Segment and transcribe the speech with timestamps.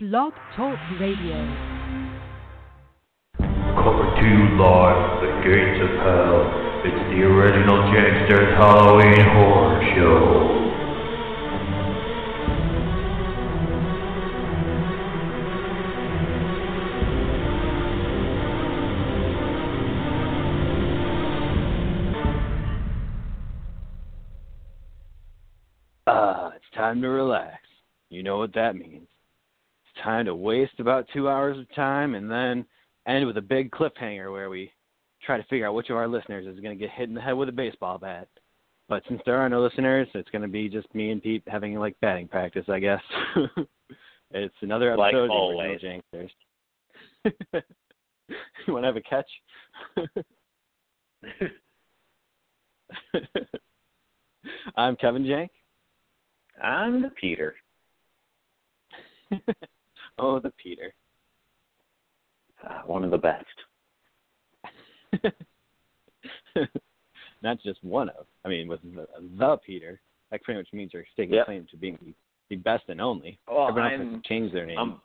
[0.00, 1.34] Blog Talk Radio.
[3.36, 6.38] Coming to you live from the gates of hell,
[6.84, 10.54] it's the original Janksters Halloween Horror Show.
[26.06, 27.56] Ah, it's time to relax.
[28.10, 28.97] You know what that means.
[30.02, 32.64] Time to waste about two hours of time and then
[33.06, 34.70] end with a big cliffhanger where we
[35.24, 37.20] try to figure out which of our listeners is going to get hit in the
[37.20, 38.28] head with a baseball bat.
[38.88, 41.74] But since there are no listeners, it's going to be just me and Pete having
[41.74, 43.02] like batting practice, I guess.
[44.30, 45.82] it's another Like episode of always.
[45.82, 46.30] Original Janksters.
[48.66, 49.28] you want to have a catch?
[54.76, 55.48] I'm Kevin Jank.
[56.62, 57.54] I'm the Peter.
[60.18, 60.94] Oh, the Peter.
[62.66, 63.44] Uh, one of the best.
[67.42, 68.26] Not just one of.
[68.44, 69.06] I mean, with the,
[69.38, 71.46] the Peter, that pretty much means you're staking Yep.
[71.46, 72.14] claim to being
[72.50, 73.38] the, best and only.
[73.48, 74.78] Well, Everyone else I'm, has to change their name.
[74.78, 75.00] I'm,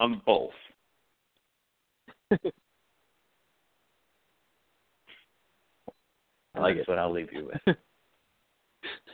[0.00, 0.50] I'm both.
[6.54, 6.90] I like That's it.
[6.90, 7.76] what I'll leave you with.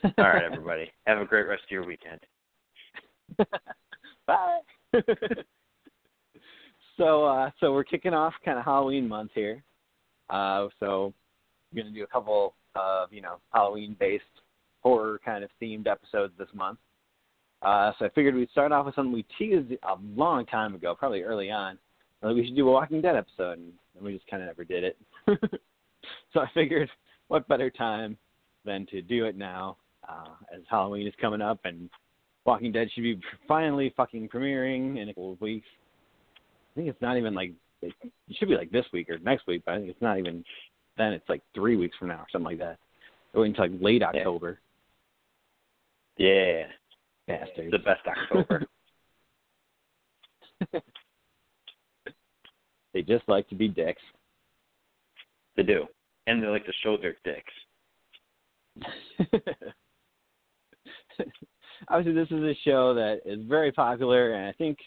[0.18, 0.90] All right, everybody.
[1.06, 2.20] Have a great rest of your weekend.
[4.26, 4.58] Bye.
[6.96, 9.62] so, uh, so we're kicking off kind of Halloween month here.
[10.30, 11.12] Uh, so
[11.72, 14.24] we're gonna do a couple of you know Halloween-based
[14.82, 16.78] horror kind of themed episodes this month.
[17.62, 20.94] Uh, so I figured we'd start off with something we teased a long time ago,
[20.94, 21.78] probably early on.
[22.22, 24.96] We should do a Walking Dead episode, and we just kind of never did it.
[26.32, 26.88] so I figured,
[27.28, 28.16] what better time
[28.64, 29.76] than to do it now,
[30.08, 31.90] uh, as Halloween is coming up and
[32.48, 35.66] Walking Dead should be finally fucking premiering in a couple of weeks.
[36.72, 37.92] I think it's not even like it
[38.38, 40.42] should be like this week or next week, but I think it's not even
[40.96, 41.12] then.
[41.12, 42.78] It's like three weeks from now or something like that.
[43.34, 44.60] Waiting until like late October.
[46.16, 46.62] Yeah,
[47.26, 47.70] Bastards.
[47.70, 48.64] the best October.
[52.94, 54.00] they just like to be dicks.
[55.54, 55.84] they do,
[56.26, 57.52] and they like to show their dicks.
[61.88, 64.78] Obviously, this is a show that is very popular, and I think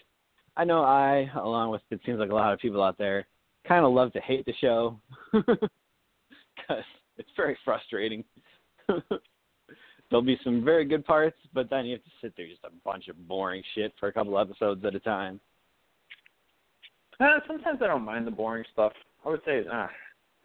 [0.56, 3.26] I know I, along with it seems like a lot of people out there,
[3.66, 4.98] kind of love to hate the show
[5.32, 6.84] because
[7.16, 8.24] it's very frustrating.
[10.10, 12.70] There'll be some very good parts, but then you have to sit there just a
[12.84, 15.40] bunch of boring shit for a couple episodes at a time.
[17.18, 18.92] Uh, sometimes I don't mind the boring stuff.
[19.24, 19.86] I would say, uh,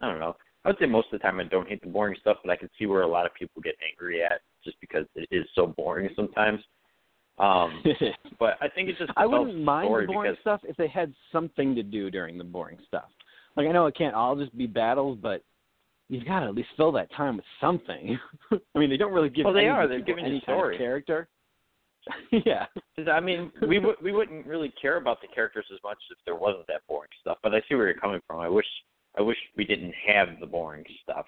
[0.00, 0.36] I don't know.
[0.64, 2.56] I would say most of the time I don't hate the boring stuff, but I
[2.56, 5.66] can see where a lot of people get angry at just because it is so
[5.66, 6.60] boring sometimes.
[7.38, 7.82] Um,
[8.38, 11.14] but I think it's just I wouldn't mind the boring because stuff if they had
[11.32, 13.08] something to do during the boring stuff.
[13.56, 15.42] Like I know it can't all just be battles, but
[16.08, 18.18] you've got to at least fill that time with something.
[18.52, 19.44] I mean, they don't really give.
[19.44, 19.88] Well, they any are.
[19.88, 20.78] They're giving you any kind of story.
[20.78, 21.28] character.
[22.46, 22.66] yeah.
[23.12, 26.34] I mean, we would we wouldn't really care about the characters as much if there
[26.34, 27.38] wasn't that boring stuff.
[27.42, 28.40] But I see where you're coming from.
[28.40, 28.66] I wish
[29.16, 31.26] I wish we didn't have the boring stuff,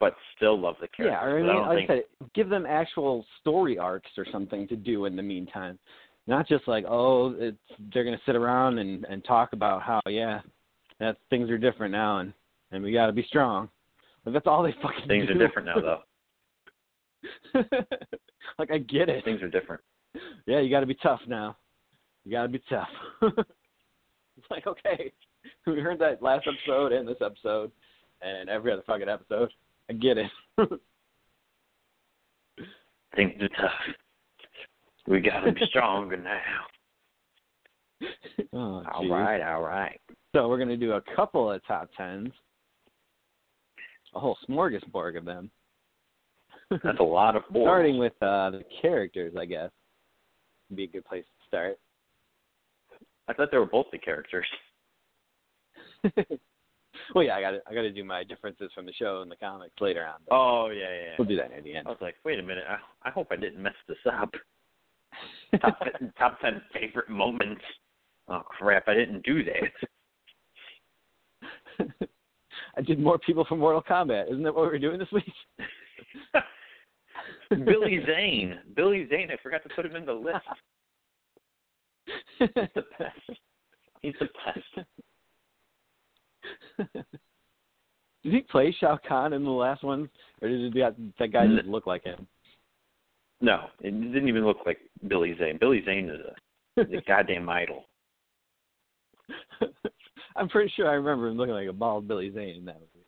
[0.00, 1.18] but still love the characters.
[1.20, 4.26] Yeah, or I mean, don't like think, I said, give them actual story arcs or
[4.30, 5.78] something to do in the meantime,
[6.26, 7.56] not just like, oh, it's
[7.92, 10.40] they're gonna sit around and and talk about how yeah,
[11.00, 12.32] that things are different now and
[12.70, 13.68] and we got to be strong.
[14.24, 15.08] Like that's all they fucking do.
[15.08, 15.34] things do.
[15.34, 17.60] are different now, though.
[18.58, 19.24] like I get it.
[19.24, 19.82] Things are different.
[20.46, 21.56] Yeah, you got to be tough now.
[22.24, 22.88] You got to be tough.
[23.22, 25.12] it's like okay,
[25.66, 27.70] we heard that last episode and this episode,
[28.22, 29.50] and every other fucking episode.
[29.90, 30.30] I get it.
[33.16, 33.70] Things are tough.
[35.06, 36.40] We gotta be stronger now.
[38.52, 40.00] oh, All right, all right.
[40.34, 42.32] So we're gonna do a couple of top tens,
[44.14, 45.50] a whole smorgasbord of them.
[46.70, 47.66] That's a lot of boring.
[47.66, 49.70] Starting with uh, the characters, I guess,
[50.68, 51.78] would be a good place to start.
[53.26, 54.46] I thought they were both the characters.
[57.14, 59.30] well, yeah, I got to I got to do my differences from the show and
[59.30, 60.20] the comics later on.
[60.30, 61.14] Oh yeah, yeah.
[61.18, 61.86] we'll do that near the end.
[61.86, 62.64] I was like, wait a minute.
[62.68, 64.32] I, I hope I didn't mess this up.
[65.60, 67.62] top, ten, top ten favorite moments.
[68.28, 68.88] Oh crap!
[68.88, 69.72] I didn't do that.
[72.76, 74.30] I did more people from Mortal Kombat.
[74.30, 75.24] Isn't that what we're doing this week?
[77.50, 78.58] Billy Zane.
[78.76, 79.30] Billy Zane.
[79.32, 80.36] I forgot to put him in the list.
[82.38, 83.40] He's the best.
[84.02, 84.86] He's the best.
[86.78, 87.04] did
[88.22, 90.08] he play Shao Kahn in the last one,
[90.42, 92.26] or did that that guy just look like him?
[93.40, 95.58] No, it didn't even look like Billy Zane.
[95.60, 96.34] Billy Zane is a
[96.84, 97.84] the goddamn idol.
[100.36, 103.06] I'm pretty sure I remember him looking like a bald Billy Zane in that movie.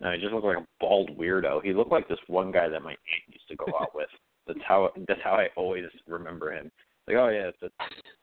[0.00, 1.62] No, he just looked like a bald weirdo.
[1.62, 2.98] He looked like this one guy that my aunt
[3.28, 4.08] used to go out with.
[4.46, 6.70] That's how that's how I always remember him.
[7.06, 7.70] Like, oh yeah, it's the,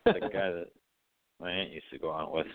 [0.05, 0.67] the guy that
[1.39, 2.47] my aunt used to go out with.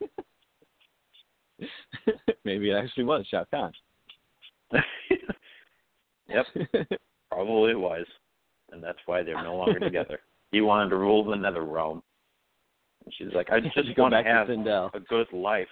[2.44, 3.72] Maybe it actually was Shao Kahn.
[6.28, 6.46] yep,
[7.30, 8.06] probably it was,
[8.70, 10.20] and that's why they're no longer together.
[10.52, 12.02] He wanted to rule the Nether Realm,
[13.04, 14.94] and she's like, I just want to have Sindel.
[14.94, 15.68] a good life.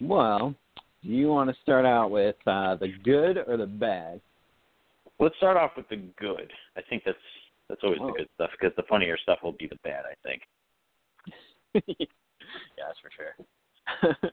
[0.00, 0.54] well,
[1.02, 4.20] do you want to start out with uh, the good or the bad?
[5.18, 6.50] Let's start off with the good.
[6.76, 7.18] I think that's
[7.68, 8.08] that's always Oh.
[8.08, 10.04] the good stuff because the funnier stuff will be the bad.
[10.04, 10.42] I think.
[11.98, 12.06] yeah,
[12.78, 14.32] that's for sure.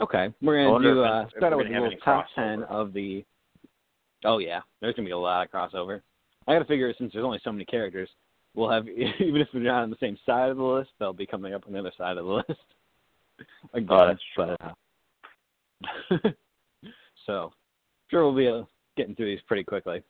[0.00, 3.24] okay, we're gonna do uh, start out with the little top ten of the.
[4.24, 6.00] Oh yeah, there's gonna be a lot of crossover.
[6.46, 8.08] I gotta figure since there's only so many characters,
[8.54, 11.26] we'll have even if they're not on the same side of the list, they'll be
[11.26, 12.60] coming up on the other side of the list.
[13.72, 14.60] Again, Oh, that's but
[16.20, 16.30] uh,
[17.26, 17.52] so
[18.10, 18.62] sure we'll be uh,
[18.96, 20.02] getting through these pretty quickly.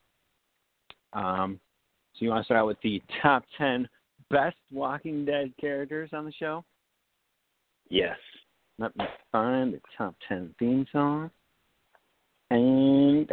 [1.15, 1.61] Um,
[2.15, 3.89] so you want to start out with the top ten
[4.31, 6.65] best Walking Dead characters on the show?
[7.89, 8.17] Yes.
[8.79, 11.31] Let me find the top ten theme song.
[12.51, 13.31] And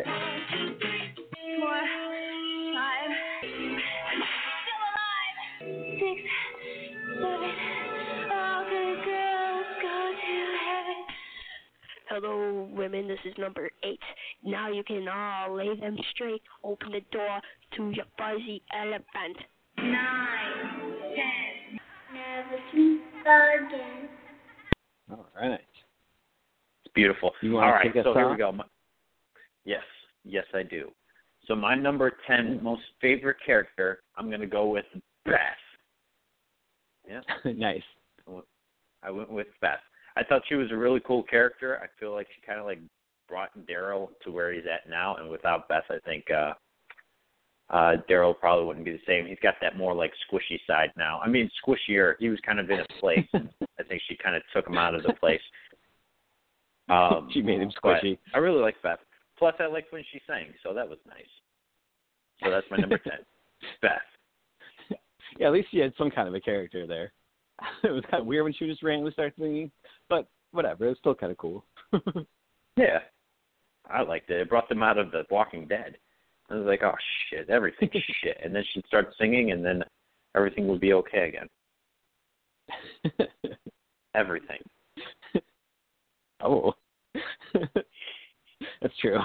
[12.14, 13.08] Hello, women.
[13.08, 14.00] This is number eight.
[14.44, 16.42] Now you can all lay them straight.
[16.62, 17.40] Open the door
[17.78, 19.38] to your fuzzy elephant.
[19.78, 21.80] Nine, ten.
[22.14, 24.10] Never sleep again.
[25.10, 25.62] all right.
[26.84, 27.32] It's beautiful.
[27.42, 28.52] You wanna All right, kick us so here we go.
[28.52, 28.66] My-
[29.64, 29.84] yes,
[30.26, 30.92] yes, I do.
[31.48, 34.86] So my number ten most favorite character, I'm gonna go with
[35.24, 35.38] Beth.
[37.08, 37.22] Yeah,
[37.54, 37.84] nice.
[39.02, 39.80] I went with Beth.
[40.18, 41.80] I thought she was a really cool character.
[41.82, 42.80] I feel like she kind of like
[43.28, 46.54] brought Daryl to where he's at now, and without Beth, I think uh
[47.70, 49.26] uh Daryl probably wouldn't be the same.
[49.26, 51.20] He's got that more like squishy side now.
[51.24, 52.16] I mean, squishier.
[52.20, 53.28] He was kind of in a place.
[53.34, 55.42] I think she kind of took him out of the place.
[56.90, 58.18] Um, she made him squishy.
[58.34, 59.00] I really like Beth.
[59.40, 61.24] Plus, I liked when she sang, so that was nice.
[62.44, 63.20] So that's my number ten,
[63.82, 65.00] Beth.
[65.40, 67.14] Yeah, at least she had some kind of a character there.
[67.84, 69.72] it was kind of weird when she just randomly started singing,
[70.12, 70.86] but whatever.
[70.86, 71.66] It was still kind of cool.
[72.78, 73.00] Yeah,
[73.90, 74.40] I liked it.
[74.40, 75.98] It brought them out of the Walking Dead.
[76.50, 76.96] I was like, oh
[77.30, 77.92] shit, everything's
[78.24, 79.84] shit, and then she'd start singing, and then
[80.38, 83.28] everything would be okay again.
[84.16, 84.60] Everything.
[86.44, 86.74] oh,
[88.82, 89.20] that's true.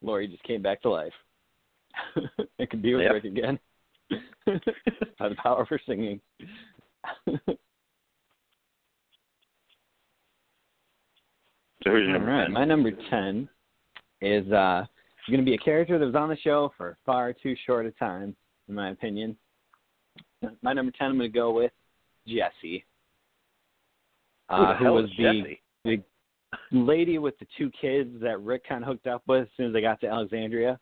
[0.00, 1.12] Lori just came back to life.
[2.58, 3.24] it could be with Yep.
[3.24, 3.58] Again.
[5.18, 6.22] By the power of her singing.
[11.84, 12.52] So who's your number right, 10?
[12.52, 13.48] my number ten
[14.20, 14.84] is uh
[15.28, 17.92] going to be a character that was on the show for far too short a
[17.92, 18.34] time,
[18.68, 19.36] in my opinion.
[20.62, 21.72] My number ten, I'm going to go with
[22.26, 22.84] Jesse,
[24.50, 26.02] Who uh, the who was is the
[26.70, 29.72] lady with the two kids that Rick kind of hooked up with as soon as
[29.72, 30.78] they got to Alexandria.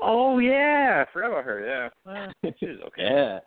[0.00, 1.66] Oh yeah, I forgot about her.
[1.66, 3.02] Yeah, well, she was okay.
[3.02, 3.38] Yeah,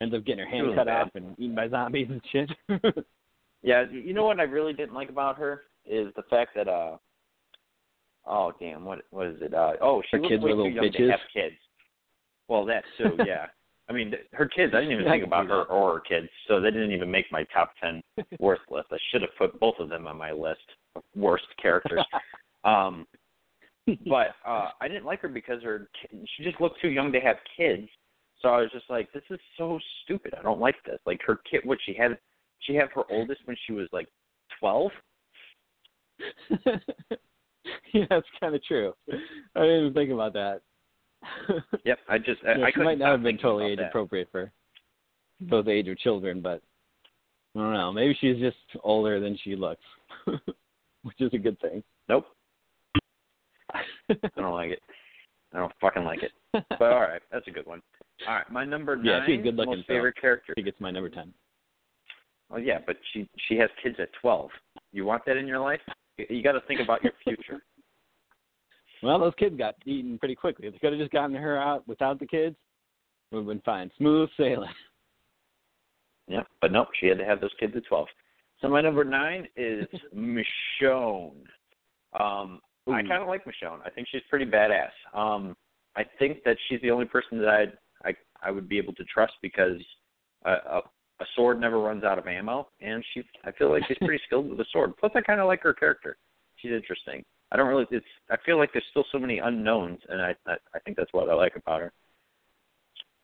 [0.00, 1.02] ends up getting her hand cut bad.
[1.02, 2.50] off and eaten by zombies and shit.
[3.66, 6.96] Yeah, you know what I really didn't like about her is the fact that uh
[8.26, 9.54] oh damn, what what is it?
[9.54, 11.10] Uh oh, she Her looks kids way too little young to bitches.
[11.10, 11.56] have kids.
[12.48, 13.46] Well, that too, yeah.
[13.88, 14.72] I mean, th- her kids.
[14.74, 17.44] I didn't even think about her or her kids, so they didn't even make my
[17.52, 18.02] top ten
[18.38, 18.88] worst list.
[18.92, 20.60] I should have put both of them on my list
[20.96, 22.04] of worst characters.
[22.64, 23.06] um,
[24.06, 25.88] but uh I didn't like her because her
[26.36, 27.88] she just looked too young to have kids.
[28.40, 30.34] So I was just like, this is so stupid.
[30.38, 30.98] I don't like this.
[31.06, 32.18] Like her kid, what she had,
[32.60, 34.08] she had her oldest when she was like
[34.60, 34.90] twelve.
[37.92, 38.92] yeah, that's kind of true.
[39.10, 40.60] I didn't even think about that.
[41.84, 43.88] Yep, I just I, yeah, I might not have been totally age that.
[43.88, 44.50] appropriate for
[45.40, 46.60] both age of children, but
[47.56, 47.92] I don't know.
[47.92, 49.82] Maybe she's just older than she looks,
[50.26, 51.82] which is a good thing.
[52.10, 52.26] Nope,
[53.72, 53.80] I
[54.36, 54.80] don't like it.
[55.54, 56.32] I don't fucking like it.
[56.52, 57.80] But all right, that's a good one.
[58.28, 59.06] All right, my number nine.
[59.06, 60.52] Yeah, she's good looking, Most so- favorite character.
[60.56, 61.32] she gets my number ten.
[62.50, 64.50] Oh yeah, but she she has kids at twelve.
[64.92, 65.80] You want that in your life?
[66.18, 67.62] You, you got to think about your future.
[69.02, 70.66] Well, those kids got eaten pretty quickly.
[70.66, 72.56] If they could have just gotten her out without the kids,
[73.30, 73.90] it would have been fine.
[73.98, 74.70] Smooth sailing.
[76.26, 78.08] yeah, but nope, she had to have those kids at twelve.
[78.62, 81.32] So my number nine is Michonne.
[82.18, 83.80] Um, I kind of like Michonne.
[83.84, 84.88] I think she's pretty badass.
[85.12, 85.54] Um,
[85.96, 87.72] I think that she's the only person that I'd,
[88.04, 89.80] I I would be able to trust because
[90.46, 90.80] a, a
[91.24, 94.50] a sword never runs out of ammo, and she I feel like she's pretty skilled
[94.50, 94.96] with a sword.
[94.98, 96.16] Plus, I kind of like her character.
[96.56, 97.24] She's interesting.
[97.52, 97.86] I don't really.
[97.90, 98.06] It's.
[98.30, 101.28] I feel like there's still so many unknowns, and I I, I think that's what
[101.28, 101.92] I like about her.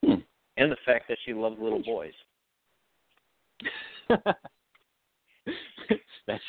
[0.04, 0.14] Hmm.
[0.56, 2.12] And the fact that she loves little boys.
[4.08, 4.36] that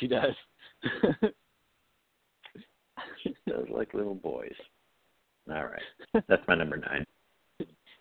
[0.00, 0.34] she does.
[3.22, 4.54] She does like little boys.
[5.50, 7.04] All right, that's my number nine.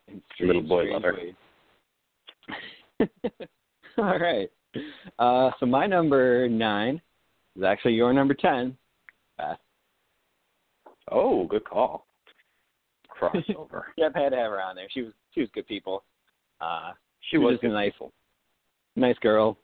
[0.07, 1.17] In Little boy lover.
[3.97, 4.49] All right.
[5.19, 7.01] Uh, so my number nine
[7.57, 8.77] is actually your number ten.
[9.37, 9.57] Beth.
[11.11, 12.07] Oh, good call.
[13.21, 13.83] Crossover.
[13.97, 14.87] Yep, had to have her on there.
[14.91, 16.03] She was she was good people.
[16.59, 16.91] Uh,
[17.29, 18.11] She was just a nice, people.
[18.95, 19.57] nice girl.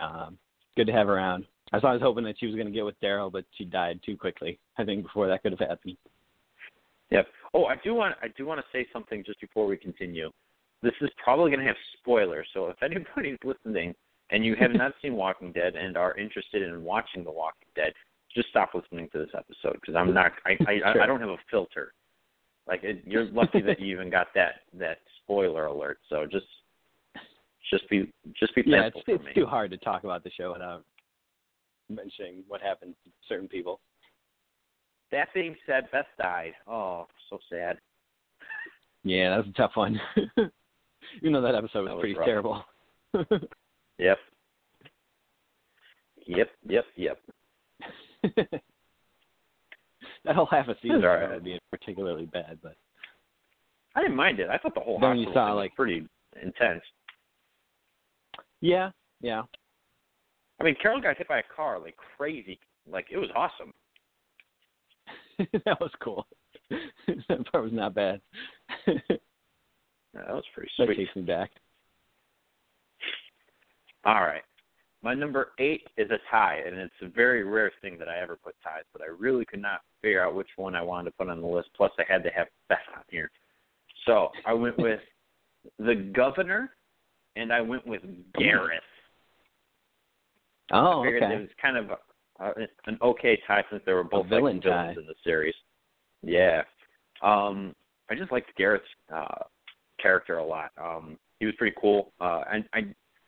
[0.00, 0.38] Um,
[0.76, 1.44] good to have her around.
[1.72, 4.00] I was always hoping that she was going to get with Daryl, but she died
[4.04, 4.58] too quickly.
[4.78, 5.96] I think before that could have happened.
[7.10, 7.26] Yep.
[7.54, 10.30] Oh, I do want I do want to say something just before we continue.
[10.82, 13.94] This is probably going to have spoilers, so if anybody's listening
[14.30, 17.92] and you have not seen Walking Dead and are interested in watching The Walking Dead,
[18.34, 20.32] just stop listening to this episode because I'm not.
[20.46, 21.02] I I, Sure.
[21.02, 21.92] I don't have a filter.
[22.66, 25.98] Like it, you're lucky that you even got that that spoiler alert.
[26.08, 26.46] So just
[27.70, 30.52] just be just be Yeah, it's thankful it's too hard to talk about the show
[30.52, 30.84] without
[31.88, 33.80] mentioning what happened to certain people.
[35.10, 36.54] That being said, Beth died.
[36.66, 37.78] Oh, so sad.
[39.04, 40.00] Yeah, that was a tough one.
[41.22, 42.26] Even though that episode was, That was pretty rough.
[42.26, 42.64] terrible.
[43.98, 44.18] Yep.
[46.26, 46.48] Yep.
[46.68, 46.84] Yep.
[46.96, 47.18] Yep.
[50.24, 51.18] that whole half a season right.
[51.26, 52.74] started being particularly bad, but
[53.94, 54.48] I didn't mind it.
[54.48, 56.06] I thought the whole Then you saw, like- pretty
[56.40, 56.82] intense.
[58.60, 58.90] yeah,
[59.20, 59.42] yeah.
[60.60, 62.58] I mean, Carol got hit by a car like crazy.
[62.90, 63.72] Like it was awesome.
[65.64, 66.26] that was cool.
[66.70, 68.20] that part was not bad.
[70.14, 70.96] That was pretty that sweet.
[70.96, 71.50] takes me back.
[74.04, 74.42] All right.
[75.02, 78.36] My number eight is a tie, and it's a very rare thing that I ever
[78.36, 81.28] put ties, but I really could not figure out which one I wanted to put
[81.28, 81.70] on the list.
[81.76, 83.30] Plus, I had to have Beth on here.
[84.06, 85.00] So I went with
[85.78, 86.70] the governor,
[87.36, 88.02] and I went with
[88.38, 88.80] Gareth.
[90.72, 91.34] Oh, I figured okay.
[91.34, 94.62] it was kind of a, a, an okay tie since they were both villain like
[94.62, 95.00] villains tie.
[95.00, 95.54] in the series.
[96.22, 96.62] Yeah.
[97.22, 97.74] Um,
[98.10, 99.44] I just liked Gareth's uh,
[100.02, 100.70] character a lot.
[100.82, 102.12] Um, he was pretty cool.
[102.20, 102.80] Uh, I I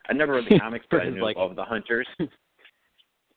[0.08, 2.08] I never read the comics, but I knew like- of the Hunters.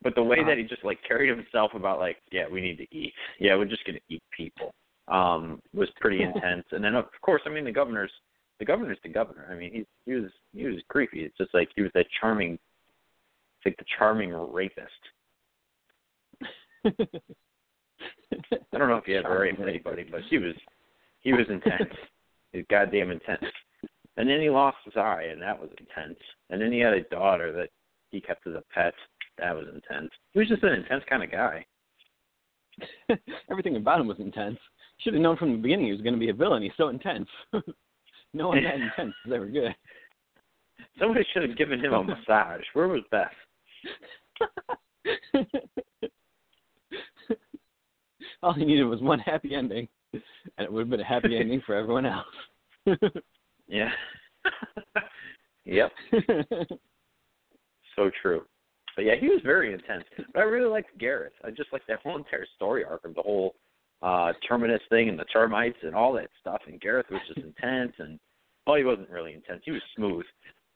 [0.04, 0.50] But the way Uh-huh.
[0.50, 3.14] that he just like carried himself about like, yeah, we need to eat.
[3.40, 4.72] Yeah, we're just gonna eat people.
[5.08, 6.66] Um, was pretty intense.
[6.72, 8.12] And then of course, I mean the governor's
[8.60, 9.48] the governor's the governor.
[9.52, 11.22] I mean he's he was he was creepy.
[11.24, 15.04] It's just like he was that charming it's like the charming rapist.
[16.86, 16.92] I
[18.78, 20.54] don't know if he ever raped anybody, but he was
[21.22, 21.92] he was intense.
[22.52, 23.44] He was goddamn intense.
[24.18, 26.18] And then he lost his eye, and that was intense.
[26.50, 27.70] And then he had a daughter that
[28.10, 28.94] he kept as a pet.
[29.38, 30.12] That was intense.
[30.34, 31.66] He was just an intense kind of guy.
[33.52, 34.58] Everything about him was intense.
[35.00, 36.64] Should have known from the beginning he was going to be a villain.
[36.64, 37.28] He's so intense.
[38.34, 39.76] no one that intense is ever good.
[41.00, 42.64] Somebody should have given him a massage.
[42.74, 43.30] Where was Beth?
[48.44, 49.88] All he needed was one happy ending,
[50.58, 52.26] and it would have been a happy ending for everyone else.
[53.70, 53.90] Yeah.
[55.66, 55.92] yep.
[57.96, 58.44] So true.
[58.96, 60.04] But yeah, he was very intense.
[60.34, 61.34] But I really liked Gareth.
[61.44, 63.56] I just liked that whole entire story arc of the whole
[64.04, 66.62] uh terminus thing and the termites and all that stuff.
[66.68, 68.20] And Gareth was just intense and
[68.66, 69.62] well he wasn't really intense.
[69.66, 70.26] He was smooth.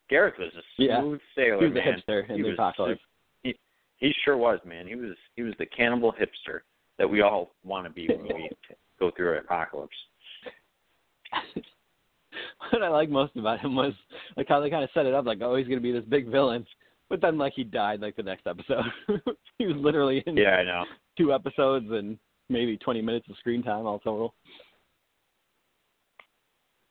[0.09, 0.99] Gareth was a Yeah.
[0.99, 2.01] smooth sailor, he was a man.
[2.07, 3.01] hipster in he the was apocalypse.
[3.43, 3.55] He,
[3.97, 4.87] he sure was, man.
[4.87, 6.61] He was he was the cannibal hipster
[6.97, 8.49] that we all want to be when we
[9.01, 9.95] go through an apocalypse.
[12.71, 13.93] what I like most about him was
[14.37, 16.29] like how they kind of set it up like oh he's gonna be this big
[16.29, 16.65] villain,
[17.09, 18.85] but then like he died like the next episode.
[19.57, 20.83] he was literally in Yeah, I know.
[21.17, 22.17] two episodes and
[22.47, 24.35] maybe 20 minutes of screen time all total.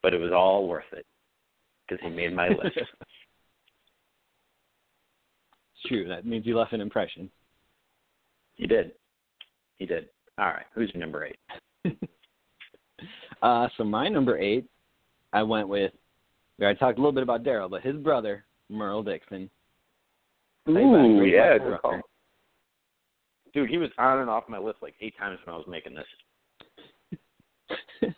[0.02, 1.06] But it was all worth it
[1.86, 2.60] because he made my list.
[2.76, 2.88] it's
[5.86, 6.08] true.
[6.08, 7.30] That means you left an impression.
[8.54, 8.92] He did.
[9.78, 10.08] He did.
[10.38, 10.64] All right.
[10.74, 11.38] Who's your number eight?
[13.42, 14.66] Uh, so my number eight,
[15.32, 15.92] I went with.
[16.62, 19.48] I talked a little bit about Daryl, but his brother Merle Dixon.
[20.68, 21.56] Ooh, yeah.
[23.54, 25.94] Dude, he was on and off my list like eight times when I was making
[25.94, 26.04] this.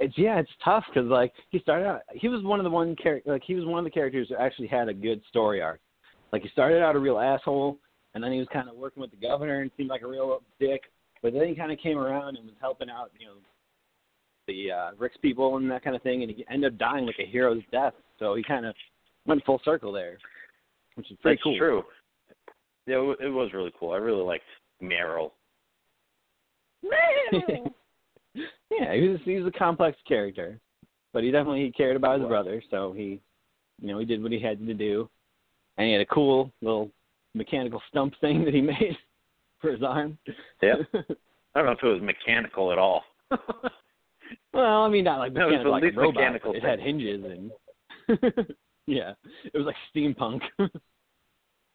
[0.00, 2.96] it's yeah, it's tough because like he started out, he was one of the one
[2.96, 5.80] character, like he was one of the characters who actually had a good story arc.
[6.32, 7.78] Like he started out a real asshole,
[8.14, 10.42] and then he was kind of working with the governor and seemed like a real
[10.58, 10.82] dick.
[11.22, 13.34] But then he kind of came around and was helping out, you know,
[14.48, 17.18] the uh, Rick's people and that kind of thing, and he ended up dying like
[17.20, 17.94] a hero's death.
[18.18, 18.74] So he kind of
[19.24, 20.18] went full circle there,
[20.96, 21.58] which is pretty That's cool.
[21.58, 21.82] true.
[22.86, 23.92] Yeah, it was really cool.
[23.92, 24.44] I really liked
[24.80, 25.32] Merle.
[26.82, 27.70] Man!
[28.70, 30.58] Yeah, he was he was a complex character,
[31.12, 33.20] but he definitely he cared about his brother, so he,
[33.80, 35.10] you know, he did what he had to do,
[35.76, 36.90] and he had a cool little
[37.34, 38.96] mechanical stump thing that he made
[39.62, 40.18] for his arm.
[40.60, 40.80] Yep.
[41.54, 43.04] I don't know if it was mechanical at all.
[44.52, 46.14] well, I mean, not like No, it was mechanical, at like a robot.
[46.14, 47.50] mechanical it had hinges and
[48.86, 49.12] yeah,
[49.44, 50.40] it was like steampunk.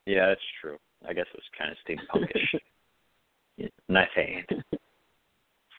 [0.05, 0.77] yeah, that's true.
[1.07, 2.59] I guess it was kind of steampunkish.
[3.57, 4.63] Yeah, nice hand.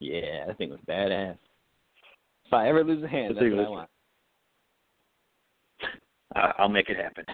[0.00, 1.36] yeah, that thing was badass.
[2.46, 3.90] If I ever lose a hand, that's what I want.
[6.58, 7.24] I'll make it happen.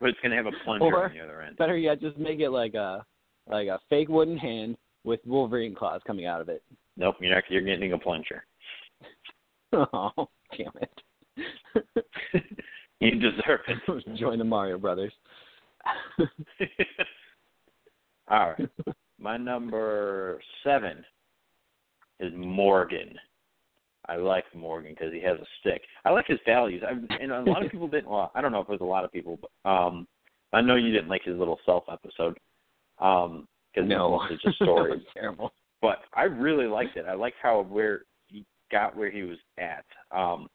[0.00, 1.56] But it's gonna have a plunger Or- on the other end.
[1.56, 3.04] Better yet, just make it like a
[3.48, 6.62] like a fake wooden hand with Wolverine claws coming out of it.
[6.96, 7.44] Nope, you're not.
[7.48, 8.44] You're getting a plunger.
[9.72, 11.02] Oh, damn it!
[13.00, 14.16] you deserve it.
[14.16, 15.12] Join the Mario Brothers.
[18.28, 18.68] All right.
[19.18, 21.04] My number seven
[22.20, 23.18] is Morgan.
[24.08, 25.82] I like Morgan because he has a stick.
[26.04, 26.82] I like his values.
[26.86, 28.08] I, and a lot of people didn't.
[28.08, 30.06] Well, I don't know if it was a lot of people, but um,
[30.52, 32.38] I know you didn't like his little self episode.
[32.98, 35.02] Um, because no, it's just stories.
[35.12, 35.52] terrible.
[35.82, 37.04] but I really liked it.
[37.06, 39.84] I liked how where he got where he was at.
[40.16, 40.48] Um,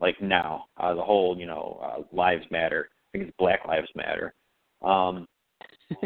[0.00, 2.88] like now, uh, the whole you know uh, lives matter.
[2.92, 4.34] I think it's Black Lives Matter.
[4.82, 5.26] Um,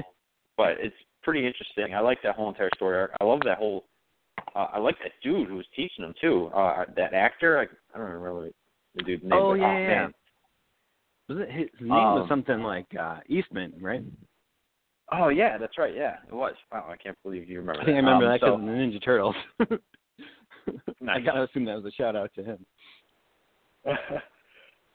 [0.57, 1.95] but it's pretty interesting.
[1.95, 3.13] I like that whole entire story arc.
[3.21, 3.85] I love that whole.
[4.55, 6.51] Uh, I like that dude who was teaching him too.
[6.55, 7.59] Uh, that actor.
[7.59, 7.63] I,
[7.95, 8.51] I don't remember
[8.95, 9.33] the dude's name.
[9.33, 9.87] Oh, but, yeah, yeah.
[9.87, 10.15] man.
[11.29, 14.03] Was it his, his name was Um, something like uh Eastman, right?
[15.13, 15.95] Oh yeah, that's right.
[15.95, 16.55] Yeah, it was.
[16.73, 18.67] Wow, I can't believe you remember I think I remember um, that so, because of
[18.67, 19.37] the Ninja Turtles.
[21.01, 21.25] I Nice.
[21.25, 22.67] gotta assume that was a shout out to him.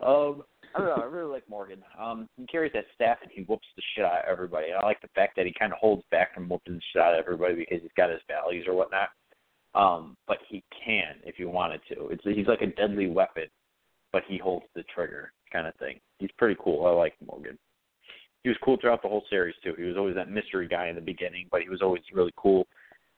[0.02, 1.02] um, I don't know.
[1.02, 1.82] I really like Morgan.
[2.00, 4.68] Um, he carries that staff and he whoops the shit out of everybody.
[4.68, 7.02] And I like the fact that he kind of holds back from whooping the shit
[7.02, 9.10] out of everybody because he's got his values or whatnot.
[9.74, 12.08] Um, but he can if he wanted to.
[12.10, 13.46] It's he's like a deadly weapon,
[14.12, 16.00] but he holds the trigger kind of thing.
[16.20, 16.86] He's pretty cool.
[16.86, 17.58] I like Morgan.
[18.44, 19.74] He was cool throughout the whole series too.
[19.78, 22.68] He was always that mystery guy in the beginning, but he was always really cool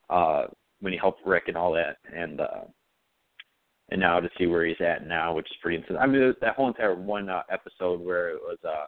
[0.10, 0.46] uh
[0.82, 1.98] when he helped Rick and all that.
[2.14, 2.66] And uh
[3.90, 5.98] and now to see where he's at now, which is pretty insane.
[5.98, 8.86] I mean, that whole entire one uh, episode where it was, uh,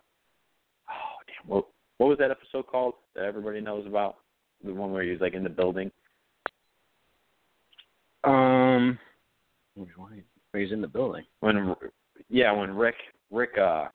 [0.90, 1.66] oh damn, what
[1.98, 4.18] what was that episode called that everybody knows about?
[4.64, 5.92] The one where he was like in the building.
[8.26, 9.00] Um,
[10.54, 11.24] he's in the building.
[11.42, 11.76] When,
[12.30, 12.96] yeah, when Rick
[13.32, 13.86] Rick uh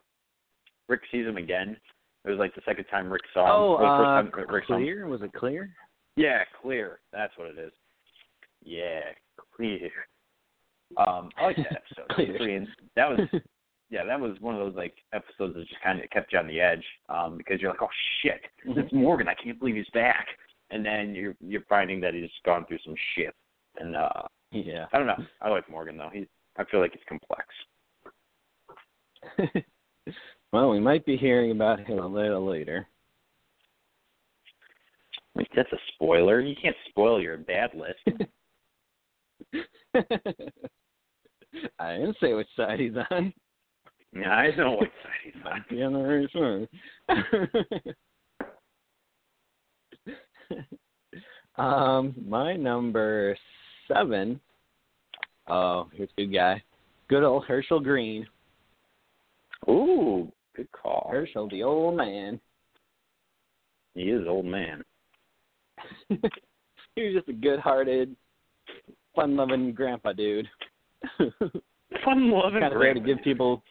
[0.88, 1.76] Rick sees him again.
[2.24, 3.52] It was like the second time Rick saw him.
[3.52, 5.06] Oh, uh, first time Rick clear?
[5.06, 5.70] Was it clear?
[6.16, 6.98] Yeah, clear.
[7.12, 7.72] That's what it is.
[8.62, 9.00] Yeah,
[9.56, 9.90] clear.
[10.98, 11.66] Um, I like that
[11.96, 12.08] episode.
[12.10, 12.36] Clear.
[12.36, 13.20] pretty in- that was
[13.90, 16.46] yeah, that was one of those like episodes that just kind of kept you on
[16.46, 17.88] the edge um, because you're like, oh
[18.22, 19.28] shit, it's Morgan.
[19.28, 20.26] I can't believe he's back.
[20.70, 23.34] And then you're you're finding that he's gone through some shit.
[23.78, 24.86] And uh, yeah.
[24.92, 25.24] I don't know.
[25.40, 26.10] I like Morgan though.
[26.12, 27.46] He I feel like he's complex.
[30.52, 32.86] well, we might be hearing about him a little later.
[35.34, 36.40] Like that's a spoiler.
[36.40, 38.00] You can't spoil your bad list.
[41.78, 43.32] I didn't say which side he's on.
[44.14, 45.64] yeah, I know what side he's on.
[45.70, 46.66] Yeah, I'm not very sure.
[51.56, 53.36] um, my number
[53.92, 54.40] seven.
[55.48, 56.62] Oh, here's a good guy.
[57.08, 58.26] Good old Hershel Greene.
[59.68, 61.08] Ooh, good call.
[61.10, 62.40] Herschel, the old man.
[63.94, 64.82] He is old man.
[66.08, 68.14] he was just a good-hearted,
[69.14, 70.46] fun-loving grandpa dude.
[72.04, 73.62] Fun loving kind of to give people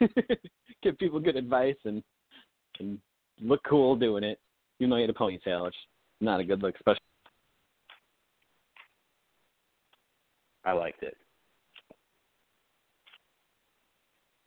[0.82, 2.02] give people good advice and
[2.80, 2.98] and
[3.40, 4.38] look cool doing it.
[4.80, 5.80] Even though he had a ponytail, which is
[6.20, 7.00] not a good look, especially.
[10.68, 11.16] I liked it.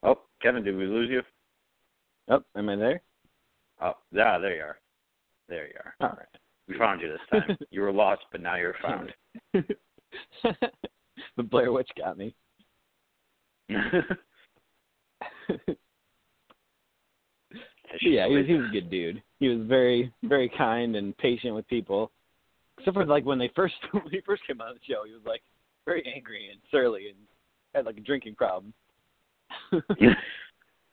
[0.03, 1.23] Oh, Kevin, did we lose you?
[2.29, 3.01] Oh, am I there?
[3.81, 4.77] Oh, yeah, there you are.
[5.49, 5.95] There you are.
[5.99, 6.27] All right.
[6.67, 7.57] We found you this time.
[7.71, 9.11] you were lost, but now you're found.
[11.37, 12.35] the Blair Witch got me.
[13.69, 13.87] yeah,
[18.27, 19.23] he was he was a good dude.
[19.39, 22.11] He was very very kind and patient with people.
[22.77, 25.23] Except for like when they first when he first came on the show, he was
[25.25, 25.41] like
[25.85, 27.17] very angry and surly and
[27.73, 28.73] had like a drinking problem.
[29.99, 30.13] you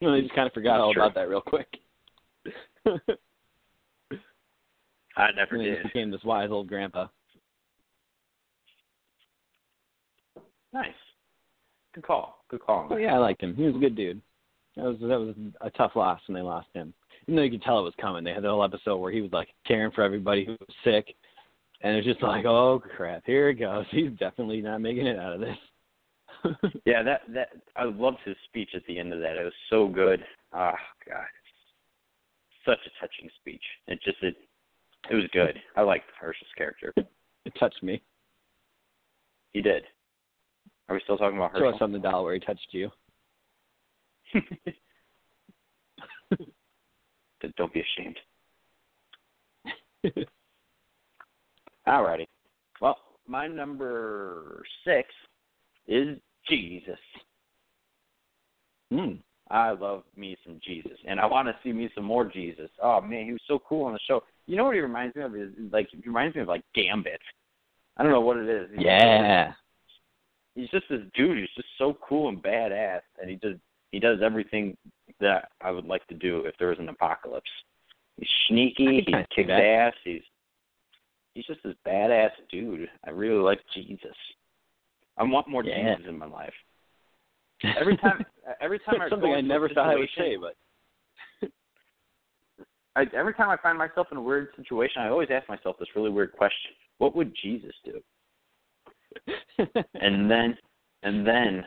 [0.01, 1.03] know, they just kind of forgot That's all true.
[1.03, 1.68] about that real quick.
[5.16, 5.83] I never and he did.
[5.83, 7.07] just became this wise old grandpa.
[10.72, 10.88] Nice.
[11.94, 12.44] Good call.
[12.48, 12.88] Good call.
[12.90, 13.55] Oh yeah, I liked him.
[13.57, 14.20] He was a good dude.
[14.77, 16.94] That was that was a tough loss when they lost him.
[17.27, 18.22] Even though you could tell it was coming.
[18.22, 21.14] They had the whole episode where he was like caring for everybody who was sick,
[21.80, 23.84] and it's just like, oh crap, here it goes.
[23.90, 25.56] He's definitely not making it out of this.
[26.84, 29.36] Yeah, that that I loved his speech at the end of that.
[29.36, 30.24] It was so good.
[30.52, 30.70] Oh
[31.08, 31.26] God,
[32.64, 33.62] such a touching speech.
[33.88, 34.36] It just it
[35.10, 35.58] it was good.
[35.76, 36.94] I liked Hershel's character.
[36.96, 38.00] it touched me.
[39.52, 39.82] He did.
[40.88, 41.84] Are we still talking about Show us Herschel?
[41.84, 42.90] on the doll where he touched you.
[47.56, 48.18] Don't be ashamed.
[51.88, 52.27] Alrighty.
[52.81, 55.09] Well, my number six
[55.87, 56.98] is Jesus.
[58.92, 59.14] Hmm.
[59.51, 62.70] I love me some Jesus, and I want to see me some more Jesus.
[62.83, 64.22] Oh man, he was so cool on the show.
[64.46, 65.35] You know what he reminds me of?
[65.35, 67.20] Is like he reminds me of like Gambit.
[67.96, 68.70] I don't know what it is.
[68.70, 69.55] He's- Yeah.
[70.55, 73.57] he's just this dude who's just so cool and badass, and he does
[73.90, 74.77] he does everything
[75.18, 77.51] that I would like to do if there was an apocalypse.
[78.18, 78.96] He's sneaky.
[78.96, 79.94] He can kinda see kicks ass.
[80.05, 80.22] He's
[81.38, 82.88] he's just this badass dude.
[83.07, 84.16] I really like Jesus.
[85.16, 85.94] I want more Yeah.
[85.94, 86.53] Jesus in my life.
[87.81, 88.24] Every time,
[88.61, 90.55] every time I something I never thought I would say, but
[92.94, 95.88] I, every time I find myself in a weird situation, I always ask myself this
[95.96, 98.01] really weird question: What would Jesus do?
[100.01, 100.57] And then,
[101.03, 101.64] and then,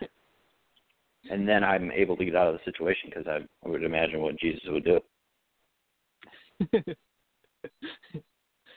[1.30, 4.22] and then I'm able to get out of the situation because I, I would imagine
[4.22, 5.02] what Jesus would do.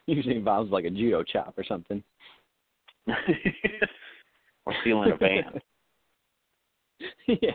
[0.15, 2.03] usually involves like a judo chop or something.
[4.67, 5.61] or stealing a van.
[7.29, 7.51] yeah,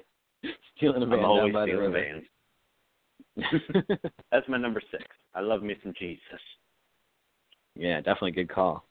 [0.77, 2.23] stealing a van I'm always stealing vans.
[4.31, 5.03] That's my number six.
[5.33, 6.21] I love me some Jesus.
[7.75, 8.85] yeah, definitely good call.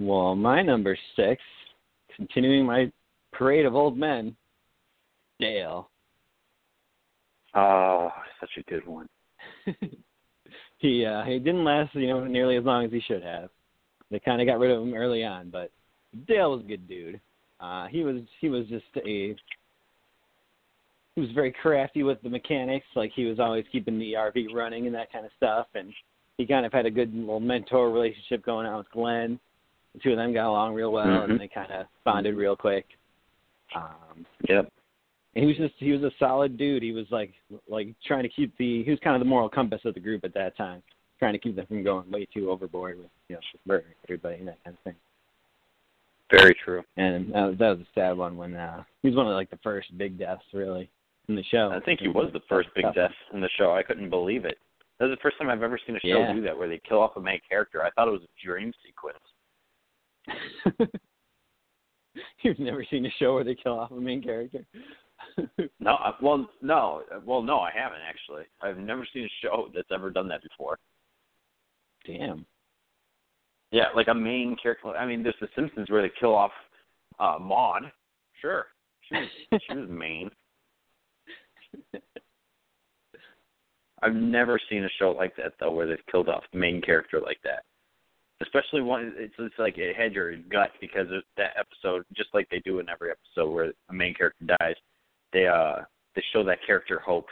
[0.00, 1.40] Well, my number six,
[2.16, 2.90] continuing my
[3.32, 4.34] parade of old men,
[5.38, 5.88] Dale.
[7.54, 9.08] Oh, such a good one.
[10.82, 13.48] He uh he didn't last, you know, nearly as long as he should have.
[14.10, 15.70] They kind of got rid of him early on, but
[16.28, 17.20] Dale was a good dude.
[17.60, 19.34] Uh he was he was just a
[21.14, 24.86] he was very crafty with the mechanics, like he was always keeping the RV running
[24.86, 25.92] and that kind of stuff and
[26.36, 29.38] he kind of had a good little mentor relationship going on with Glenn.
[29.94, 31.30] The two of them got along real well Mhm.
[31.30, 32.86] and they kind of bonded real quick.
[33.74, 34.72] Um Yep.
[35.34, 36.82] And he was just he was a solid dude.
[36.82, 37.32] He was like
[37.68, 40.24] like trying to keep the he was kind of the moral compass of the group
[40.24, 40.82] at that time,
[41.18, 44.36] trying to keep them from going way too overboard with you know just murdering everybody
[44.36, 44.94] and that kind of thing.
[46.30, 46.82] Very true.
[46.96, 49.50] And that was, that was a sad one when uh he was one of like
[49.50, 50.90] the first big deaths really
[51.28, 51.70] in the show.
[51.74, 53.72] I think he was the first big death in the show.
[53.72, 54.58] I couldn't believe it.
[54.98, 56.32] That was the first time I've ever seen a show Yeah.
[56.32, 57.82] do that, where they kill off a main character.
[57.82, 59.18] I thought it was a dream sequence.
[62.42, 64.64] You've never seen a show where they kill off a main character.
[65.80, 68.44] No, well, no, well, no, I haven't actually.
[68.62, 70.78] I've never seen a show that's ever done that before.
[72.06, 72.46] Damn.
[73.72, 74.88] Yeah, like a main character.
[74.88, 76.52] I mean, there's The Simpsons where they kill off
[77.18, 77.90] uh Maude.
[78.40, 78.66] Sure,
[79.08, 79.28] she was
[79.68, 80.30] she was main.
[84.02, 87.20] I've never seen a show like that though, where they've killed off the main character
[87.20, 87.64] like that.
[88.42, 92.48] Especially one, it's it's like it had your gut because of that episode, just like
[92.50, 94.74] they do in every episode where a main character dies.
[95.32, 95.82] They uh
[96.14, 97.26] they show that character hope.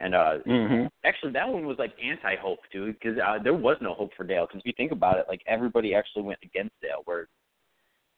[0.00, 0.88] And uh mhm.
[1.04, 4.46] actually that one was like anti-hope too because uh, there was no hope for dale
[4.46, 7.28] because if you think about it like everybody actually went against dale where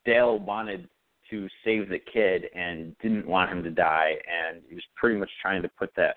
[0.05, 0.89] dale wanted
[1.31, 5.31] to save the kid and didn't want him to die and he was pretty much
[5.41, 6.17] trying to put that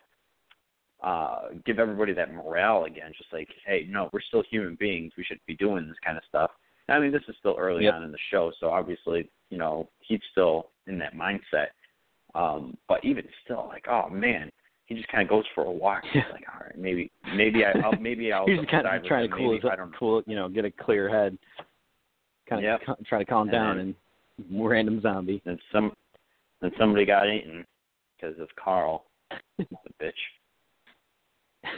[1.04, 5.24] uh give everybody that morale again just like hey no we're still human beings we
[5.24, 6.50] should be doing this kind of stuff
[6.89, 7.94] i mean this is still early Yep.
[7.94, 11.67] on in the show so obviously you know he's still in that mindset
[12.36, 14.52] um but even still like oh man
[14.86, 16.04] he just kind of goes for a walk.
[16.12, 18.46] He's like, all right, maybe, maybe I, I'll, maybe I'll.
[18.46, 19.96] He's kind of trying to cool his I don't.
[19.98, 21.38] cool you know get a clear head.
[22.50, 22.98] Kind of Yep.
[23.06, 23.96] try to calm And down then-
[24.50, 25.41] and random zombie.
[25.46, 25.94] And some,
[26.62, 27.65] and somebody got eaten
[28.20, 29.06] because of Carl,
[29.58, 29.65] the
[30.02, 30.12] bitch.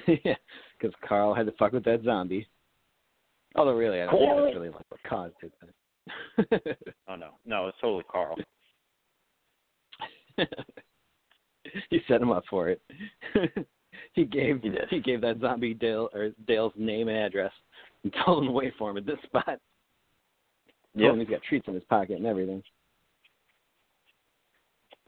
[0.25, 0.33] yeah,
[0.79, 2.47] because Carl had to fuck with that zombie.
[3.55, 6.77] Although really, I don't think that's really like what caused it.
[7.07, 8.37] Oh no, no, it's totally Carl.
[11.89, 12.81] he set him up for it.
[14.13, 15.03] he gave He did.
[15.03, 17.51] gave that zombie Dale or Dale's name and address
[18.03, 19.59] and told him to wait for him at this spot.
[20.95, 22.61] Him he's got treats in his pocket and everything.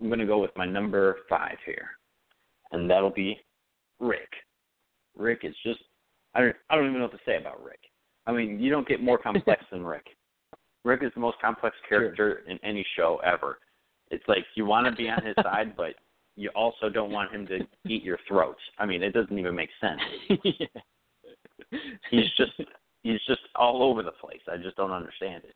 [0.01, 1.89] I'm gonna go with my number five here,
[2.71, 3.39] and that'll be
[3.99, 4.29] Rick.
[5.17, 5.79] Rick is just
[6.33, 7.79] I don't I don't even know what to say about Rick.
[8.27, 10.07] I mean, you don't get more complex than Rick.
[10.83, 13.59] Rick is the most complex character in any show ever.
[14.15, 15.95] It's like you want to be on his side, but
[16.35, 18.57] you also don't want him to eat your throat.
[18.79, 20.01] I mean, it doesn't even make sense.
[22.11, 22.51] He's just
[23.03, 24.41] he's just all over the place.
[24.51, 25.55] I just don't understand it.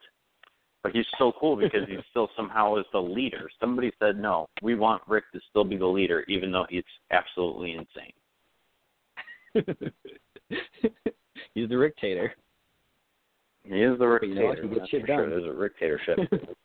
[0.82, 3.50] But he's so cool because he still somehow is the leader.
[3.60, 7.74] Somebody said no, we want Rick to still be the leader, even though he's absolutely
[7.74, 8.14] insane.
[11.54, 12.34] He's the Rictator.
[13.64, 14.56] He is the Rick You know.
[14.62, 15.22] He gets shit for sure.
[15.22, 15.30] done.
[15.30, 16.56] There's a Rick Tatership.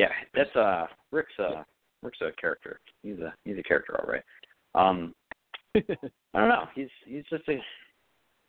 [0.00, 1.62] Yeah, that's uh Rick's uh
[2.02, 2.80] Rick's a character.
[3.02, 4.24] He's a he's a character, all right.
[4.74, 5.14] Um,
[5.76, 6.64] I don't know.
[6.74, 7.58] He's he's just a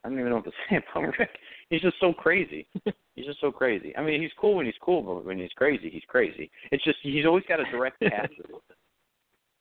[0.03, 1.31] I don't even know what to say about Rick.
[1.69, 2.67] He's just so crazy.
[3.15, 3.93] He's just so crazy.
[3.97, 6.49] I mean, he's cool when he's cool, but when he's crazy, he's crazy.
[6.71, 8.29] It's just he's always got a direct path.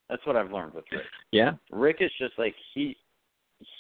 [0.09, 1.03] That's what I've learned with Rick.
[1.33, 1.53] yeah.
[1.73, 2.97] Rick is just like he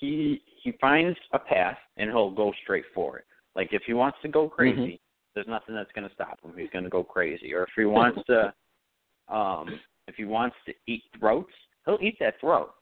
[0.00, 3.24] he he finds a path and he'll go straight for it.
[3.54, 5.00] Like if he wants to go crazy,
[5.34, 6.52] there's nothing that's going to stop him.
[6.56, 7.54] He's going to go crazy.
[7.54, 8.52] Or if he wants to
[9.34, 11.52] um if he wants to eat throats,
[11.86, 12.72] he'll eat that throat.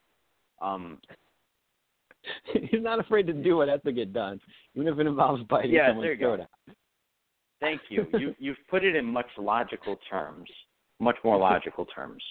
[0.60, 0.98] Um
[2.52, 4.40] He's not afraid to do what has to get done,
[4.74, 6.36] even if it involves biting Yeah, someone's there you go.
[6.36, 6.76] throat out.
[7.60, 8.06] thank you.
[8.18, 10.48] You you've put it in much logical terms.
[11.00, 12.22] Much more logical terms.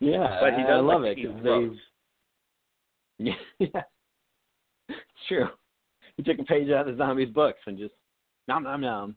[0.00, 1.78] Yeah, But he I does love like it 'cause throats.
[3.18, 3.82] Yeah,
[4.88, 5.46] it's true.
[6.16, 7.94] He took a page out of the zombies' books and just
[8.52, 9.16] nom nom nom.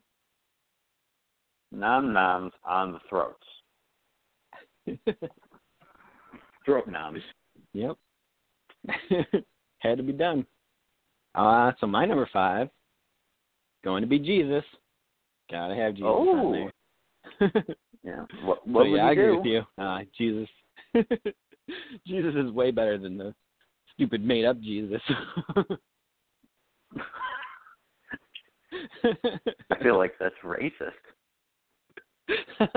[1.71, 3.43] Nom noms on the throats.
[6.65, 7.19] Throat noms.
[7.73, 7.97] Yep.
[9.79, 10.45] Had to be done.
[11.33, 12.69] Uh, so my number five,
[13.83, 14.63] going to be Jesus.
[15.51, 16.29] Gotta have Jesus Oh.
[16.37, 16.51] on
[17.41, 17.53] there.
[18.03, 18.23] Yeah.
[18.43, 19.37] What So, what would yeah, I agree do?
[19.37, 19.63] with you.
[19.83, 20.47] Uh, Jesus.
[22.05, 23.33] Jesus is way better than the
[23.95, 25.01] stupid made up Jesus.
[29.03, 30.91] I feel like that's racist.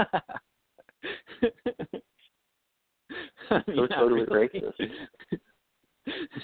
[3.50, 4.50] I mean, So not totally really.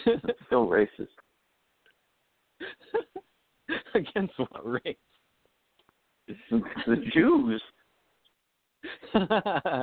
[0.07, 1.09] That's so racist.
[3.95, 4.97] Against what race?
[6.87, 7.62] The Jews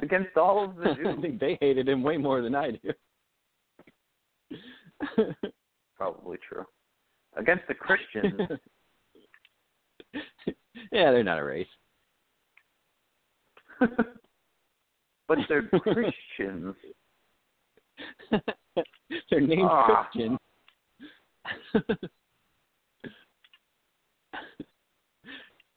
[0.01, 1.15] against all of the Jews.
[1.17, 2.91] I think they hated him way more than I do.
[5.95, 6.65] Probably true.
[7.37, 8.33] Against the Christians.
[10.91, 11.67] yeah, they're not a race.
[15.27, 16.75] but they're Christians.
[19.29, 20.07] they're named Ah.
[20.11, 20.37] Christian.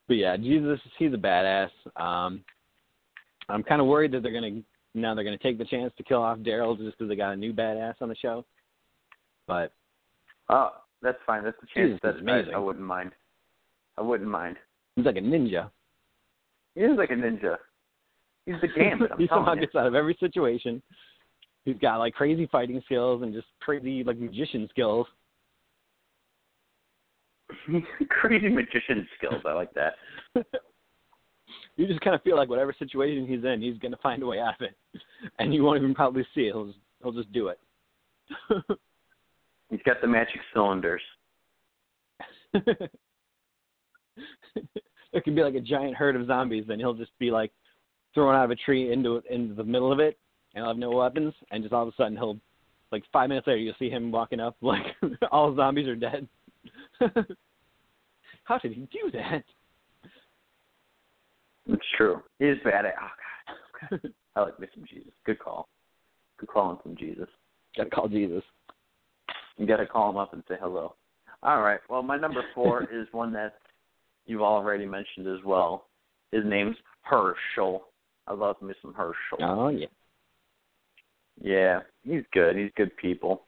[0.09, 1.71] but yeah, Jesus, he's a badass.
[1.97, 2.45] Um,
[3.49, 4.61] I'm kind of worried that they're gonna
[4.95, 7.37] now they're gonna take the chance to kill off Daryl just because they got a
[7.37, 8.45] new badass on the show.
[9.47, 9.73] But
[10.51, 11.43] Oh, that's fine.
[11.45, 12.51] That's the chance Jesus that.
[12.53, 13.13] I, I wouldn't mind.
[13.97, 14.57] I wouldn't mind.
[14.97, 15.71] he's like a ninja.
[16.75, 17.57] He is like a ninja.
[18.47, 19.13] He's the gambit.
[19.13, 20.83] I'm he somehow gets out of every situation.
[21.65, 25.07] He's got like crazy fighting skills and just crazy like magician skills.
[28.09, 29.43] Crazy magician skills.
[29.47, 29.95] I like that.
[31.77, 34.41] you just kind of feel like whatever situation he's in, he's gonna find a way
[34.41, 34.75] out of it,
[35.39, 36.53] and you won't even probably see it.
[36.53, 37.59] He'll just, he'll just do it.
[39.71, 41.03] He's got the magic cylinders.
[45.25, 47.51] Could be like a giant herd of zombies, and he'll just be like
[48.13, 50.19] thrown out of a tree into into the middle of it,
[50.55, 52.39] and he'll have no weapons, and just all of a sudden he'll
[52.93, 54.85] like five minutes later you'll see him walking up like
[55.33, 56.29] all zombies are dead.
[58.45, 59.43] How did he do that?
[61.67, 62.23] It's true.
[62.39, 62.95] He is bad at.
[62.99, 63.91] Oh God.
[63.93, 64.09] Oh, okay.
[64.37, 65.13] I like me some Jesus.
[65.25, 65.69] Good call.
[66.39, 67.29] Good call on some Jesus.
[67.77, 68.43] Gotta call Jesus.
[69.57, 70.95] You got to call him up and say hello.
[71.43, 71.81] All right.
[71.89, 73.55] Well, my number four is one that
[74.27, 75.87] you've already mentioned as well.
[76.33, 77.81] His name's Hershel.
[78.27, 79.39] I love me some Hershel.
[79.41, 79.87] Oh yeah.
[81.41, 82.57] Yeah, he's good.
[82.57, 83.43] He's good people.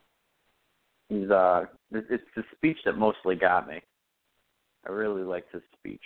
[1.09, 3.81] He's uh, it's it's the speech that mostly got me.
[4.87, 6.03] I really liked his speech.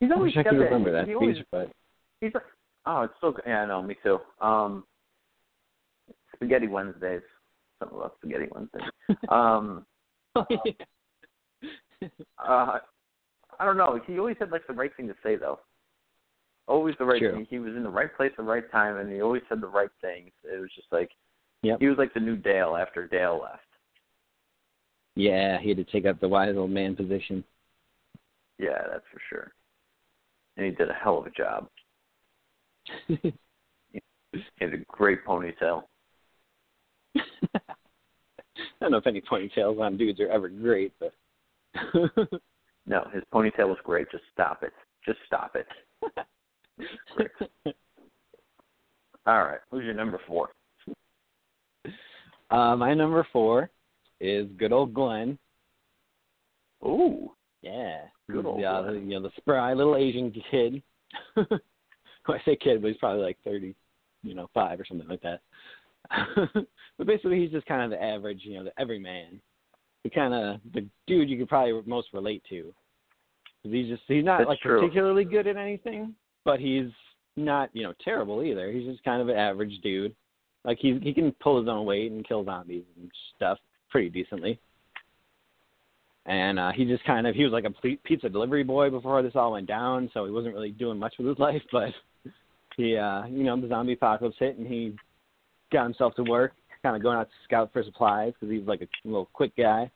[0.00, 0.64] He's I always wish I got could that.
[0.64, 1.72] remember that he speech, always, but
[2.20, 2.40] he's a,
[2.86, 3.44] oh, it's so good.
[3.46, 3.82] Yeah, I know.
[3.82, 4.18] Me too.
[4.40, 4.84] Um,
[6.34, 7.22] Spaghetti Wednesdays.
[7.78, 8.82] Something about Spaghetti Wednesdays.
[9.28, 9.86] um,
[10.36, 10.72] oh, yeah.
[12.38, 12.78] uh,
[13.58, 14.00] I don't know.
[14.06, 15.60] He always had like the right thing to say though.
[16.68, 17.32] Always the right True.
[17.32, 17.46] thing.
[17.50, 19.66] He was in the right place at the right time, and he always said the
[19.66, 20.30] right things.
[20.44, 21.10] It was just like
[21.62, 21.78] Yep.
[21.80, 23.62] he was like the new Dale after Dale left.
[25.14, 27.44] yeah, he had to take up the wise old man position.
[28.58, 29.52] Yeah, that's for sure.
[30.56, 31.68] And he did a hell of a job.
[34.32, 35.82] He had a great ponytail.
[37.14, 37.20] I
[38.80, 41.12] don't know if any ponytails on dudes are ever great, but
[42.86, 44.10] No, his ponytail was great.
[44.10, 44.72] Just stop it.
[45.06, 45.66] Just stop it.
[49.26, 49.60] All right.
[49.70, 50.50] Who's your number four?
[52.50, 53.70] uh, my number four
[54.20, 55.38] is good old Glenn.
[56.84, 57.30] Ooh.
[57.62, 59.08] Yeah, Good old the, uh, Glenn.
[59.08, 60.82] you know the spry little Asian kid.
[61.34, 61.46] when
[62.28, 63.76] I say kid, but he's probably like thirty,
[64.24, 65.40] you know, five or something like that.
[66.98, 69.40] but basically, he's just kind of the average, you know, the everyman.
[70.04, 72.72] The kind of the dude you could probably most relate to.
[73.62, 74.80] He's just he's not That's like true.
[74.80, 76.90] particularly good at anything, but he's
[77.36, 78.70] not you know terrible either.
[78.72, 80.14] He's just kind of an average dude.
[80.64, 83.58] Like he he can pull his own weight and kill zombies and stuff
[83.90, 84.58] pretty decently.
[86.26, 89.32] And uh, he just kind of he was like a pizza delivery boy before this
[89.34, 91.62] all went down, so he wasn't really doing much with his life.
[91.70, 91.90] But
[92.76, 94.94] he, uh, you know, the zombie apocalypse hit, and he
[95.72, 96.52] got himself to work,
[96.82, 99.90] kind of going out to scout for supplies because he's like a little quick guy.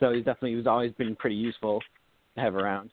[0.00, 1.80] So he's definitely he's always been pretty useful
[2.34, 2.90] to have around.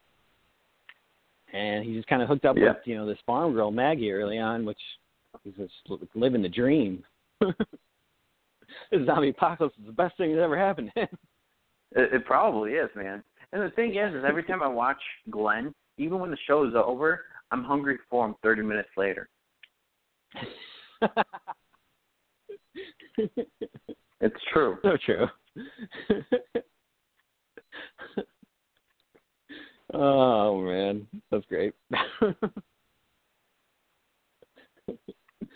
[1.53, 2.69] And he just kind of hooked up Yeah.
[2.69, 4.79] with you know this farm girl Maggie early on, which
[5.43, 5.73] he's just
[6.15, 7.03] living the dream.
[7.41, 11.17] this zombie apocalypse is the best thing that's ever happened to him.
[11.95, 13.23] It, it probably is, man.
[13.51, 14.97] And the thing is, is every time I watch
[15.29, 19.29] Glenn, even when the show is over, I'm hungry for him 30 minutes later.
[24.21, 24.77] It's true.
[24.83, 25.27] so true.
[29.93, 31.73] oh man, that's great.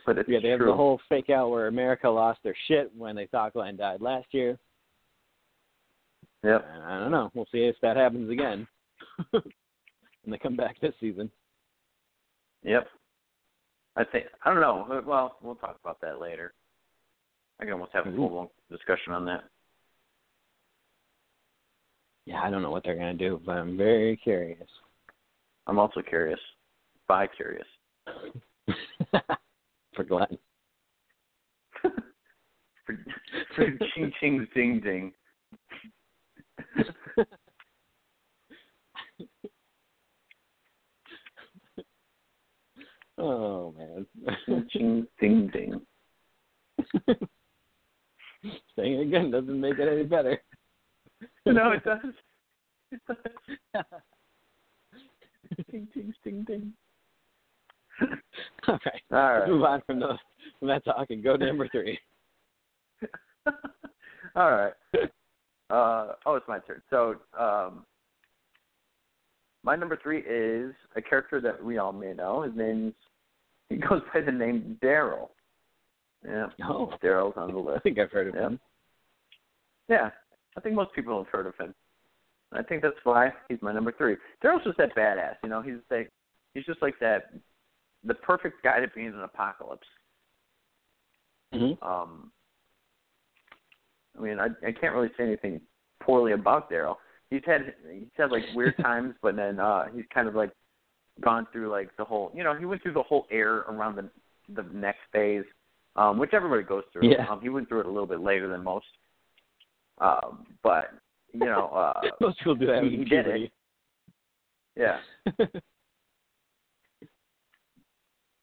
[0.08, 3.16] But it's yeah, they have the whole fake out where America lost their shit when
[3.16, 4.58] they thought Glenn died last year.
[6.44, 6.66] Yep.
[6.74, 7.30] And I don't know.
[7.34, 8.68] We'll see if that happens again
[9.32, 9.44] when
[10.28, 11.30] they come back this season.
[12.64, 12.88] Yep.
[13.98, 15.04] I think I don't know.
[15.06, 16.54] Well, we'll talk about that later.
[17.60, 19.44] I can almost have a full blown discussion on that.
[22.26, 24.68] Yeah, I don't know what they're gonna do, but I'm very curious.
[25.66, 26.40] I'm also curious.
[27.08, 27.68] Bi curious.
[29.96, 30.38] For Glenn.
[31.82, 32.98] for,
[33.56, 33.66] for
[33.96, 35.14] ching ching ding ding.
[43.20, 44.06] Oh man.
[44.46, 45.82] Ching ching ding ding.
[48.76, 50.42] Saying it again doesn't make it any better.
[51.48, 52.14] No, it does.
[52.92, 53.18] It does.
[55.72, 56.74] Ding ding ding ding.
[58.68, 59.02] All right.
[59.12, 60.18] All Let's move on from, the,
[60.60, 61.98] from that talk and go to number three.
[64.36, 64.74] All right.
[65.70, 66.82] Uh, oh, it's my turn.
[66.90, 67.86] So, um,
[69.64, 72.44] my number three is a character that we all may know.
[72.44, 72.94] His name's
[73.70, 75.30] he goes by the name Daryl.
[76.26, 77.78] Yeah, Oh, Daryl's on the list.
[77.78, 78.48] I think I've heard of Yeah.
[78.48, 78.60] him.
[79.90, 80.10] Yeah,
[80.58, 81.74] I think most people have heard of him.
[82.52, 84.16] I think that's why he's my number three.
[84.44, 85.62] Daryl's just that badass, you know.
[85.62, 86.10] He's like,
[86.54, 87.32] he's just like that,
[88.04, 89.88] the perfect guy to be in an apocalypse.
[91.54, 91.82] Mm-hmm.
[91.86, 92.32] Um,
[94.18, 95.62] I mean, I I can't really say anything
[96.02, 96.96] poorly about Daryl.
[97.30, 100.52] He's had he's had like weird times, but then uh he's kind of like
[101.22, 104.10] gone through like the whole, you know, he went through the whole air around the
[104.54, 105.44] the next phase,
[105.98, 107.10] um, which everybody goes through.
[107.10, 107.28] Yeah.
[107.30, 108.86] Um, he went through it a little bit later than most.
[110.00, 110.92] Um, but
[111.34, 113.52] you know, uh, Most people do that he- he did puberty.
[114.76, 115.00] yeah.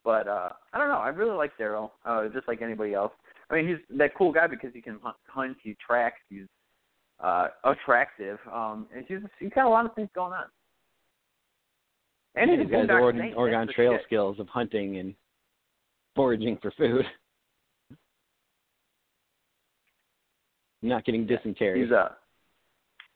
[0.05, 0.99] But uh I don't know.
[0.99, 3.13] I really like Daryl, uh, just like anybody else.
[3.51, 6.45] I mean, he's that cool guy because he can hunt, he tracks, he's
[7.23, 8.39] uh attractive.
[8.53, 10.45] Um, and he's he's got a lot of things going on.
[12.35, 15.15] And he's he's got his Oregon, Oregon Trail skills of hunting and
[16.15, 17.07] foraging for food.
[20.85, 21.83] Not getting dysentery.
[21.83, 22.11] He's uh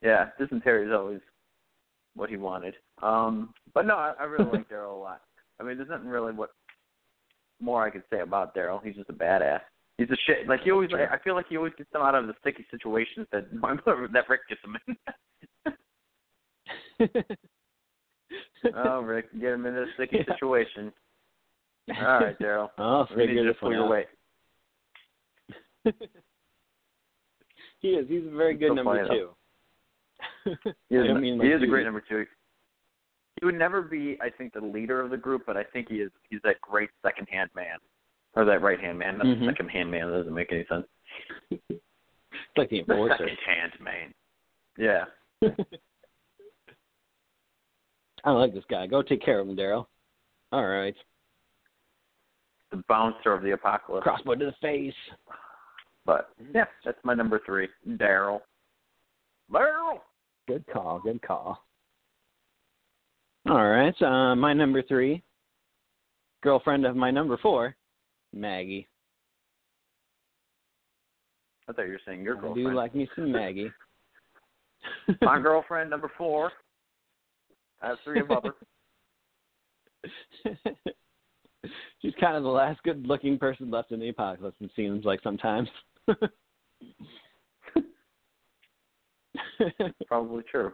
[0.03, 1.21] yeah, dysentery is always
[2.15, 2.75] what he wanted.
[3.03, 5.23] Um, but no, I, I really like Daryl a lot.
[5.61, 6.51] I mean, there's nothing really what
[7.61, 8.81] more I could say about Daryl.
[8.83, 9.61] He's just a badass.
[9.99, 10.47] He's a shit.
[10.49, 11.13] Like he always, Sure.
[11.13, 13.47] I feel like he always gets them out of the sticky situations that
[14.13, 14.77] that Rick gets him
[17.01, 17.11] in.
[18.77, 20.35] oh, Rick, get him into a sticky Yeah.
[20.35, 20.93] situation.
[21.91, 22.69] All right, Daryl.
[22.79, 23.91] Oh, need figure this to pull one your out.
[23.91, 24.09] weight.
[27.81, 28.09] He is.
[28.09, 29.31] He's a very good So number two.
[30.89, 32.25] He is, I mean he like is a great number two.
[33.41, 35.97] He would never be, I think, the leader of the group, but I think he
[35.97, 36.11] is.
[36.29, 37.79] He's that great second hand man,
[38.35, 39.19] or that right hand man.
[39.19, 39.41] Not Mhm.
[39.41, 40.11] the second hand man.
[40.11, 40.87] That doesn't make any sense.
[41.51, 41.81] It's
[42.57, 43.17] like the The enforcer.
[43.19, 44.15] second hand man.
[44.77, 45.05] Yeah.
[48.25, 48.87] I like this guy.
[48.89, 49.87] Go take care of him, Daryl.
[50.53, 50.97] All right.
[52.71, 54.03] the bouncer of the apocalypse.
[54.03, 54.93] Crossbow to the face.
[56.09, 58.41] But yeah, that's my number three, Daryl.
[59.53, 59.99] Daryl.
[60.47, 61.01] Good call.
[61.01, 61.63] Good call.
[63.47, 63.95] All right.
[64.01, 65.23] Uh, my number three,
[66.43, 67.77] girlfriend of my number four,
[68.33, 68.89] Maggie.
[71.69, 72.69] I thought you were saying your I girlfriend.
[72.69, 73.71] do like me some Maggie.
[75.21, 76.51] my girlfriend, number four.
[77.83, 78.55] I have three above her.
[82.01, 84.57] She's kind of the last good-looking person left in the apocalypse.
[84.61, 85.69] It seems like sometimes.
[90.07, 90.73] Probably true.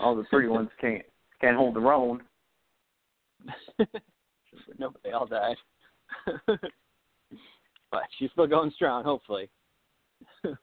[0.00, 1.02] All the pretty ones can't
[1.40, 2.22] can't hold their own.
[4.78, 5.56] no, they all died.
[6.46, 9.48] but she's still going strong, hopefully.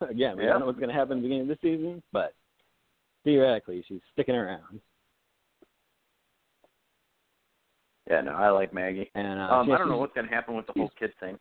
[0.02, 0.52] Again, we Yeah.
[0.52, 2.34] don't know what's going to happen at the beginning of the season, but
[3.24, 4.82] theoretically, she's sticking around.
[8.10, 9.10] Yeah, no, I like Maggie.
[9.16, 11.40] And uh, Um, I don't know what's gonna happen with the whole kid thing.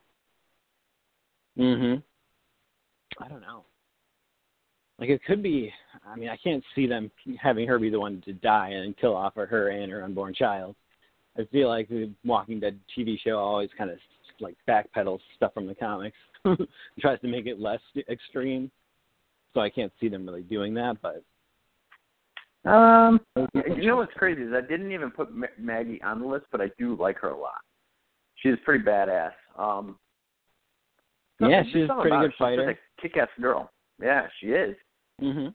[1.59, 2.03] Mhm.
[3.21, 3.64] I don't know.
[4.99, 5.73] Like it could be.
[6.07, 7.11] I mean, I can't see them
[7.41, 10.35] having her be the one to die and kill off of her and her unborn
[10.35, 10.77] child.
[11.39, 13.99] I feel like the Walking Dead TV show always kind of
[14.41, 16.16] like backpedals stuff from the comics,
[17.01, 18.71] tries to make it less extreme.
[19.55, 20.99] So I can't see them really doing that.
[21.03, 21.23] But
[22.68, 26.47] Um, you know what's crazy is I didn't even put Ma- Maggie on the list,
[26.53, 27.61] but I do like her a lot.
[28.37, 29.33] She's pretty badass.
[29.59, 29.99] Um,
[31.49, 32.34] yeah, she's a pretty good her.
[32.38, 32.68] fighter.
[32.68, 33.70] She's a kick-ass girl.
[34.03, 34.76] Yeah, she is.
[35.20, 35.55] Mhm.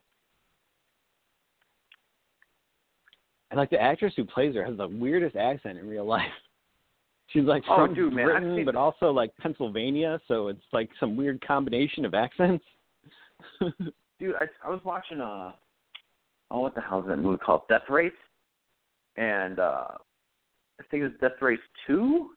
[3.52, 6.32] And like the actress who plays her has the weirdest accent in real life.
[7.30, 11.16] She's like Oh, from dude, man, Britain, but also like Pennsylvania, so it's like some
[11.18, 12.64] weird combination of accents.
[14.20, 15.52] Dude, I I was watching uh
[16.52, 17.62] oh what the hell is that movie called?
[17.68, 18.12] Death Race?
[19.18, 19.88] And uh
[20.80, 22.30] I think it was Death Race two?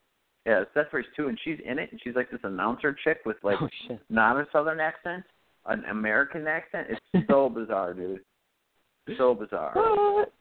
[0.45, 3.19] Yeah, it's Death Race two and she's in it and she's like this announcer chick
[3.25, 5.23] with like oh not a southern accent,
[5.65, 6.87] an American accent.
[6.89, 8.21] It's so bizarre, dude.
[9.17, 9.73] So bizarre.
[9.75, 10.33] What?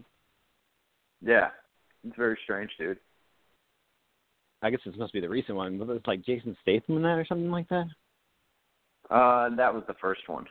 [1.23, 1.49] Yeah.
[2.07, 2.99] It's very strange, dude.
[4.63, 5.79] I guess this must be the recent one.
[5.79, 7.87] Was it like Jason Statham in that or something like that?
[9.11, 10.47] Uh that was the first one.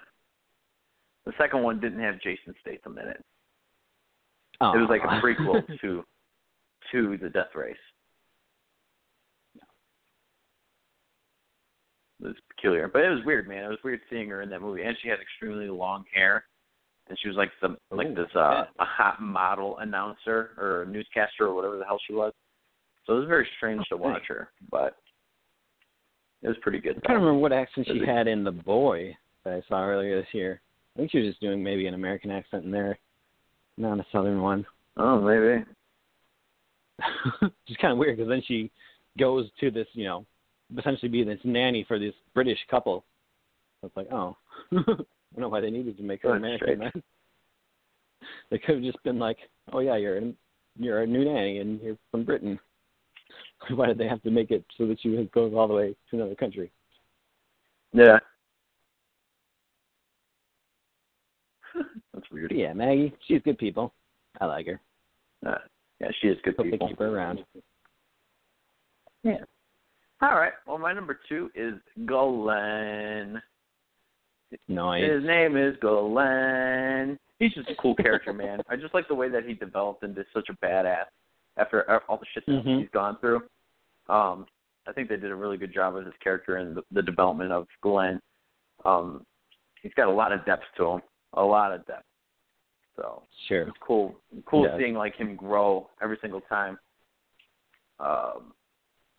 [1.25, 3.23] The second one didn't have Jason Statham in it.
[4.61, 4.73] Oh.
[4.73, 6.03] It was like a prequel to
[6.91, 7.75] to the Death Race.
[12.19, 13.65] It was peculiar, but it was weird, man.
[13.65, 16.45] It was weird seeing her in that movie, and she had extremely long hair,
[17.09, 21.53] and she was like some like this uh a hot model announcer or newscaster or
[21.53, 22.33] whatever the hell she was.
[23.05, 24.97] So it was very strange to watch her, but
[26.41, 26.97] it was pretty good.
[26.97, 30.33] I can't remember what accent she had in The Boy that I saw earlier this
[30.33, 30.59] year.
[30.95, 32.97] I think she was just doing maybe an American accent in there,
[33.77, 34.65] not a Southern one.
[34.97, 35.63] Oh, maybe.
[37.41, 38.71] Which is kind of weird because then she
[39.17, 40.25] goes to this, you know,
[40.77, 43.03] essentially be this nanny for this British couple.
[43.81, 44.35] So it's like, oh,
[44.71, 45.07] I don't
[45.37, 46.75] know why they needed to make her That's American.
[46.77, 46.93] strange.
[46.93, 47.03] Then.
[48.49, 49.37] They could have just been like,
[49.73, 50.33] oh yeah, you're a,
[50.77, 52.59] you're a new nanny and you're from Britain.
[53.69, 56.15] Why did they have to make it so that she goes all the way to
[56.15, 56.71] another country?
[57.93, 58.19] Yeah.
[62.13, 62.49] That's weird.
[62.49, 63.93] But yeah, Maggie, she's good people.
[64.41, 64.79] I like her.
[65.45, 65.55] Uh,
[66.01, 66.87] yeah, she is good Hope they people.
[66.89, 67.43] keep her around.
[69.23, 69.37] Yeah.
[70.21, 70.53] All right.
[70.65, 73.41] Well, my number two is Glenn.
[74.67, 75.03] Nice.
[75.03, 77.19] His name is Glenn.
[77.39, 78.61] He's just a cool character, man.
[78.69, 81.05] I just like the way that he developed into such a badass
[81.57, 82.79] after all the shit that Mhm.
[82.79, 83.47] he's gone through.
[84.09, 84.47] Um,
[84.87, 87.51] I think they did a really good job with his character and the, the development
[87.51, 88.21] of Glenn.
[88.85, 89.25] Um,
[89.81, 91.01] he's got a lot of depth to him,
[91.33, 92.05] a lot of depth.
[92.95, 93.67] So Sure.
[93.67, 94.77] it's cool, cool Yeah.
[94.77, 96.79] seeing like him grow every single time
[97.99, 98.53] um,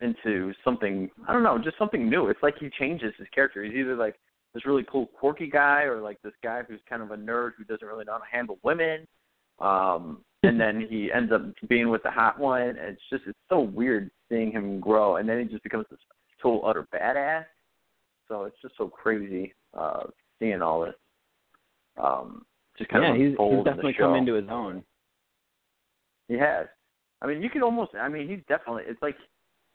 [0.00, 1.10] into something.
[1.26, 2.28] I don't know, just something new.
[2.28, 3.62] It's like he changes his character.
[3.64, 4.16] He's either like
[4.54, 7.64] this really cool, quirky guy, or like this guy who's kind of a nerd who
[7.64, 9.06] doesn't really know how to handle women.
[9.60, 12.62] Um, and then he ends up being with the hot one.
[12.62, 16.00] And it's just it's so weird seeing him grow, and then he just becomes this
[16.42, 17.44] total utter badass.
[18.28, 20.04] So it's just so crazy uh,
[20.38, 20.94] seeing all this.
[22.02, 22.44] Um,
[22.76, 24.84] just kind yeah, of he's, he's definitely come into his own.
[26.28, 26.66] He has.
[27.20, 27.92] I mean, you could almost.
[27.94, 28.84] I mean, he's definitely.
[28.86, 29.16] It's like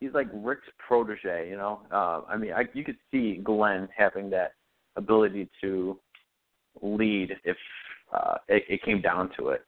[0.04, 1.50] he's like Rick's protege.
[1.50, 1.82] You know.
[1.92, 4.54] Uh, I mean, I, you could see Glenn having that
[4.96, 5.98] ability to
[6.82, 7.58] lead if
[8.14, 9.66] uh, it, it came down to it.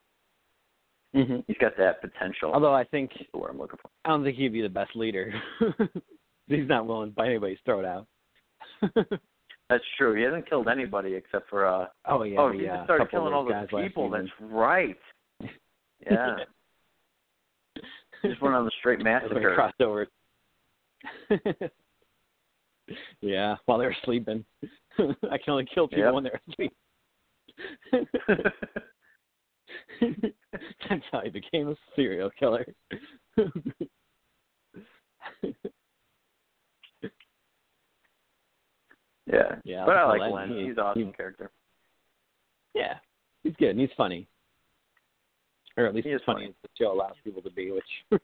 [1.13, 2.51] hmm He's got that potential.
[2.53, 3.89] Although I think That's the I'm looking for.
[4.03, 5.33] I don't think he'd be the best leader.
[6.47, 8.07] he's not willing by anybody's throat out.
[9.69, 10.13] That's true.
[10.15, 11.65] He hasn't killed anybody except for.
[11.65, 14.09] uh oh yeah, Oh, he uh, just started killing all those those guys last people.
[14.09, 14.97] That's right.
[16.05, 16.35] Yeah.
[18.21, 19.55] he just went on the straight That's when he massacre.
[19.55, 20.07] crossed over.
[23.21, 24.43] yeah, while they were sleeping.
[24.99, 26.13] I can only kill people Yep.
[26.13, 26.73] when they're asleep.
[30.89, 32.65] That's how he became a serial killer.
[39.27, 39.55] yeah.
[39.63, 40.49] Yeah, But I like Glenn.
[40.49, 41.51] he- He's an awesome he- character.
[42.73, 42.99] yeah,
[43.43, 44.27] he's good and he's funny.
[45.77, 46.49] Or at least He is as funny funny.
[46.49, 48.21] as the show allows people to be, which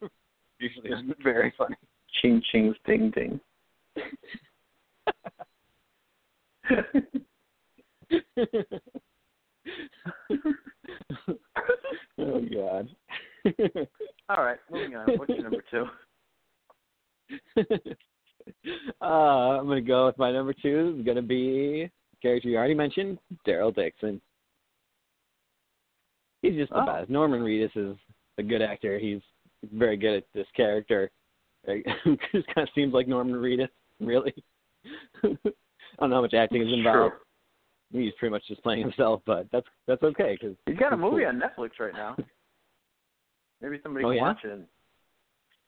[0.58, 1.76] usually isn't very funny.
[2.22, 3.40] Ching ching ding ding.
[12.18, 12.88] oh God.
[14.28, 15.18] All right, moving on.
[15.18, 15.86] What's your number two?
[19.02, 20.96] uh, I'm gonna go with my number two.
[20.98, 24.20] Is gonna be character you already mentioned, Daryl Dixon.
[26.42, 26.86] He's just the Oh.
[26.86, 27.10] best.
[27.10, 27.96] Norman Reedus is
[28.38, 28.98] a good actor.
[28.98, 29.20] He's
[29.72, 31.10] very good at this character.
[31.66, 33.68] It just kind of seems like Norman Reedus,
[34.00, 34.34] really.
[35.24, 35.28] I
[36.00, 37.14] don't know how much acting is involved.
[37.92, 41.24] He's pretty much just playing himself, but that's that's okay because He's got a movie
[41.24, 42.16] on Netflix right now.
[43.60, 44.22] Maybe somebody Oh, can yeah?
[44.22, 44.60] watch it.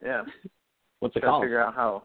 [0.02, 0.22] Yeah.
[1.00, 1.44] What's it called?
[1.44, 2.02] figure out how.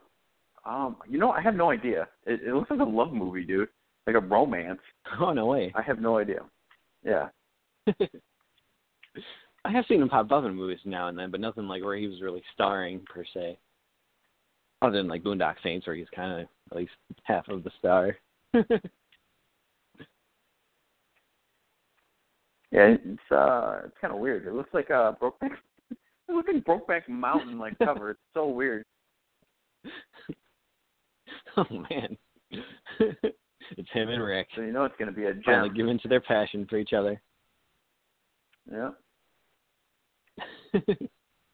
[0.65, 2.07] Um, you know, I have no idea.
[2.25, 3.69] It, it looks like a love movie, dude.
[4.05, 4.81] Like a romance.
[5.19, 5.71] Oh no way!
[5.75, 6.41] I have no idea.
[7.03, 7.29] Yeah.
[9.65, 11.97] I have seen him pop up in movies now and then, but nothing like where
[11.97, 13.57] he was really starring per se.
[14.81, 16.91] Other than like Boondock Saints, where he's kind of at least
[17.23, 18.15] half of the star.
[22.71, 24.45] Yeah, it's uh, it's kind of weird.
[24.45, 25.51] It looks like uh, Brokeback.
[26.29, 28.11] It looks like Brokeback Mountain like cover.
[28.11, 28.85] It's so weird.
[31.57, 32.15] oh man,
[32.51, 35.75] it's him and Rick So you know it's gonna be a finally gem.
[35.77, 37.19] giving to their passion for each other.
[38.71, 38.91] Yeah.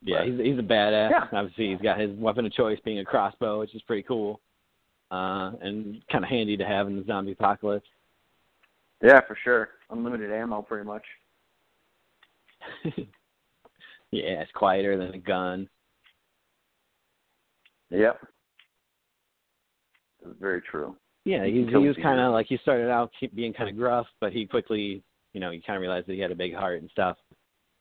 [0.05, 1.09] Yeah, he's he's a badass.
[1.09, 1.25] Yeah.
[1.33, 4.39] Obviously, he's got his weapon of choice being a crossbow, which is pretty cool,
[5.11, 7.87] uh, and kind of handy to have in the zombie apocalypse.
[9.03, 9.69] Yeah, for sure.
[9.89, 11.03] Unlimited ammo, pretty much.
[12.85, 15.67] yeah, it's quieter than a gun.
[17.89, 18.19] Yep.
[20.23, 20.95] That's very true.
[21.23, 23.53] Yeah, He he, can kill he was kind of like he started out keep being
[23.53, 25.03] kind of gruff, but he quickly,
[25.33, 27.17] you know, he kind of realized that he had a big heart and stuff.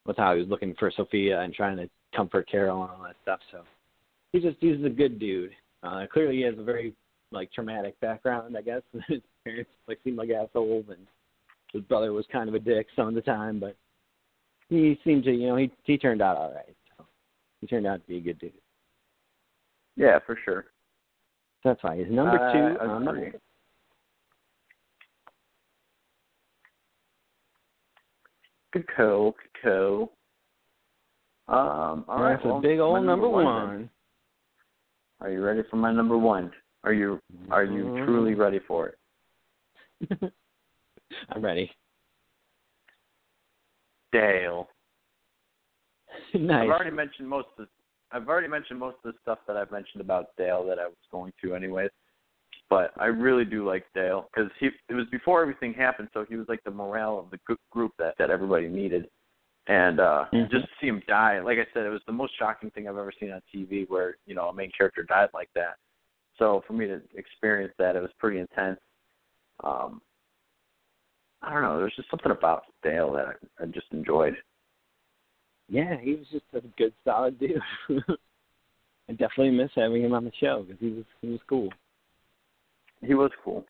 [0.06, 3.16] With how he was looking for Sophia and trying to comfort Carol and all that
[3.22, 3.40] stuff.
[3.50, 3.62] So
[4.32, 5.52] he's just he's a good dude.
[5.82, 6.94] Uh, clearly, he has a very
[7.30, 8.82] like traumatic background, I guess.
[9.08, 11.06] his parents like seemed like assholes, and
[11.72, 13.76] his brother was kind of a dick some of the time, but
[14.68, 16.76] he seemed to, you know, he he turned out all right.
[16.96, 17.04] So
[17.60, 18.52] he turned out to be a good dude.
[19.96, 20.66] Yeah, for sure.
[21.62, 23.24] That's why he's number I two on my agree.
[23.26, 23.36] list.
[28.72, 30.10] Good co, good co.
[31.46, 32.32] Um, all right.
[32.34, 33.44] That's well, a big old number one.
[33.44, 33.90] one.
[35.20, 36.52] Are you ready for my number one?
[36.84, 37.20] Are you
[37.50, 38.04] are you Mhm.
[38.04, 38.98] truly ready for it?
[41.30, 41.70] I'm ready.
[44.12, 44.68] Dale.
[46.34, 46.64] nice.
[46.64, 47.68] I've already mentioned most of
[48.10, 50.96] I've already mentioned most of the stuff that I've mentioned about Dale that I was
[51.10, 51.90] going to anyways.
[52.70, 56.36] But I really do like Dale because he it was before everything happened, so he
[56.36, 59.08] was like the morale of the group that that everybody needed.
[59.66, 60.50] And uh Mhm.
[60.50, 62.98] just to see him die, like I said, it was the most shocking thing I've
[62.98, 65.76] ever seen on TV where you know a main character died like that.
[66.38, 68.80] So for me to experience that, it was pretty intense.
[69.62, 70.02] Um,
[71.40, 71.78] I don't know.
[71.78, 74.36] There's just something about Dale that I, I just enjoyed.
[75.68, 77.60] Yeah, he was just a good, solid dude.
[79.08, 81.70] I definitely miss having him on the show because he was he was cool.
[83.02, 83.64] He was cool.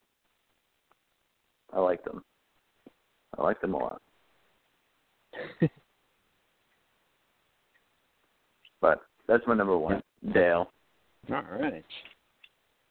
[1.72, 2.22] I liked him.
[3.36, 4.02] I liked him a lot.
[8.84, 10.02] But that's my number one,
[10.34, 10.70] Dale.
[11.30, 11.82] All right.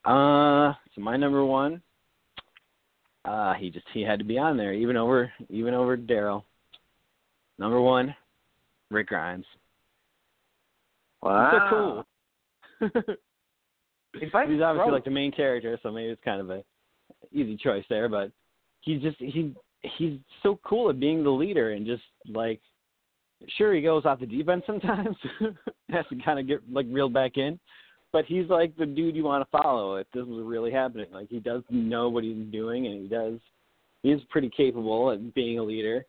[0.05, 1.83] Uh, so my number one.
[3.25, 6.45] Uh, he just he had to be on there, even over even over Daryl.
[7.59, 8.15] Number one,
[8.89, 9.45] Rick Grimes.
[11.21, 12.03] Wow.
[12.79, 13.15] He's so cool.
[14.19, 14.93] He's obviously throat.
[14.93, 16.63] like the main character, so maybe it's kind of a
[17.31, 18.09] easy choice there.
[18.09, 18.31] But
[18.81, 19.53] he's just he
[19.99, 22.61] he's so cool at being the leader and just like
[23.57, 25.15] sure he goes off the deep end sometimes,
[25.89, 27.59] has to kind of get like reeled back in.
[28.11, 31.07] But he's like the dude you want to follow if this was really happening.
[31.11, 33.39] Like he does know what he's doing, and he does.
[34.03, 36.05] He's pretty capable at being a leader.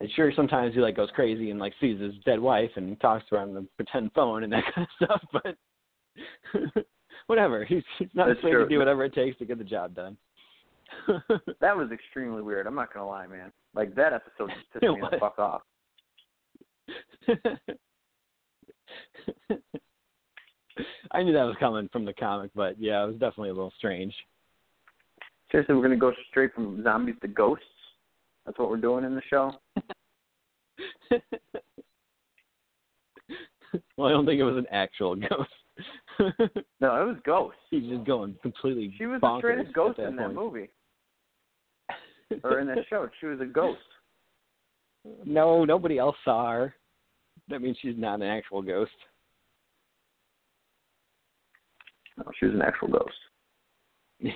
[0.00, 3.24] And sure, sometimes he like goes crazy and like sees his dead wife and talks
[3.28, 5.22] to her on the pretend phone and that kind of stuff.
[5.32, 6.84] But
[7.28, 8.64] whatever, he's, he's not That's afraid true.
[8.64, 10.16] to do whatever it takes to get the job done.
[11.60, 12.66] That was extremely weird.
[12.66, 13.52] I'm not gonna lie, man.
[13.74, 15.62] Like that episode just pissed me the fuck off.
[21.12, 23.72] I knew that was coming from the comic, but yeah, it was definitely a little
[23.76, 24.14] strange.
[25.50, 27.64] Seriously, we're gonna go straight from zombies to ghosts.
[28.46, 29.52] That's what we're doing in the show.
[33.96, 35.50] well, I don't think it was an actual ghost.
[36.80, 37.60] No, it was ghosts.
[37.70, 38.94] He's just going completely.
[38.98, 40.34] She was the bonkers straightest at ghost in that point.
[40.34, 40.68] movie
[42.44, 43.08] or in that show.
[43.20, 43.80] She was a ghost.
[45.24, 46.74] No, nobody else saw her.
[47.48, 48.92] That means she's not an actual ghost.
[52.16, 53.14] No, she was an actual ghost.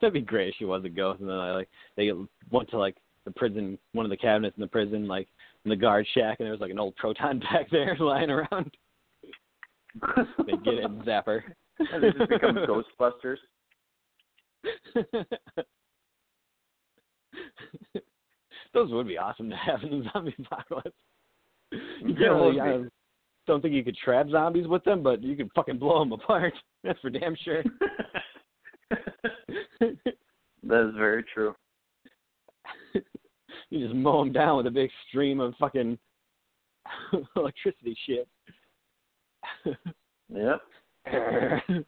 [0.00, 2.10] That'd be great if she was a ghost, and then I like they
[2.50, 5.28] went to like the prison, one of the cabinets in the prison, like
[5.64, 8.70] in the guard shack, and there was like an old proton pack there lying around.
[10.46, 11.54] They get it and zap her.
[11.92, 13.36] And it just becomes Ghostbusters.
[18.74, 20.96] Those would be awesome to have in the zombie apocalypse.
[21.70, 22.84] You really, I
[23.46, 26.54] don't think you could trap zombies with them, but you could fucking blow them apart.
[26.84, 27.62] That's for damn sure.
[29.80, 31.54] that is very true.
[33.70, 35.98] you just mow them down with a big stream of fucking
[37.36, 38.28] electricity shit.
[40.34, 40.62] Yep.
[41.06, 41.84] If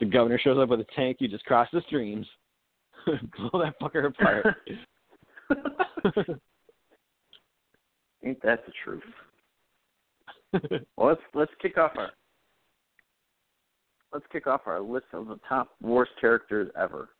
[0.00, 2.26] the governor shows up with a tank, you just cross the streams,
[3.06, 4.46] blow that fucker apart.
[8.24, 9.02] Ain't that the truth?
[10.96, 12.10] Well, let's let's kick off our
[14.12, 17.10] let's kick off our list of the top worst characters ever.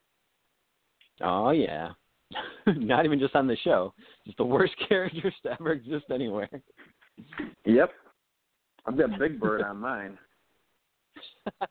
[1.22, 1.90] oh yeah,
[2.66, 3.92] not even just on the show,
[4.24, 6.48] just the worst characters to ever exist anywhere.
[7.64, 7.90] Yep.
[8.86, 10.18] I've got Big Bird on mine.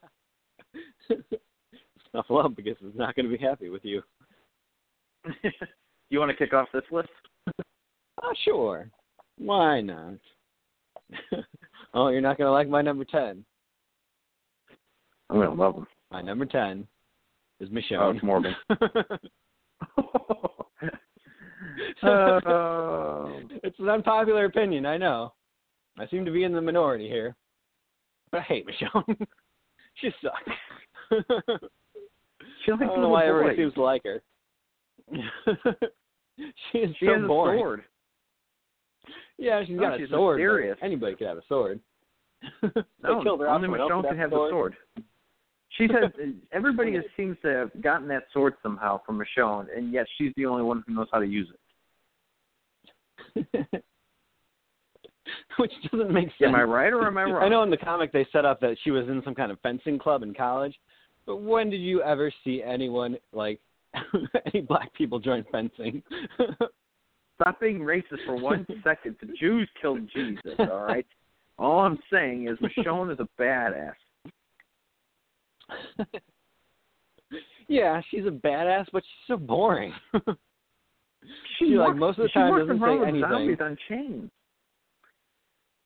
[2.14, 4.02] Snuffleupagus it's not going to be happy with you.
[6.10, 7.10] you want to kick off this list?
[8.24, 8.89] Oh sure,
[9.38, 10.16] why not?
[11.93, 13.43] oh, you're not going to like my number ten.
[15.30, 15.88] I'm gonna love them.
[16.12, 16.88] My number ten
[17.60, 18.00] is Michonne.
[18.00, 18.56] Oh, it's Morgan.
[22.03, 23.39] Oh.
[23.63, 25.34] it's an unpopular opinion, I know.
[25.97, 27.36] I seem to be in the minority here.
[28.32, 29.18] But I hate Michonne.
[29.95, 30.51] she sucks.
[32.66, 33.57] She I don't know little why everyone boys.
[33.57, 34.22] seems to like her.
[36.72, 37.59] she is She so has a boring.
[37.59, 37.84] sword.
[39.38, 40.78] Yeah, she's No, got she's a sword.
[40.82, 41.80] Anybody could have a sword.
[42.61, 43.55] No, they killed her off.
[43.63, 44.76] only Michonne could can have a the sword.
[45.78, 46.12] She says
[46.52, 50.64] everybody seems to have gotten that sword somehow from Michonne, and yet she's the only
[50.64, 51.50] one who knows how to use
[53.36, 53.58] it.
[55.58, 56.50] Which doesn't make sense.
[56.50, 57.44] Am I right or am I wrong?
[57.44, 59.60] I know in the comic they set up that she was in some kind of
[59.62, 60.76] fencing club in college,
[61.26, 63.60] but when did you ever see anyone like
[64.54, 66.04] any black people join fencing?
[67.42, 69.16] Stop being racist for one second.
[69.20, 71.06] The Jews killed Jesus, all right?
[71.58, 73.94] All I'm saying is Michonne is a badass.
[77.68, 79.93] yeah, she's a badass, but she's so boring.
[81.57, 83.22] She, She, like, most of the time doesn't say anything.
[83.22, 84.30] Zombies on chains.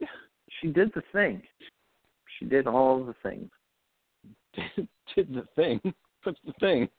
[0.61, 1.41] She did the thing.
[2.37, 3.49] She did all the things.
[5.15, 5.79] did the thing.
[6.23, 6.89] What's the thing?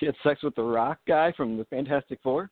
[0.00, 2.50] She had sex with the rock guy from the Fantastic Four.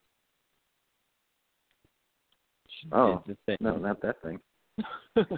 [2.68, 4.38] She Oh, did the No, not that thing.
[5.16, 5.28] That's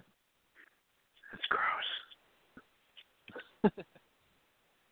[1.48, 1.90] gross.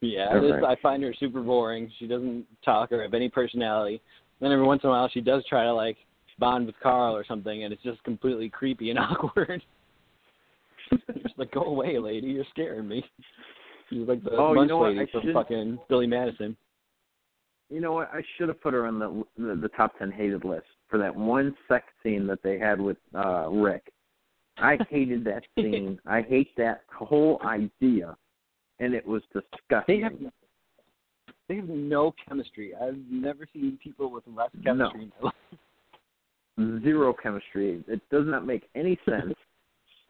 [0.02, 0.76] Yeah, this, right.
[0.76, 1.90] I find her super boring.
[1.98, 4.00] She doesn't talk or have any personality.
[4.40, 5.96] Then every once in a while, she does try to like
[6.38, 9.62] bond with Carl or something, and it's just completely creepy and awkward.
[10.90, 12.26] just like, go away, lady.
[12.28, 13.04] You're scaring me.
[13.90, 14.88] She's like the Oh, you lunch know what?
[14.94, 16.56] lady I from should- fucking Billy Madison.
[17.70, 18.10] You know what?
[18.12, 21.14] I should have put her on the, the the top ten hated list for that
[21.14, 23.90] one sex scene that they had with uh Rick.
[24.58, 25.98] I hated that scene.
[26.06, 28.14] I hate that whole idea,
[28.80, 30.02] and it was They disgusting.
[30.02, 30.12] have
[31.48, 32.72] they have no chemistry.
[32.74, 35.10] I've never seen people with less chemistry.
[35.22, 35.34] life.
[36.82, 37.82] Zero chemistry.
[37.88, 39.34] It does not make any sense,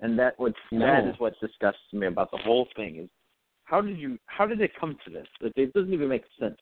[0.01, 0.81] and that what No.
[0.87, 3.09] that is what disgusts me about the whole thing is
[3.65, 5.27] how did you how did it come to this?
[5.41, 6.59] It, it doesn't even make sense.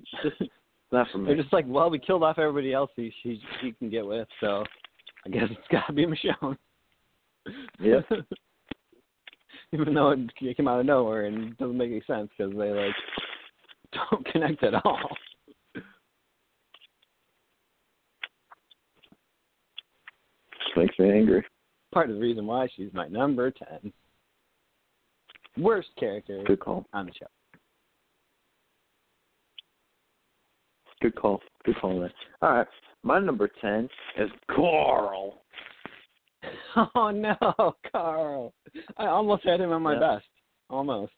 [0.00, 0.50] It's just
[0.92, 1.26] not for me.
[1.26, 4.28] They're just like, well, we killed off everybody else she she, she can get with,
[4.40, 4.64] so
[5.26, 6.56] I guess it's got to be Michonne.
[7.80, 8.04] Yep.
[9.74, 12.70] Even though it came out of nowhere and it doesn't make any sense because they
[12.70, 12.94] like
[14.10, 14.98] don't connect at all.
[20.76, 21.44] Makes me angry.
[21.92, 23.92] Part of the reason why she's my number ten
[25.56, 26.84] worst character Good call.
[26.92, 27.26] on the show.
[31.00, 31.40] Good call.
[31.64, 32.12] Good calling that.
[32.42, 32.66] All right.
[33.04, 35.42] My number ten is Carl.
[36.96, 38.52] Oh no, Carl!
[38.96, 40.16] I almost had him on my Yeah.
[40.16, 40.26] best.
[40.70, 41.12] Almost.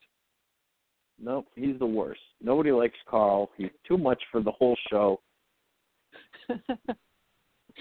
[1.19, 2.21] Nope, he's the worst.
[2.43, 3.51] Nobody likes Carl.
[3.57, 5.21] He's too much for the whole show.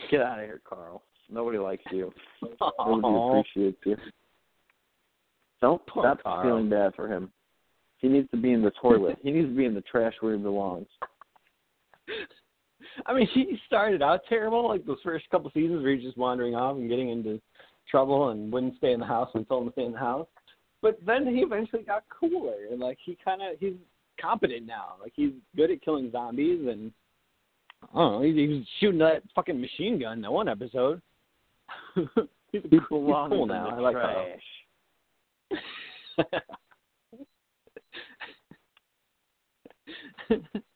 [0.10, 1.04] Get out of here, Carl.
[1.30, 2.14] Nobody likes you.
[2.80, 3.98] Nobody appreciates you.
[5.62, 6.44] Don't Poor stop Carl.
[6.44, 7.30] feeling bad for him.
[7.98, 9.18] He needs to be in the toilet.
[9.24, 10.88] he needs to be in the trash where he belongs.
[13.06, 16.56] I mean, he started out terrible, like those first couple seasons where he's just wandering
[16.56, 17.42] off and getting into
[17.90, 20.28] trouble and wouldn't stay in the house and told him to stay in the house.
[20.82, 23.74] But then he eventually got cooler and like he kind of he's
[24.22, 24.96] competent now.
[25.02, 26.92] Like he's good at killing zombies and
[27.94, 28.22] I don't know.
[28.22, 31.02] He, he was shooting that fucking machine gun in that one episode.
[31.96, 32.06] he's,
[32.52, 33.70] He he's cool now.
[33.70, 34.40] I like trash.
[36.18, 36.44] that.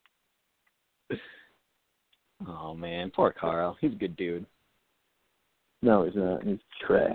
[2.48, 3.78] oh man, poor Carl.
[3.80, 4.46] He's a good dude.
[5.82, 6.44] No, he's not.
[6.44, 7.14] He's trash.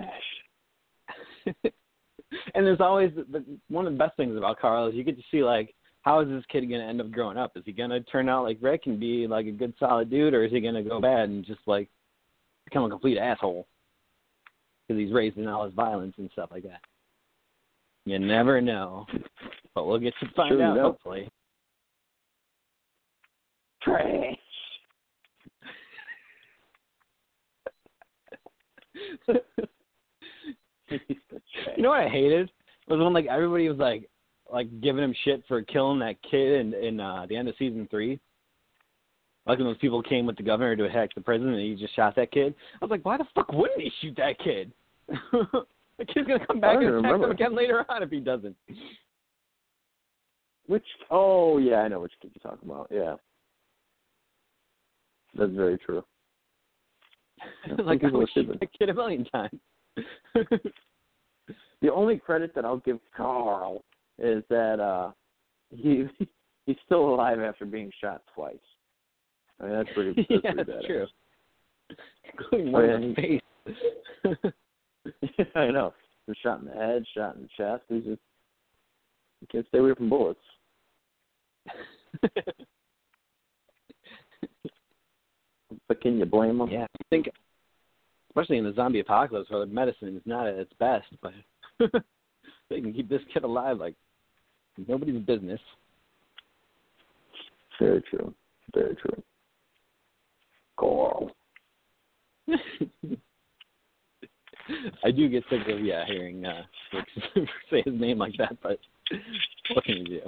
[1.45, 5.17] and there's always the, the, one of the best things about Carl is you get
[5.17, 7.53] to see like how is this kid going to end up growing up?
[7.55, 10.35] Is he going to turn out like Rick and be like a good solid dude,
[10.35, 11.89] or is he going to go bad and just like
[12.65, 13.67] become a complete asshole
[14.87, 16.81] because he's raised in all his violence and stuff like that?
[18.05, 19.07] You never know,
[19.73, 21.27] but we'll get to find Sure out hopefully.
[23.81, 24.37] Trash.
[28.93, 28.94] He's the trash.
[31.75, 32.51] You know what I hated
[32.87, 34.09] was when like everybody was like
[34.51, 37.87] like giving him shit for killing that kid in in uh, the end of season
[37.89, 38.19] three.
[39.45, 41.95] Like when those people came with the governor to attack the president, and he just
[41.95, 42.55] shot that kid.
[42.81, 44.71] I was like, why the fuck wouldn't he shoot that kid?
[45.07, 47.25] the kid's gonna come back and attack remember.
[47.25, 48.55] him again later on if he doesn't.
[50.67, 50.85] Which?
[51.11, 52.87] Oh, yeah, I know which kid you're talking about.
[52.91, 53.15] Yeah,
[55.37, 56.03] that's very true.
[57.67, 58.59] Yeah, like I stupid.
[58.59, 59.59] that kid a million times.
[61.81, 63.83] The only credit that I'll give Carl
[64.17, 65.11] is that uh
[65.69, 66.07] he
[66.65, 68.55] he's still alive after being shot twice.
[69.59, 70.13] I mean that's pretty.
[70.15, 70.87] That's yeah, pretty that's badass.
[70.87, 71.05] true.
[72.33, 73.41] Including one yeah, in the face.
[75.55, 75.93] I know.
[76.25, 77.83] Been shot in the head, shot in the chest.
[77.87, 78.21] He's just
[79.41, 80.39] you can't stay away from bullets.
[85.87, 86.69] But can you blame them?
[86.69, 87.29] Yeah, I think,
[88.29, 91.33] especially in the zombie apocalypse, where the medicine is not at its best, but
[92.69, 93.95] they can keep this kid alive like
[94.87, 95.59] nobody's business.
[97.79, 98.33] Very true.
[98.73, 99.23] Very true.
[100.77, 101.31] Carl.
[105.03, 106.63] I do get sick of yeah hearing uh
[107.69, 108.79] say his name like that, but
[109.73, 110.21] what can you do?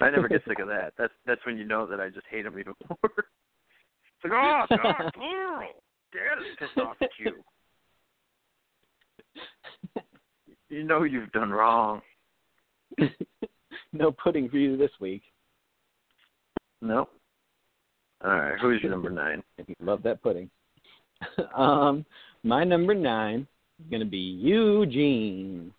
[0.00, 0.92] I never get sick of that.
[0.98, 3.12] That's that's when you know that I just hate him even more.
[3.16, 5.62] it's like, oh God, Carl,
[6.12, 7.32] Dad is pissed off at you.
[10.70, 12.02] You know you've done wrong.
[13.92, 15.22] no pudding for you this week.
[16.82, 17.08] No.
[18.24, 19.42] All right, who's your number nine?
[19.80, 20.50] Love that pudding.
[21.54, 22.04] um,
[22.42, 23.46] my number nine
[23.80, 25.72] is gonna be Eugene.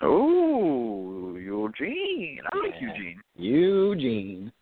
[0.00, 2.40] Oh, Eugene.
[2.52, 2.88] I like Yeah.
[2.94, 3.22] Eugene.
[3.36, 4.52] Eugene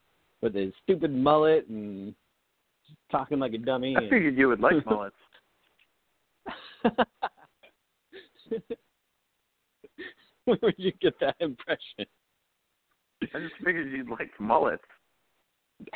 [0.41, 2.15] with his stupid mullet and
[3.11, 3.95] talking like a dummy.
[3.97, 5.17] I and- figured you would like mullets.
[10.45, 12.07] Where would you get that impression?
[13.35, 14.85] I just figured you'd like mullets.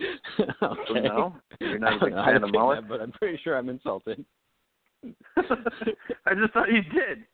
[0.00, 1.00] okay.
[1.00, 1.36] no?
[1.60, 2.82] You're not a big know how to fan of mullets?
[2.82, 4.22] that, but I'm pretty sure I'm insulted.
[5.36, 7.24] I just thought you did.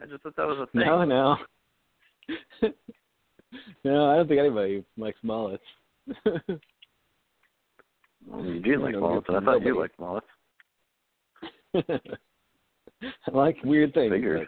[0.00, 0.82] I just thought that was a thing.
[0.86, 1.36] no, no.
[3.84, 5.62] no, I don't think anybody likes mullets.
[8.26, 9.80] Well, Eugene likes No, mullets, and I thought for you nobody.
[9.80, 10.26] liked mullets.
[13.26, 14.46] I like weird things, Figured.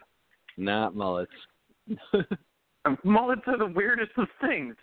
[0.56, 1.32] not mullets.
[3.02, 4.76] Mullets are the weirdest of things.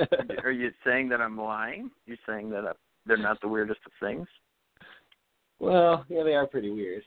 [0.44, 1.90] Are you saying that I'm lying?
[2.06, 2.72] You're saying that uh,
[3.06, 4.26] they're not the weirdest of things?
[5.58, 7.02] well, yeah, they are pretty weird.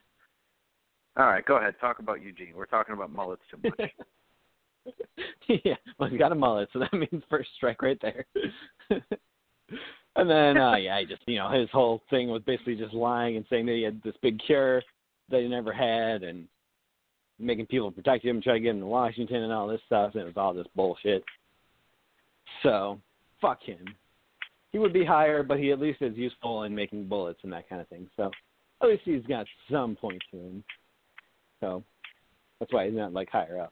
[1.18, 1.76] All right, go ahead.
[1.80, 2.54] Talk about Eugene.
[2.56, 3.92] We're talking about mullets too much.
[5.64, 8.26] yeah, well, he's got a mullet, so that means first strike right there.
[10.16, 13.38] and then, uh, yeah, he just, you know, his whole thing was basically just lying
[13.38, 14.82] and saying that he had this big cure
[15.30, 16.48] that he never had and
[17.40, 20.12] making people protect him, and try to get him to Washington and all this stuff,
[20.14, 21.24] and it was all this bullshit.
[22.62, 23.00] So,
[23.42, 23.84] fuck him.
[24.72, 27.68] He would be higher, but he at least is useful in making bullets and that
[27.70, 28.08] kind of thing.
[28.16, 28.32] So,
[28.82, 30.64] at least he's got some points to him.
[31.62, 31.84] So
[32.60, 33.72] that's why he's not like higher up.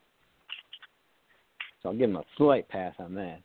[1.82, 3.42] So I'll give him a slight pass on that.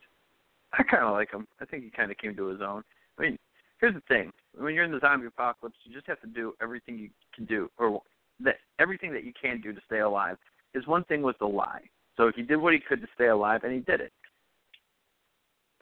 [0.73, 1.47] I kind of like him.
[1.61, 2.83] I think he kind of came to his own.
[3.19, 3.39] I mean,
[3.81, 6.99] here's the thing: when you're in the zombie apocalypse, you just have to do everything
[6.99, 8.01] you can do, or
[8.41, 10.37] that everything that you can do to stay alive.
[10.75, 11.83] His one thing was to lie.
[12.17, 14.13] So he did what he could to stay alive, and he did it.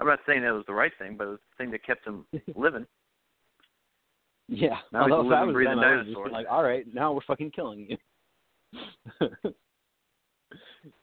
[0.00, 2.06] I'm not saying that was the right thing, but it was the thing that kept
[2.06, 2.24] him
[2.56, 2.86] living.
[4.48, 4.76] Yeah.
[4.92, 6.30] Now he's a Although if I living, breathing them, I would just dinosaur.
[6.30, 7.96] like, all right, now we're fucking killing you.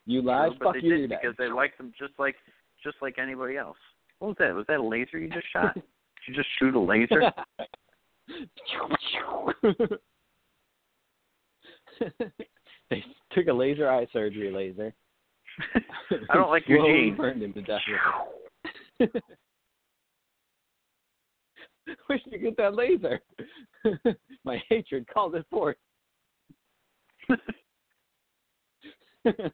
[0.06, 2.36] you lied, but fuck they you, did because they liked him just like
[2.84, 3.78] just like anybody else.
[4.20, 4.54] What was that?
[4.54, 5.74] Was that a laser you just shot?
[5.76, 5.84] Did
[6.28, 7.32] you just shoot a laser?
[12.92, 14.94] they took a laser eye surgery laser.
[16.30, 17.16] I don't like Slowly Eugene.
[17.16, 17.82] burned him to death.
[22.08, 23.20] Where'd you get that laser?
[24.46, 25.78] My hatred called it forth.
[29.24, 29.54] that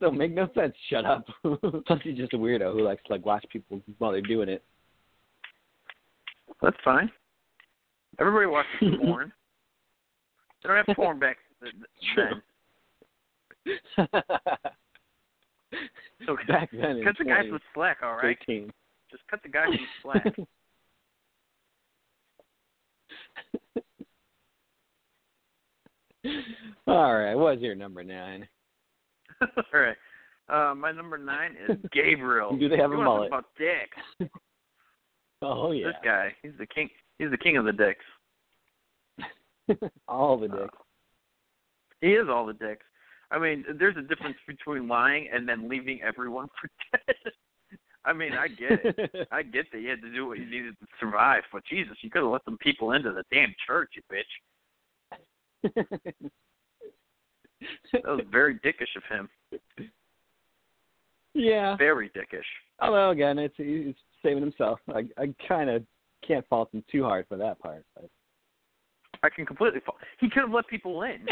[0.00, 0.74] don't make no sense.
[0.88, 1.26] Shut up.
[1.42, 4.62] Plus, he's just a weirdo who likes to like watch people while they're doing it.
[6.62, 7.10] That's fine.
[8.18, 9.32] Everybody watches porn.
[10.62, 11.74] They don't have porn back th-
[12.16, 12.42] th-
[14.06, 14.56] then.
[16.26, 18.36] So Back then, cut the guys with slack, all right?
[18.46, 18.70] 2013.
[19.10, 20.36] Just cut the guys some slack.
[26.86, 28.46] All right, what's your number nine?
[29.40, 29.48] all
[29.80, 29.96] right.
[30.48, 32.56] Uh, my number nine is Gabriel.
[32.56, 33.28] Do they have you a mullet?
[33.28, 34.30] About dicks.
[35.42, 36.90] Oh yeah, This guy, he's the king.
[37.18, 38.04] He's the king of the dicks.
[40.08, 40.78] all the Uh, dicks.
[42.02, 42.84] He is all the dicks.
[43.30, 47.32] I mean, there's a difference between lying and then leaving everyone for dead.
[48.04, 49.28] I mean, I get it.
[49.32, 52.10] I get that you had to do what you needed to survive, but Jesus, you
[52.10, 54.24] could have let some people into the damn church, you bitch.
[57.92, 59.28] That was very dickish of him.
[61.34, 61.76] yeah.
[61.76, 62.46] Very dickish.
[62.80, 64.80] Although again, it's he's saving himself.
[64.88, 65.84] I I kind of
[66.26, 67.84] can't fault him too hard for that part.
[67.94, 68.08] But
[69.22, 69.80] I can completely.
[69.84, 69.98] Fall.
[70.20, 71.26] He could have let people in.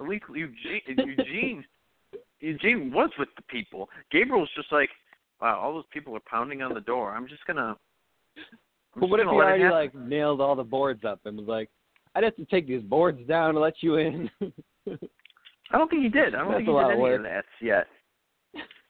[0.00, 1.64] At least Eugene, Eugene,
[2.40, 3.88] Eugene was with the people.
[4.12, 4.90] Gabriel was just like,
[5.40, 7.12] wow, all those people are pounding on the door.
[7.12, 7.76] I'm just gonna.
[8.94, 11.36] I'm but what just if gonna he already like nailed all the boards up and
[11.36, 11.68] was like,
[12.14, 14.30] I'd have to take these boards down to let you in.
[15.70, 16.34] I don't think he did.
[16.34, 17.86] I don't That's think he did any of that yet.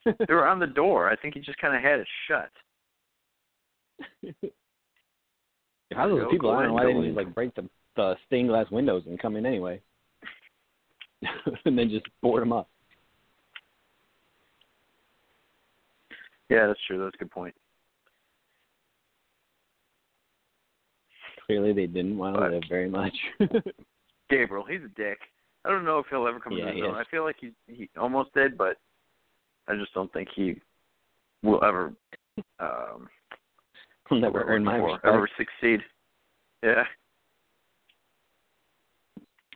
[0.05, 1.11] They were on the door.
[1.11, 2.51] I think he just kind of had it shut.
[5.93, 6.51] How those people?
[6.51, 9.19] I don't know why they didn't just like break the the stained glass windows and
[9.19, 9.81] come in anyway,
[11.65, 12.69] and then just board them up.
[16.49, 17.03] Yeah, that's true.
[17.03, 17.55] That's a good point.
[21.47, 23.15] Clearly, they didn't want to But- live very much.
[24.31, 25.19] Gabriel, he's a dick.
[25.65, 27.53] I don't know if he'll ever come Yeah, to he his I feel like he
[27.67, 28.77] he almost did, but
[29.67, 30.61] I just don't think he
[31.43, 31.93] will ever
[32.61, 33.09] um
[34.11, 35.81] never earn my ever succeed.
[36.63, 36.85] Yeah,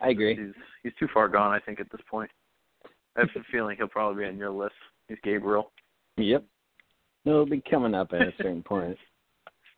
[0.03, 0.35] I agree.
[0.35, 1.51] he's he's too far gone.
[1.51, 2.29] I think at this point.
[3.15, 4.73] I have a feeling he'll probably be on your list.
[5.07, 5.71] He's Gabriel.
[6.17, 6.43] Yep.
[7.25, 8.97] No, it'll be coming up at a certain point.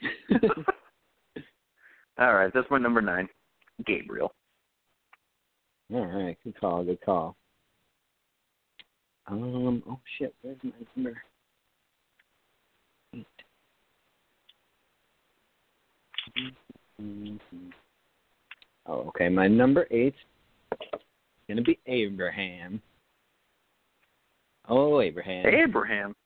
[2.17, 3.27] All right, that's my number nine,
[3.85, 4.33] Gabriel.
[5.93, 7.35] All right, good call, good call.
[9.27, 11.21] Um, oh shit, where's my number?
[13.15, 13.25] Eight.
[17.01, 17.39] Mhm.
[18.87, 20.15] Oh, okay, my number eight
[20.93, 21.01] is
[21.47, 22.81] gonna be Abraham.
[24.67, 25.45] Oh, Abraham.
[25.47, 26.15] Abraham.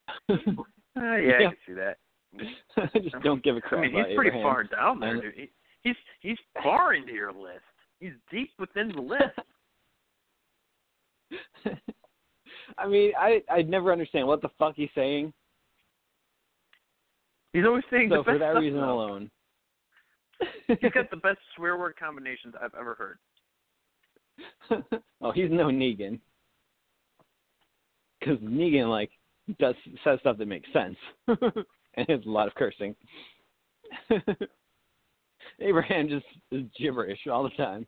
[0.97, 1.35] Uh, yeah, Yeah.
[1.35, 1.97] I can see that.
[2.95, 4.51] I just don't give a crap mean, about he's pretty Abraham.
[4.51, 5.33] far down there, dude.
[5.35, 5.49] He,
[5.83, 7.61] he's he's far into your list.
[7.99, 9.39] He's deep within the list.
[12.77, 15.31] I mean, I I never understand what the fuck he's saying.
[17.53, 19.29] He's always saying So for that reason alone,
[20.67, 23.17] He's got the best swear word combinations I've ever heard.
[25.21, 26.19] oh, he's no Negan.
[28.19, 29.09] Because Negan like
[29.59, 30.95] does says stuff that makes sense
[31.27, 32.95] and has a lot of cursing.
[35.59, 37.85] Abraham just is gibberish all the time.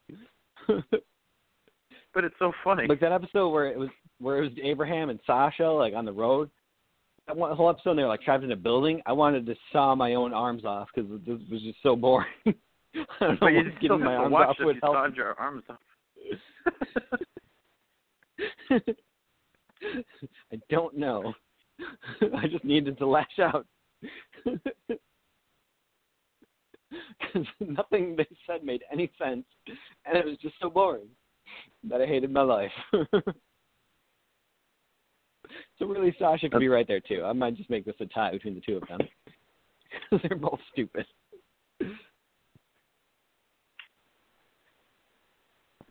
[2.14, 2.88] But it's so funny.
[2.88, 3.90] like that episode where it was
[4.20, 6.50] where it was Abraham and Sasha like on the road.
[7.28, 9.02] That one whole episode they were like trapped in a building.
[9.06, 12.28] I wanted to saw my own arms off because this was just so boring.
[12.46, 12.54] I
[13.22, 14.96] don't know but you what still my arms watch off would you help.
[14.96, 15.78] sawed your arms off.
[20.52, 21.34] I don't know.
[22.38, 23.66] I just needed to lash out.
[24.44, 24.60] because
[27.60, 29.46] nothing they said made any sense,
[30.06, 31.08] and it was just so boring
[31.84, 32.72] that I hated my life.
[35.80, 37.24] so really, Sasha could be right there too.
[37.26, 39.00] I might just make this a tie between the two of them
[40.10, 41.06] because they're both stupid.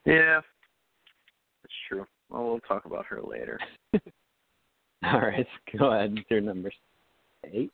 [0.07, 0.41] Yeah,
[1.63, 2.07] that's true.
[2.31, 3.59] Well, we'll talk about her later.
[5.05, 5.47] All right,
[5.79, 6.17] go ahead.
[6.29, 6.71] Your number
[7.45, 7.71] eight.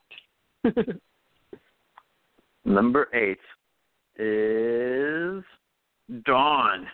[2.67, 3.39] Number eight
[4.19, 5.45] is
[6.25, 6.89] Dawn.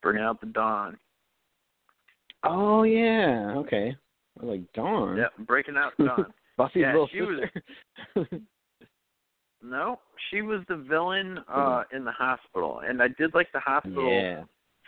[0.00, 0.96] Bringing out the Dawn.
[2.44, 3.96] Oh yeah, okay.
[4.40, 5.16] I like Dawn.
[5.16, 6.26] Yep, breaking out Dawn.
[6.56, 8.40] Buffy's Yeah, little she was-
[9.62, 9.98] no,
[10.30, 14.42] she was the villain uh in the hospital, and I did like the hospital yeah.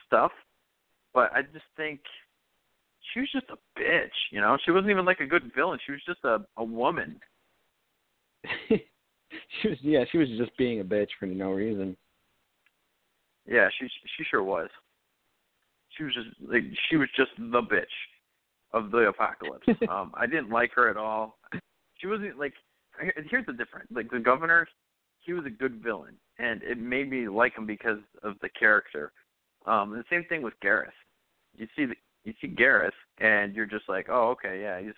[0.06, 0.32] stuff,
[1.14, 2.00] but I just think
[3.12, 4.08] she was just a bitch.
[4.30, 5.78] You know, she wasn't even like a good villain.
[5.86, 7.18] She was just a a woman.
[8.68, 11.96] she was yeah, she was just being a bitch for no reason.
[13.48, 13.86] Yeah, she
[14.16, 14.68] she sure was.
[15.96, 17.84] She was just like she was just the bitch
[18.72, 19.66] of the apocalypse.
[19.90, 21.38] um, I didn't like her at all.
[21.98, 22.52] She wasn't like.
[23.30, 23.88] Here's the difference.
[23.90, 24.66] Like the governor,
[25.18, 29.12] he was a good villain, and it made me like him because of the character.
[29.66, 30.94] Um, the same thing with Gareth.
[31.56, 31.94] You see the
[32.24, 34.94] you see Gareth, and you're just like, oh, okay, yeah, he's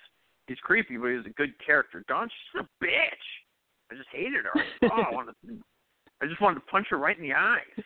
[0.47, 2.05] he's creepy, but he's a good character.
[2.09, 3.27] Dawn's just a bitch.
[3.91, 4.63] I just hated her.
[4.85, 5.35] Oh, I wanted,
[6.23, 7.85] I just wanted to punch her right in the eyes.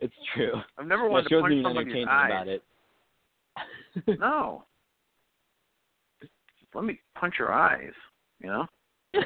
[0.00, 0.54] It's true.
[0.78, 2.30] I've never wanted she to punch somebody's entertaining eyes.
[2.30, 2.62] about it.
[4.20, 4.64] No.
[6.20, 6.32] Just
[6.74, 7.92] let me punch your eyes,
[8.40, 8.66] you know?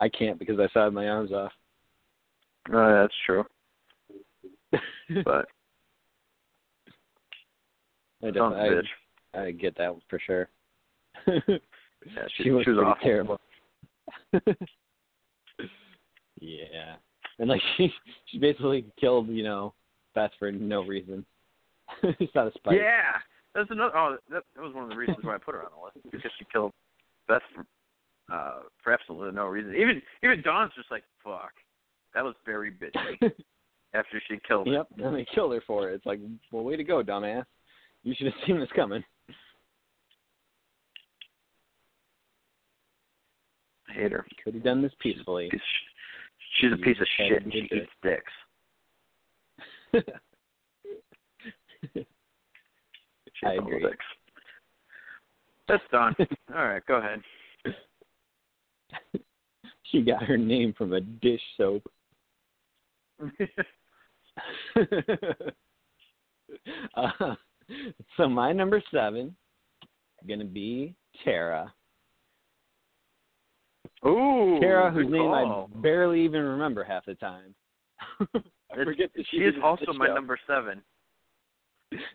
[0.00, 1.52] I can't because I sawed my arms off.
[2.72, 3.44] Uh, that's true.
[5.24, 5.46] But
[8.22, 8.88] I, a definitely, bitch.
[9.34, 10.48] I, I get that for sure.
[11.26, 13.02] Yeah, she, she was, was pretty awful.
[13.02, 13.40] terrible.
[16.40, 16.96] Yeah,
[17.38, 17.92] and like she
[18.26, 19.74] she basically killed you know
[20.14, 21.24] Beth for no reason.
[22.02, 22.76] it's not a spite.
[22.76, 23.12] Yeah.
[23.54, 25.70] That's another oh that, that was one of the reasons why I put her on
[25.74, 26.10] the list.
[26.10, 26.72] Because she killed
[27.26, 27.64] Beth for
[28.32, 29.74] uh for absolutely no reason.
[29.74, 31.52] Even even Dawn's just like, fuck.
[32.14, 33.16] That was very bitchy
[33.94, 34.72] after she killed her.
[34.74, 35.94] Yep, and they killed her for it.
[35.94, 36.20] It's like,
[36.50, 37.44] well, way to go, dumbass.
[38.02, 39.02] You should have seen this coming.
[43.88, 44.26] I hate her.
[44.44, 45.50] Could have done this peacefully.
[46.58, 48.32] She's a piece of shit and she eats dicks.
[53.44, 53.82] I agree.
[53.82, 54.04] dicks.
[55.68, 56.14] That's Dawn.
[56.54, 57.20] All right, go ahead.
[59.90, 61.82] she got her name from a dish soap.
[66.96, 67.34] uh,
[68.16, 69.34] so my number seven
[70.28, 70.94] gonna be
[71.24, 71.72] Tara.
[74.04, 75.70] Ooh, Tara, whose name call.
[75.74, 77.54] I barely even remember half the time.
[78.20, 80.82] I forget that she she is also my number seven.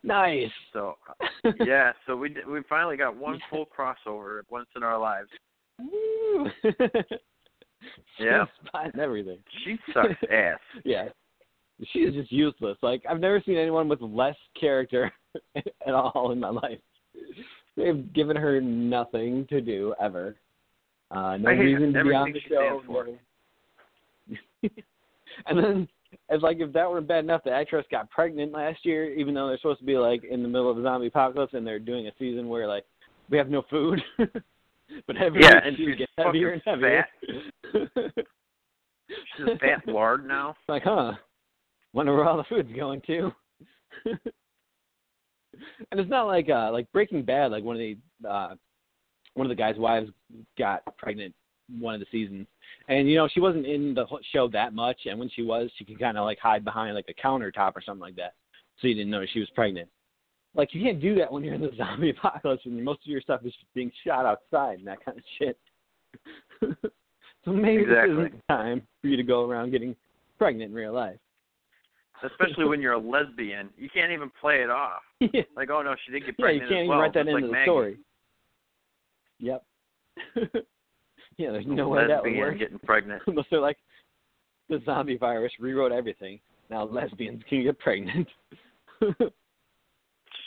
[0.04, 0.52] Nice.
[0.74, 5.00] So uh, yeah, so we did, we finally got one full crossover once in our
[5.00, 5.30] lives.
[5.80, 6.50] Woo.
[8.20, 8.46] Yeah.
[8.46, 9.40] She's and everything.
[9.64, 10.60] She sucks ass.
[10.84, 11.10] Yeah.
[11.92, 12.78] She is just useless.
[12.82, 15.12] Like I've never seen anyone with less character
[15.56, 16.80] at all in my life.
[17.76, 20.36] They've given her nothing to do ever.
[21.12, 22.82] Uh no reason to be on the show.
[25.48, 25.88] and then
[26.30, 29.48] it's like if that were bad enough, the actress got pregnant last year, even though
[29.48, 32.08] they're supposed to be like in the middle of a zombie apocalypse and they're doing
[32.08, 32.86] a season where like
[33.30, 34.02] we have no food.
[34.18, 37.06] but every Yeah, and she she's gets heavier and heavier.
[39.38, 40.56] She's a fat lard now.
[40.70, 41.14] like, huh?
[41.94, 43.32] Wonder where all the food's going to.
[44.06, 47.98] and it's not like uh like Breaking Bad, like one of the
[48.28, 48.56] uh
[49.34, 50.10] one of the guys' wives
[50.58, 51.34] got pregnant
[51.80, 52.48] one of the seasons.
[52.90, 55.86] And you know, she wasn't in the show that much and when she was, she
[55.86, 58.34] could kind of like hide behind like a countertop or something like that.
[58.82, 59.88] So you didn't know she was pregnant.
[60.54, 63.22] Like you can't do that when you're in the zombie apocalypse and most of your
[63.22, 65.58] stuff is being shot outside and that kind of shit.
[67.46, 68.16] so maybe Exactly.
[68.16, 69.96] this isn't the time for you to go around getting
[70.38, 71.18] pregnant in real life.
[72.24, 73.70] Especially when you're a lesbian.
[73.78, 75.02] You can't even play it off.
[75.22, 76.70] yeah, Like, oh no, she did get pregnant.
[76.70, 77.66] yeah, you can't as even write that into like the Maggie.
[77.66, 77.98] story.
[79.42, 79.64] Yep.
[81.38, 82.60] yeah, there's no way that would work.
[82.60, 83.22] getting pregnant.
[83.28, 83.78] Unless they're like,
[84.70, 86.40] the zombie virus rewrote everything.
[86.70, 88.28] Now lesbians can get pregnant.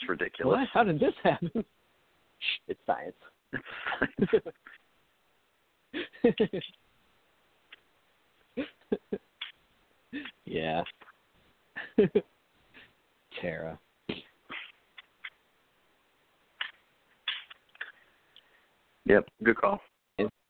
[0.01, 0.57] It's ridiculous.
[0.57, 0.67] what?
[0.73, 1.63] How did this happen?
[2.67, 3.15] It's science.
[10.45, 10.81] yeah.
[13.41, 13.79] Tara.
[19.05, 19.79] Yep, good call.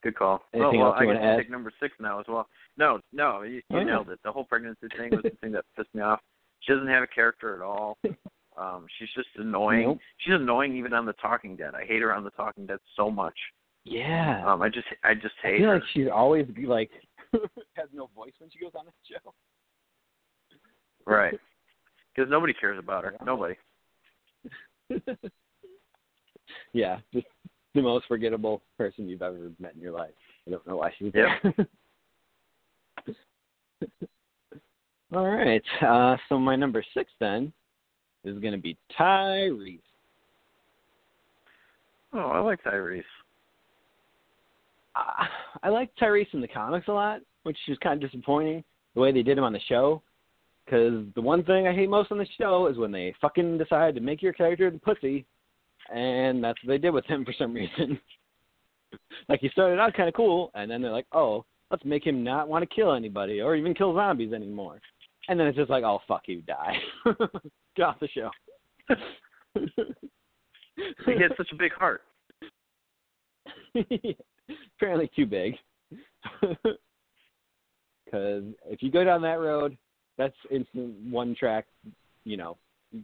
[0.04, 0.44] Good call.
[0.54, 1.38] Anything well, well, I add?
[1.38, 2.48] take number six now as well.
[2.78, 4.20] No, no, you, you Oh, nailed it.
[4.24, 6.20] The whole pregnancy thing was the thing that pissed me off.
[6.60, 7.98] She doesn't have a character at all.
[8.58, 9.82] Um, she's just annoying.
[9.84, 9.98] Nope.
[10.20, 11.76] She's annoying even on The Talking Dead.
[11.76, 13.34] I hate her on The Talking Dead so much.
[13.84, 14.44] Yeah.
[14.48, 15.74] Um, I just, I just I hate feel her.
[15.76, 16.90] like she's always be like
[17.74, 19.34] has no voice when she goes on the show.
[21.06, 21.38] Right.
[22.16, 23.16] Because nobody cares about her.
[23.26, 23.56] Nobody.
[26.72, 27.00] yeah,
[27.76, 30.12] the most forgettable person you've ever met in your life.
[30.48, 31.40] I don't know why she's there.
[35.14, 35.62] All right.
[35.82, 37.54] Uh, so my number six then
[38.24, 39.80] is going to be Tyrese.
[42.14, 43.04] Oh, I like Tyrese.
[44.96, 45.26] Uh,
[45.62, 48.64] I like Tyrese in the comics a lot, which is kind of disappointing
[48.94, 50.02] the way they did him on the show.
[50.66, 53.94] Because the one thing I hate most on the show is when they fucking decide
[53.96, 55.26] to make your character the pussy,
[55.94, 58.00] and that's what they did with him for some reason.
[59.30, 62.24] like he started out kind of cool, and then they're like, "Oh, let's make him
[62.24, 64.80] not want to kill anybody or even kill zombies anymore."
[65.28, 66.78] And then it's just like, "Oh fuck you, die,
[67.76, 68.30] get off the show."
[71.06, 72.02] He had such a big heart.
[74.78, 75.56] Apparently too big.
[78.06, 79.78] Because if you go down that road,
[80.18, 81.66] that's instant one track.
[82.24, 82.58] You know,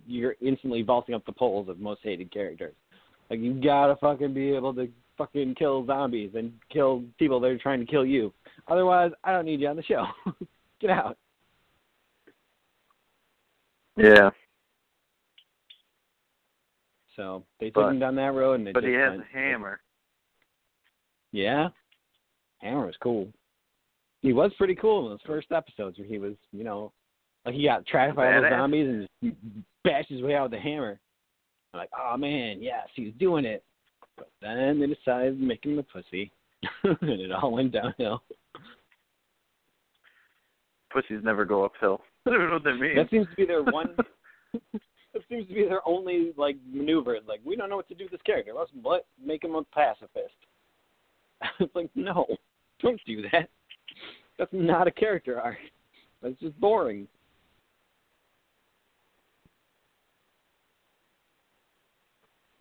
[0.08, 2.74] you're instantly vaulting up the polls of most hated characters.
[3.30, 7.58] Like you gotta fucking be able to fucking kill zombies and kill people that are
[7.58, 8.34] trying to kill you.
[8.68, 10.06] Otherwise, I don't need you on the show.
[10.82, 11.18] Get out.
[13.98, 14.30] Yeah.
[17.16, 19.24] So they took But- him down that road, and they But he just has went,
[19.24, 19.82] a hammer.
[21.34, 21.70] Yeah,
[22.60, 23.28] Hammer was cool.
[24.22, 26.92] He was pretty cool in those first episodes where he was, you know,
[27.46, 29.36] like he got trapped by all the zombies and just
[29.84, 31.00] bashed his way out with a hammer.
[31.74, 33.64] I'm like, oh man, yes, he's doing it.
[34.18, 36.32] But then they decided to make him a pussy,
[36.84, 38.22] and it all went downhill.
[40.92, 42.02] Pussies never go uphill.
[42.28, 42.98] I don't know what that means.
[42.98, 43.96] That seems to be their one.
[44.54, 47.18] that seems to be their only like maneuver.
[47.26, 48.52] Like we don't know what to do with this character.
[48.56, 50.36] Let's let, make him a pacifist.
[51.60, 52.28] it's like no,
[52.82, 53.50] don't do that.
[54.38, 55.58] That's not a character arc.
[56.22, 57.08] That's just boring.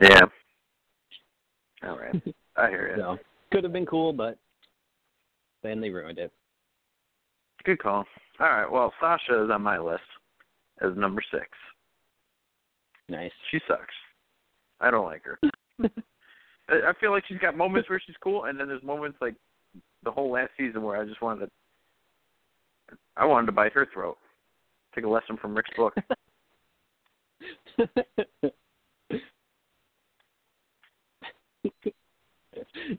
[0.01, 0.21] Yeah.
[1.89, 2.23] All right.
[2.57, 3.03] I hear you.
[3.03, 3.19] So
[3.53, 4.37] could have been cool, but
[5.63, 6.33] then they ruined it.
[7.65, 8.05] Good call.
[8.39, 8.71] All right.
[8.71, 10.03] Well, Sasha is on my list
[10.81, 11.47] as number six.
[13.09, 13.33] Nice.
[13.51, 13.95] She sucks.
[14.81, 15.39] I don't like her.
[16.69, 19.35] I I feel like she's got moments where she's cool, and then there's moments like
[20.05, 22.97] the whole last season where I just wanted to.
[23.17, 24.17] I wanted to bite her throat.
[24.95, 25.95] Take a lesson from Rick's book.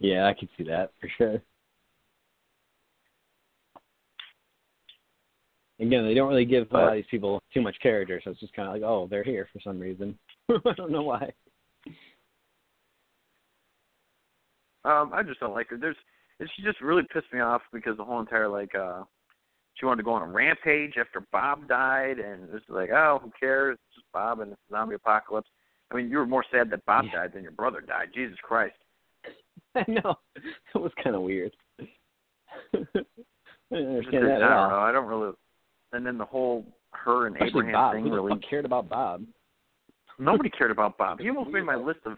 [0.02, 1.41] yeah, I could see that for sure.
[5.80, 8.39] Again, they don't really give a lot of these people too much character, so it's
[8.39, 10.18] just kind of like, oh, they're here for some reason.
[10.49, 11.32] I don't know why.
[14.84, 15.78] Um, I just don't like her.
[15.78, 15.95] There's,
[16.56, 19.04] she just really pissed me off because the whole entire like, uh,
[19.76, 23.19] she wanted to go on a rampage after Bob died, and it was like, oh,
[23.23, 23.78] who cares?
[23.88, 25.49] It's just Bob and the zombie apocalypse.
[25.91, 27.22] I mean, you were more sad that Bob Yeah.
[27.22, 28.10] died than your brother died.
[28.14, 28.76] Jesus Christ.
[29.76, 30.15] I know.
[30.35, 31.52] It was kind of weird.
[31.80, 31.85] I
[32.73, 34.80] didn't Just, understand I don't know.
[34.80, 35.31] I don't really.
[35.93, 37.93] And then the whole her and Especially Abraham Bob.
[37.93, 38.39] thing Who really.
[38.48, 39.23] cared about Bob?
[40.19, 41.19] Nobody cared about Bob.
[41.22, 42.18] He almost made my list of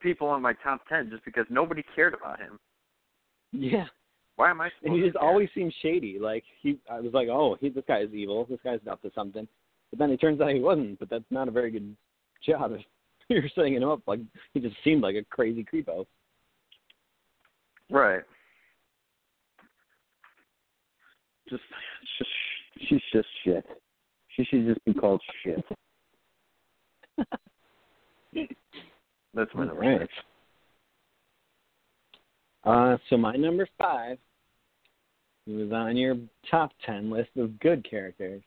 [0.00, 2.58] people on my top ten just because nobody cared about him.
[3.52, 3.86] Yeah.
[4.36, 6.18] Why am I And he just always seemed shady.
[6.20, 8.46] Like he, I was like, oh, he, this guy is evil.
[8.48, 9.46] This guy's up to something.
[9.90, 10.98] But then it turns out he wasn't.
[10.98, 11.94] But that's not a very good
[12.46, 12.72] job.
[12.72, 12.80] If
[13.28, 14.20] you're setting him up like
[14.52, 16.06] he just seemed like a crazy creepo.
[17.90, 18.22] Right.
[21.48, 21.62] Just,
[22.18, 22.30] just,
[22.88, 23.64] she's just shit.
[24.36, 25.64] She should just be called shit.
[29.34, 30.00] That's my number Right.
[30.00, 30.12] six.
[32.64, 34.18] Uh, so my number five
[35.46, 36.16] he was on your
[36.48, 38.42] top ten list of good characters,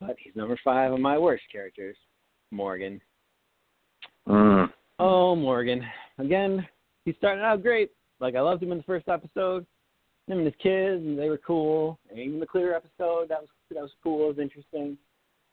[0.00, 1.96] but he's number five on my worst characters.
[2.52, 3.00] Morgan.
[4.28, 4.70] Mm.
[5.00, 5.82] Oh, Morgan.
[6.18, 6.64] Again,
[7.06, 7.92] he started out great.
[8.20, 9.64] Like I loved him in the first episode.
[10.26, 11.98] Him and his kids, and they were cool.
[12.10, 14.24] And even the clear episode, that was that was cool.
[14.24, 14.98] It was interesting.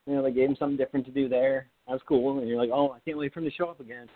[0.07, 1.67] You know, they gave him something different to do there.
[1.87, 2.39] That was cool.
[2.39, 4.09] And you're like, oh, I can't wait for him to show up again.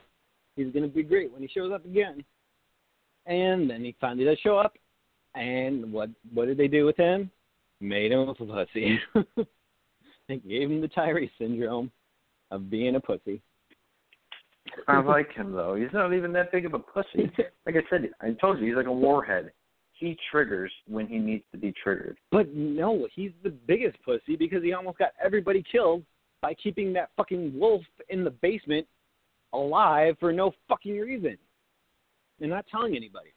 [0.55, 2.25] He's gonna be great when he shows up again.
[3.27, 4.73] And then he finally does show up.
[5.35, 7.29] And what what did they do with him?
[7.79, 8.99] Made him a pussy.
[10.27, 11.91] they gave him the Tyrese syndrome
[12.49, 13.41] of being a pussy.
[14.87, 15.75] I like him though.
[15.75, 17.31] He's not even that big of a pussy.
[17.65, 19.51] Like I said, I told you he's like a warhead.
[19.91, 22.17] He triggers when he needs to be triggered.
[22.31, 26.03] But no, he's the biggest pussy because he almost got everybody killed
[26.41, 28.87] by keeping that fucking wolf in the basement
[29.51, 31.37] alive for no fucking reason.
[32.39, 33.33] And not telling anybody.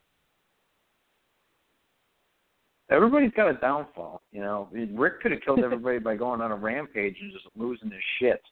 [2.91, 4.69] Everybody's got a downfall, you know.
[4.95, 8.43] Rick could have killed everybody by going on a rampage and just losing his shit.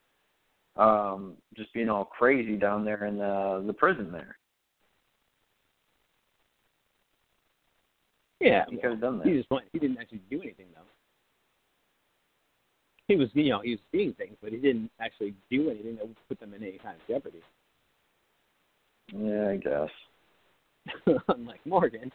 [0.78, 4.36] Um, just being all crazy down there in the the prison there.
[8.40, 9.26] Yeah, He could have done that.
[9.26, 10.82] he just went, he didn't actually do anything though.
[13.08, 16.06] He was you know, he was seeing things, but he didn't actually do anything that
[16.06, 17.40] would put them in any kind of jeopardy.
[19.12, 21.18] Yeah, I guess.
[21.28, 22.12] Unlike Morgan.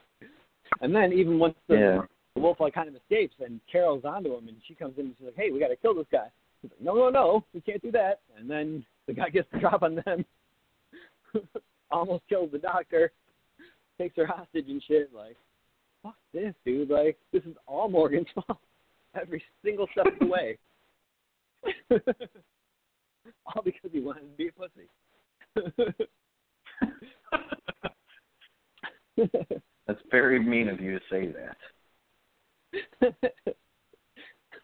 [0.81, 2.01] And then even once the, Yeah.
[2.35, 5.15] the wolf like kind of escapes and Carol's onto him and she comes in and
[5.17, 6.27] she's like, Hey, we gotta kill this guy.
[6.63, 9.59] He's like, No, no, no, we can't do that and then the guy gets the
[9.59, 10.25] drop on them.
[11.91, 13.11] Almost kills the doctor,
[13.99, 15.37] takes her hostage and shit, like,
[16.01, 18.57] fuck this, dude, like, this is all Morgan's fault.
[19.19, 20.57] Every single step of the way.
[23.45, 24.89] all because he wanted to be a pussy.
[29.85, 31.57] That's very mean of you to say that.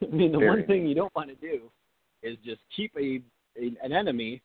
[0.01, 1.69] I mean, the Very one thing you don't want to do
[2.23, 3.21] is just keep a,
[3.57, 4.41] a an enemy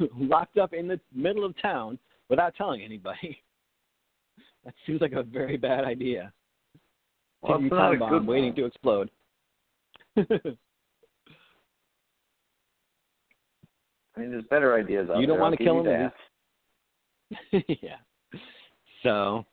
[0.16, 1.98] locked up in the middle of town
[2.28, 3.38] without telling anybody.
[4.64, 6.32] That seems like a very bad idea.
[7.42, 8.54] Well, it's not a bomb good waiting one.
[8.54, 9.10] to explode.
[14.16, 15.44] I mean, there's better ideas out You don't there.
[15.44, 16.10] I'll give kill him
[17.80, 17.96] yeah.
[19.02, 19.44] So,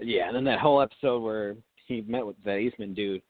[0.00, 1.54] yeah, and then that whole episode where
[1.86, 3.22] he met with that Eastman dude,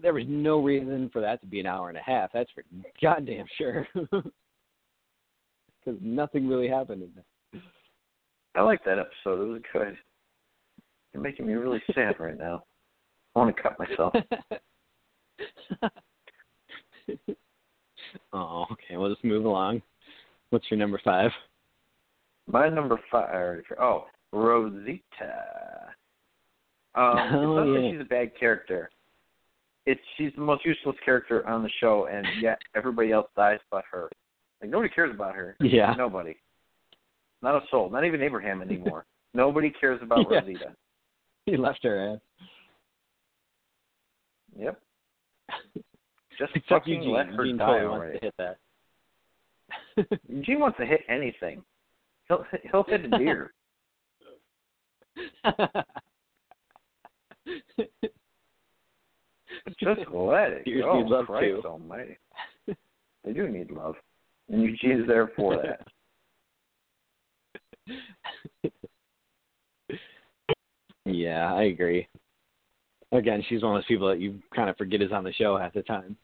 [0.00, 2.30] there was no reason for that to be an hour and a half.
[2.32, 2.62] That's for
[3.00, 3.86] goddamn sure.
[5.84, 7.62] Because nothing really happened in there.
[8.54, 9.40] I like that episode.
[9.40, 9.96] It was good.
[11.12, 12.64] You're making me really sad right now.
[13.34, 14.12] I want to cut myself.
[18.32, 18.96] oh, okay.
[18.96, 19.82] We'll just move along.
[20.50, 21.30] What's your number five?
[22.46, 23.62] My number five.
[23.80, 25.02] Oh, Rosita.
[26.94, 28.90] Um, it's Oh, not that she's a bad character.
[29.90, 33.84] It's she's the most useless character on the show, and yet everybody else dies but
[33.90, 34.10] her.
[34.60, 35.56] Like nobody cares about her.
[35.60, 35.94] Yeah.
[35.96, 36.36] Nobody.
[37.40, 37.88] Not a soul.
[37.88, 39.06] Not even Abraham anymore.
[39.34, 40.40] nobody cares about Yeah.
[40.40, 40.74] Rosita.
[41.46, 42.20] He left her ass.
[44.58, 44.78] Yep.
[46.38, 47.12] Just Except fucking Eugene.
[47.14, 48.18] let her Eugene die totally already.
[48.20, 50.20] wants to hit that.
[50.28, 51.62] Eugene wants to hit anything.
[52.28, 53.52] He'll he'll hit a deer.
[59.80, 61.00] Just let it Deers go.
[61.02, 61.62] need love, Christ too.
[61.68, 62.18] Almighty.
[63.24, 63.96] They do need love,
[64.48, 65.86] and Eugene's there for that.
[71.04, 72.08] yeah, I agree.
[73.12, 75.56] Again, she's one of those people that you kind of forget is on the show
[75.58, 76.16] half the time.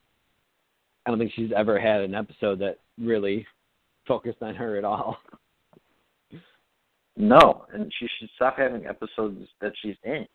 [1.07, 3.47] I don't think she's ever had an episode that really
[4.07, 5.19] focused on her at all.
[7.17, 10.27] No, and she should stop having episodes that she's in.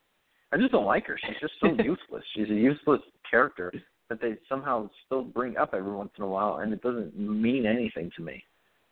[0.52, 1.20] I just don't like her.
[1.26, 2.24] She's just so useless.
[2.36, 3.72] She's a useless character
[4.10, 7.66] that they somehow still bring up every once in a while, and it doesn't mean
[7.66, 8.44] anything to me.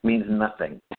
[0.04, 0.82] It means nothing.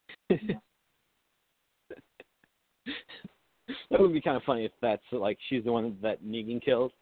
[3.90, 6.92] That would be kind of funny if that's like she's the one that Negan killed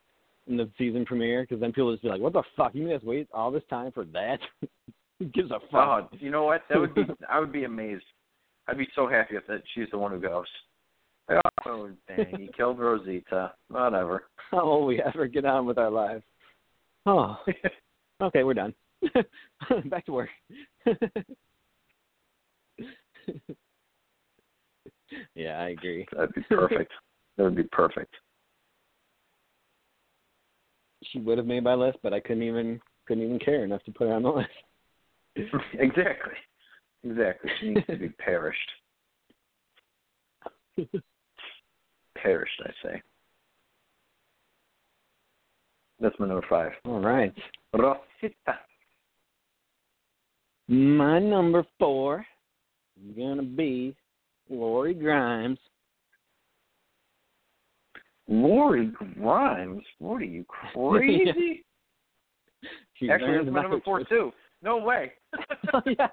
[0.47, 2.75] in the season premiere, because then people would just be like, "What the fuck?
[2.75, 4.39] You guys wait all this time for that?
[5.19, 6.63] Who gives a fuck?" Oh, you know what?
[6.69, 7.03] That would be.
[7.29, 8.05] I would be amazed.
[8.69, 10.47] I'd be so happy if that she's the one who goes.
[11.67, 12.37] Oh dang!
[12.39, 13.53] He killed Rosita.
[13.69, 14.25] Whatever.
[14.51, 16.23] How will we ever get on with our lives?
[17.05, 17.37] Oh,
[18.23, 18.75] okay, we're done.
[19.87, 20.29] Back to work.
[25.35, 26.07] yeah, I agree.
[26.13, 26.93] That'd be perfect.
[27.37, 28.15] that would be perfect.
[31.13, 33.93] She would have made my list, but I couldn't even couldn't even care enough to
[33.93, 34.49] put her on the list.
[35.79, 36.35] exactly.
[37.05, 37.51] Exactly.
[37.61, 38.59] She needs to be perished.
[42.23, 43.03] Perished, I say.
[46.01, 46.73] That's my number five.
[46.85, 47.35] All right.
[47.73, 48.59] Rosita.
[50.69, 52.27] My number four
[53.01, 53.95] is gonna be
[54.51, 55.59] Lori Grimes.
[58.29, 59.85] Lori Grimes.
[59.99, 60.45] What are you
[60.75, 61.65] crazy?
[63.11, 64.33] Actually, that's my number four too.
[64.63, 65.13] No way.
[65.75, 66.09] oh yeah,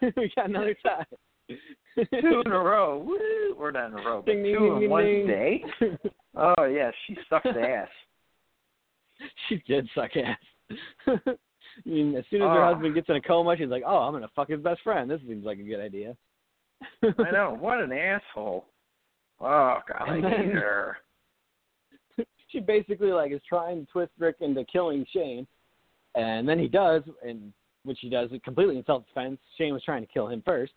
[0.16, 1.04] we got another tie.
[1.48, 2.98] two in a row.
[2.98, 3.54] Woo!
[3.58, 5.26] Or not in a row, but Ding, two ding, in ding, one ding.
[5.26, 5.64] day.
[6.36, 7.88] Oh yeah, she sucked ass.
[9.48, 10.38] she did suck ass.
[11.06, 12.74] I mean, as soon as her Oh.
[12.74, 15.10] husband gets in a coma, she's like, "Oh, I'm gonna fuck his best friend.
[15.10, 16.16] This seems like a good idea."
[17.02, 17.56] I know.
[17.58, 18.64] What an asshole.
[19.40, 20.96] Oh God, I hate her.
[22.48, 25.46] she basically like is trying to twist Rick into killing Shane,
[26.14, 27.52] and then he does, and
[27.84, 29.38] which he does completely in self-defense.
[29.58, 30.72] Shane was trying to kill him first,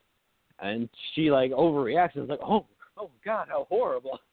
[0.60, 2.66] and she like overreacts and is like, "Oh,
[2.98, 4.20] oh God, how horrible!"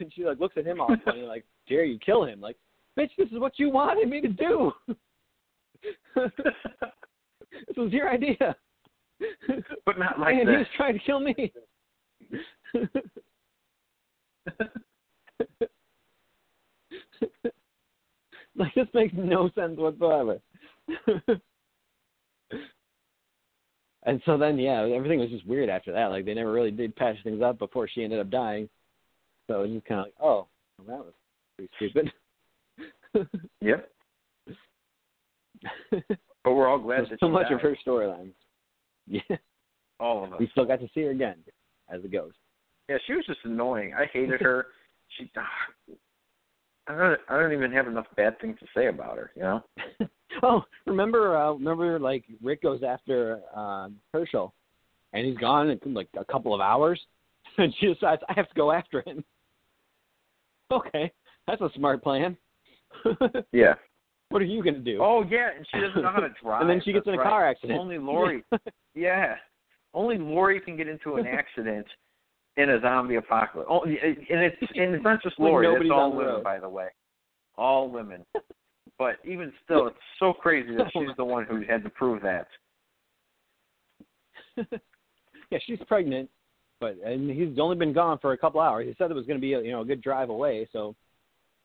[0.00, 2.56] And she like looks at him all funny, like, "Dare you kill him?" Like,
[2.96, 4.70] bitch, this is what you wanted me to do.
[6.14, 6.30] this
[7.76, 8.54] was your idea.
[9.84, 10.58] But not like and he this.
[10.58, 11.34] was trying to kill me.
[18.56, 20.38] like this makes no sense whatsoever.
[24.08, 26.06] And so then, yeah, everything was just weird after that.
[26.06, 28.68] Like they never really did patch things up before she ended up dying.
[29.46, 30.46] So it was just kind of like, oh,
[30.78, 31.14] well, that was
[31.56, 32.12] pretty stupid.
[33.60, 33.88] Yep.
[36.44, 37.52] But we're all glad that so much died.
[37.54, 38.30] of her storyline.
[39.10, 39.36] Yeah,
[39.98, 40.38] All of us.
[40.38, 41.36] we still got to see her again
[41.88, 42.36] as a ghost.
[42.90, 43.94] Yeah, she was just annoying.
[43.94, 44.66] I hated her.
[45.16, 45.30] She.
[45.36, 45.42] Ah,
[46.88, 47.20] I don't.
[47.28, 49.30] I don't even have enough bad things to say about her.
[49.36, 49.64] You know.
[50.42, 54.52] oh, remember, uh, remember, like Rick goes after um, Hershel,
[55.12, 57.00] and he's gone in like a couple of hours,
[57.58, 59.24] and she decides I have to go after him.
[60.70, 61.10] Okay,
[61.46, 62.36] that's a smart plan.
[63.52, 63.72] Yeah.
[64.28, 64.98] what are you gonna do?
[65.00, 66.60] Oh yeah, and she doesn't know how to drive.
[66.60, 67.26] and then she gets in a right.
[67.26, 67.80] car accident.
[67.80, 68.44] Only Lori.
[68.94, 69.36] yeah.
[69.94, 71.86] Only Lori can get into an accident
[72.58, 73.68] in a zombie apocalypse.
[73.70, 75.66] Oh, and it's and it's not just Lori.
[75.66, 76.44] It's all women, road.
[76.44, 76.88] by the way.
[77.56, 78.24] All women.
[78.98, 82.48] But even still, it's so crazy that she's the one who had to prove that.
[85.50, 86.28] yeah, she's pregnant,
[86.80, 88.86] but and he's only been gone for a couple hours.
[88.88, 90.96] He said it was going to be a, you know a good drive away, so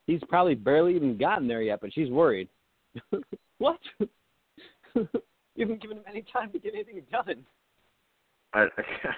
[0.06, 1.82] he's probably barely even gotten there yet.
[1.82, 2.50] But she's worried.
[3.58, 3.80] what?
[4.96, 5.08] you
[5.58, 7.44] haven't given him any time to get anything done.
[8.54, 8.68] I,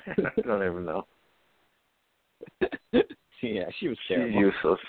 [0.08, 1.06] I don't even know.
[3.42, 4.40] Yeah, she was She's terrible.
[4.40, 4.80] useless.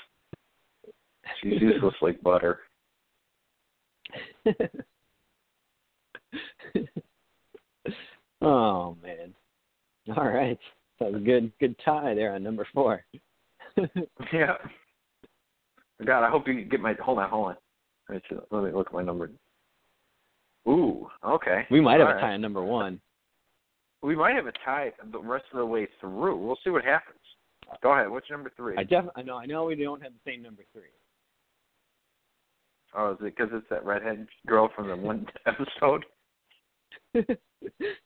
[1.43, 2.61] She's useless like butter.
[8.43, 9.35] oh man.
[10.17, 10.59] All right.
[11.01, 13.05] That was a good good tie there on number four.
[14.33, 14.55] Yeah.
[16.05, 16.95] God, I hope you get my.
[17.03, 17.57] Hold on, hold on.
[18.09, 19.31] Let me, let me look at my number.
[20.69, 21.65] Ooh, okay.
[21.71, 23.01] we might have All a tie on number one.
[24.03, 26.37] We might have a tie the rest of the way through.
[26.37, 27.19] We'll see what happens.
[27.83, 28.09] Go ahead.
[28.11, 28.77] What's number three?
[28.77, 30.83] I def I know I know we don't have the same number three.
[32.97, 36.05] oh, is it because it's that redhead girl from the one episode?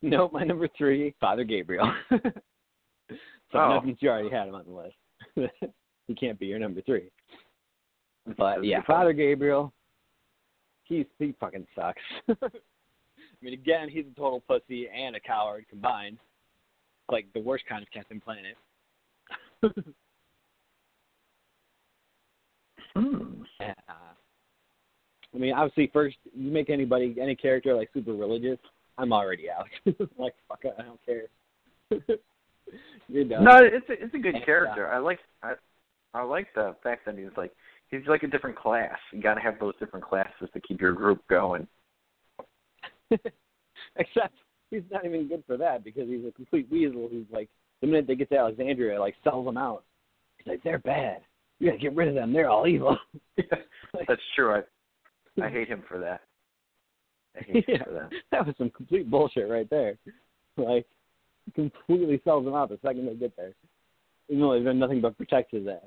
[0.01, 1.91] no, my number three, Father Gabriel.
[2.09, 2.19] so
[3.53, 3.75] Oh.
[3.75, 5.53] nothing you already had him on the list.
[6.07, 7.09] he can't be your number three.
[8.37, 8.81] But That's yeah.
[8.87, 9.73] Father Gabriel,
[10.83, 12.01] he's he fucking sucks.
[12.29, 12.35] I
[13.41, 16.17] mean, again, he's a total pussy and a coward combined.
[17.11, 18.55] Like the worst kind of Captain Planet.
[22.93, 23.43] Hmm.
[23.61, 23.71] Uh,
[25.33, 28.57] I mean, obviously, first you make anybody, any character like super religious,
[28.97, 29.67] I'm already out.
[30.17, 31.27] like, fuck it, I don't care.
[33.07, 33.45] You're done.
[33.45, 34.45] No, it's a, it's a good Yeah.
[34.45, 34.91] character.
[34.91, 35.53] I like I
[36.13, 37.51] I like the fact that he's like
[37.89, 38.97] he's like a different class.
[39.11, 41.67] You got to have those different classes to keep your group going.
[43.95, 44.35] Except
[44.69, 47.49] he's not even good for that because he's a complete weasel who's like,
[47.81, 49.83] the minute they get to Alexandria, like sells them out.
[50.37, 51.21] He's like, they're bad.
[51.59, 52.33] You gotta get rid of them.
[52.33, 52.97] They're all evil.
[54.07, 54.55] That's true.
[54.55, 54.61] I
[55.43, 56.21] I hate him for that.
[57.39, 57.83] I hate him Yeah.
[57.83, 58.09] for that.
[58.31, 59.97] that was some complete bullshit right there.
[60.57, 60.85] Like,
[61.55, 63.53] completely sells them out the second they get there.
[64.29, 65.77] Even though they've done nothing but protect his ass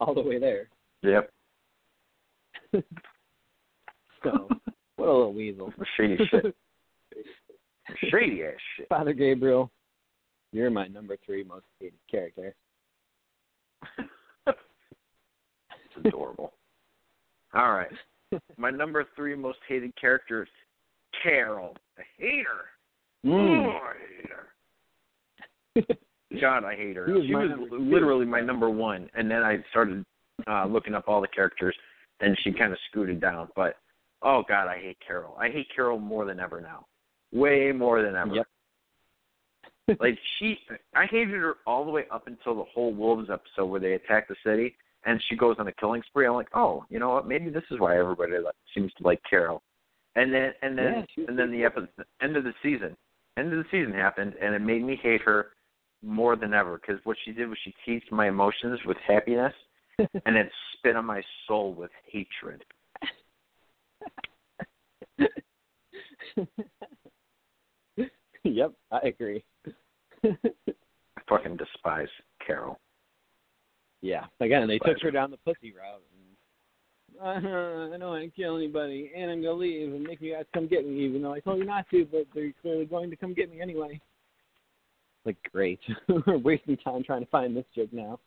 [0.00, 0.68] all the way there.
[1.02, 1.30] Yep.
[4.22, 4.48] So,
[4.96, 5.72] what a little weasel.
[5.96, 6.54] Shady shit.
[8.10, 8.88] Shady ass shit.
[8.88, 9.70] Father Gabriel,
[10.56, 12.54] you're my number three most hated character.
[15.96, 16.52] It's adorable.
[17.54, 17.90] All right.
[18.58, 20.48] My number three most hated character is
[21.22, 21.74] Carol.
[21.98, 22.66] I hater.
[23.24, 23.66] Mm.
[23.66, 25.96] Oh, I hate her.
[26.40, 27.06] God, I hate her.
[27.06, 27.78] She was my was number two.
[27.78, 30.04] literally my number one, and then I started
[30.46, 31.74] uh looking up all the characters,
[32.20, 33.48] and she kind of scooted down.
[33.56, 33.76] But
[34.22, 35.36] oh God, I hate Carol.
[35.40, 36.86] I hate Carol more than ever now.
[37.32, 38.34] Way more than ever.
[38.34, 38.46] Yep.
[40.00, 40.58] Like she,
[40.94, 44.28] I hated her all the way up until the whole wolves episode where they attack
[44.28, 46.26] the city, and she goes on a killing spree.
[46.26, 47.28] I'm like, oh, you know what?
[47.28, 49.62] Maybe this is why everybody like, seems to like Carol.
[50.16, 51.88] And then and then Yeah, and then the episode,
[52.22, 52.96] end of the season,
[53.38, 55.48] end of the season happened, and it made me hate her
[56.02, 59.52] more than ever because what she did was she teased my emotions with happiness,
[59.98, 62.64] and it spit on my soul with hatred.
[68.54, 69.44] yep, I agree.
[70.24, 70.30] I
[71.28, 72.08] fucking despise
[72.44, 72.78] Carol.
[74.02, 76.02] yeah, again, they took her down the pussy route.
[77.22, 80.34] And, uh, I don't want to kill anybody, and I'm gonna leave and make you
[80.34, 82.04] guys come get me, even though I told you not to.
[82.04, 84.00] But they're clearly going to come get me anyway.
[85.24, 85.80] Like, great.
[86.08, 88.20] We're wasting time trying to find this chick now.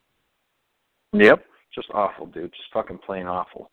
[1.13, 1.45] Yep.
[1.73, 2.51] Just awful, dude.
[2.51, 3.71] Just fucking plain awful.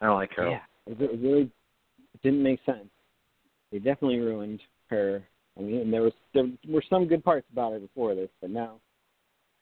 [0.00, 0.52] I don't like Carol.
[0.52, 2.88] Yeah, it, really it didn't make sense.
[3.72, 5.22] They definitely ruined her.
[5.58, 8.50] I mean, and there was there were some good parts about her before this, but
[8.50, 8.76] now,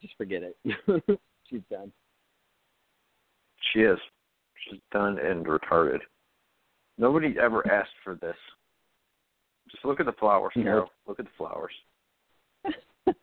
[0.03, 0.57] just forget it.
[1.49, 1.93] She's done.
[3.73, 3.99] She is.
[4.69, 6.01] She's done and retarded.
[6.99, 8.37] Nobody ever asked for this.
[9.71, 10.65] Just look at the flowers, Nope.
[10.65, 10.91] Carol.
[11.07, 11.73] Look at the flowers.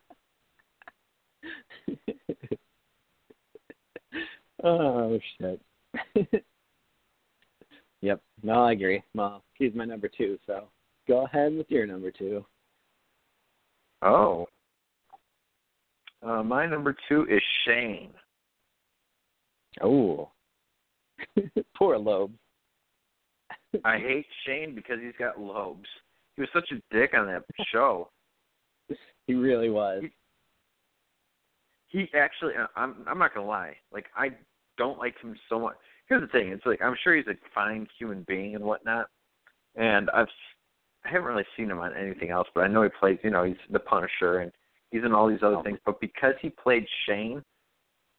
[4.63, 5.61] oh shit.
[8.01, 8.21] yep.
[8.43, 9.03] No, I agree.
[9.15, 10.65] Well, she's my number two, so
[11.07, 12.45] go ahead with your number two.
[14.01, 14.47] Oh.
[16.23, 18.11] Uh, my number two is Shane.
[19.81, 20.29] Oh.
[21.75, 22.31] Poor Loeb.
[23.85, 25.87] I hate Shane because he's got lobes.
[26.35, 28.09] He was such a dick on that show.
[29.27, 30.03] He really was.
[31.87, 33.75] He actually, uh, I'm I'm not gonna lie.
[33.93, 34.29] Like I
[34.77, 35.75] don't like him so much.
[36.09, 36.49] Here's the thing.
[36.49, 39.07] It's like I'm sure he's a fine human being and whatnot.
[39.75, 40.27] And I've
[41.05, 43.17] I haven't really seen him on anything else, but I know he plays.
[43.23, 44.51] You know, he's the Punisher and
[44.91, 45.63] he's in all these other Oh.
[45.63, 45.79] things.
[45.85, 47.43] But because he played Shane,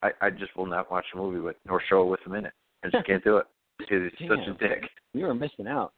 [0.03, 2.53] I I just will not watch a movie with nor show with him in it.
[2.85, 3.47] I just can't do it
[3.79, 4.89] because he's such a dick.
[5.15, 5.93] You are missing out.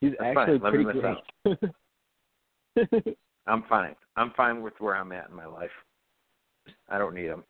[0.00, 0.72] He's That's actually fine.
[0.72, 1.56] Pretty
[2.84, 3.16] great.
[3.46, 3.96] I'm fine.
[4.16, 5.70] I'm fine with where I'm at in my life.
[6.90, 7.42] I don't need him.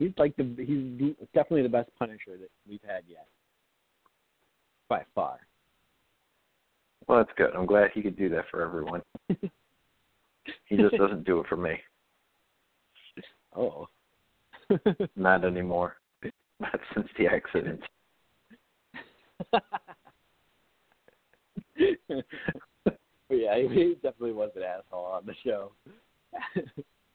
[0.00, 3.28] he's like the he's definitely the best Punisher that we've had yet,
[4.88, 5.38] by far.
[7.06, 7.50] Well, that's good.
[7.54, 9.02] I'm glad he could do that for everyone.
[10.66, 11.74] He just doesn't do it for me.
[13.54, 13.86] Oh.
[15.16, 15.96] Not anymore.
[16.60, 17.80] Not since the accident.
[23.28, 25.72] yeah, he, definitely was an asshole on the show.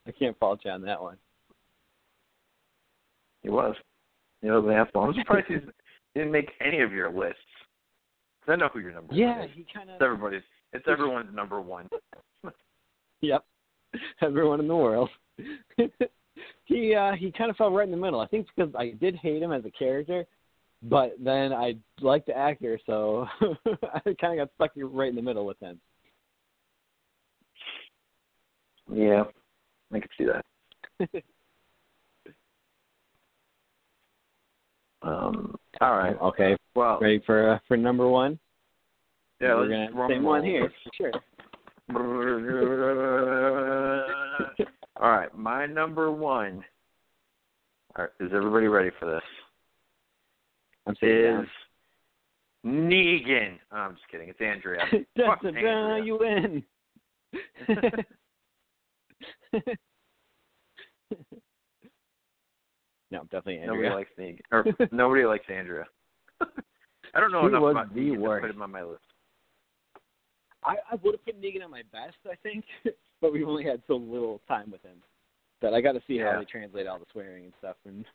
[0.08, 1.18] I can't fault you on that one.
[3.44, 3.76] He was.
[4.42, 5.06] He was an asshole.
[5.06, 5.56] I'm surprised he
[6.14, 7.40] didn't make any of your lists.
[8.48, 9.56] I know who your number Yeah, one is.
[9.56, 10.06] he kind It's of.
[10.06, 10.42] everybody's.
[10.74, 11.88] It's everyone's number one.
[13.22, 13.44] Yep.
[14.22, 15.10] Everyone in the world.
[16.66, 18.20] he uh he kind of fell right in the middle.
[18.20, 20.24] I think because I did hate him as a character,
[20.84, 25.22] but then I liked the actor, so I kind of got stuck right in the
[25.24, 25.80] middle with him.
[28.94, 29.24] Yeah,
[29.92, 31.24] I can see that.
[35.02, 35.56] Um.
[35.82, 36.16] All right.
[36.22, 37.00] Okay, Well.
[37.00, 38.40] ready for uh, for number one?
[39.40, 39.56] Yeah.
[39.56, 40.72] We're gonna same one here.
[40.96, 41.12] Sure.
[45.00, 46.64] All right, my number one.
[47.96, 49.22] All right, is everybody ready for this?
[50.88, 51.48] I'm Is down.
[52.66, 53.60] Negan?
[53.72, 54.30] Oh, I'm just kidding.
[54.30, 54.84] It's Andrea.
[55.18, 56.04] Fuck Andrea.
[56.04, 56.64] you win.
[63.12, 65.86] no, definitely Nobody likes Negan, or nobody likes Andrea.
[67.14, 69.02] I don't know She enough was about the Negan to put him on my list.
[70.64, 72.66] I, I would have put Negan on my best, I think,
[73.22, 74.98] but we've only had so little time with him
[75.62, 76.34] that I got to see Yeah.
[76.34, 78.06] how they translate all the swearing and stuff and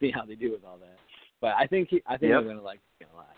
[0.00, 0.98] see how they do with all that.
[1.40, 2.38] But I think he, I think Yep.
[2.40, 3.28] I'm gonna like him a lot.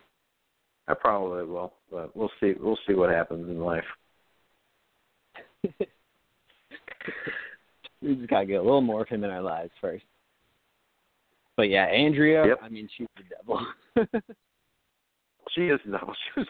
[0.86, 2.52] I probably will, but we'll see.
[2.60, 3.84] We'll see what happens in life.
[8.02, 10.04] we just gotta get a little more of him in our lives first.
[11.56, 12.46] But yeah, Andrea.
[12.46, 12.58] Yep.
[12.62, 13.66] I mean, she's the devil.
[15.54, 15.98] She is no.
[16.34, 16.48] She was.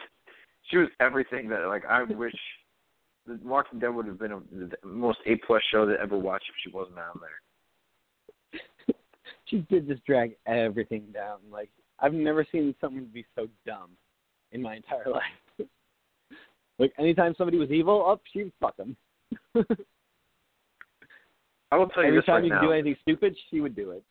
[0.70, 2.34] She was everything that like I wish.
[3.26, 6.44] The Walking Dead would have been a, the most A plus show that ever watched
[6.48, 8.94] if she wasn't on there.
[9.46, 11.38] she did just drag everything down.
[11.50, 11.70] Like
[12.00, 13.90] I've never seen someone be so dumb
[14.52, 15.68] in my entire life.
[16.78, 18.96] like anytime somebody was evil, oh, up she'd fuck them.
[21.72, 22.60] I will tell you Every this time right you now.
[22.60, 24.02] could do anything stupid, she would do it.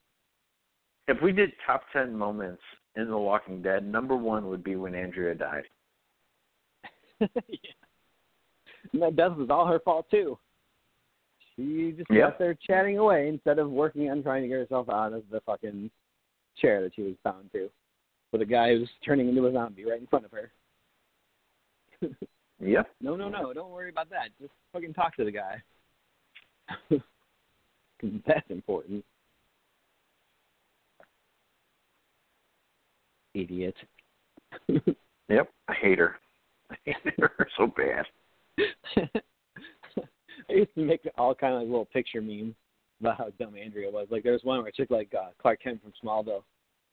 [1.08, 2.62] If we did top ten moments
[2.96, 5.66] in The Walking Dead, number one would be when Andrea died.
[7.20, 7.28] yeah.
[8.92, 10.38] And that death was all her fault too.
[11.56, 12.32] She just Yep.
[12.32, 15.40] sat there chatting away instead of working on trying to get herself out of the
[15.42, 15.90] fucking
[16.58, 17.70] chair that she was bound to,
[18.32, 20.52] with a guy who's turning into a zombie right in front of her.
[22.60, 22.90] Yep.
[23.02, 23.52] No, no, no.
[23.54, 24.30] Don't worry about that.
[24.40, 25.62] Just fucking talk to the guy.
[28.26, 29.04] that's important.
[33.34, 33.76] Idiot.
[35.30, 36.18] Yep, I hate her.
[36.70, 38.06] I hate her so bad.
[40.50, 42.54] I used to make all kind of like little picture memes
[43.00, 44.08] about how dumb Andrea was.
[44.10, 46.44] Like there was one where it took like uh, Clark Kent from Smallville,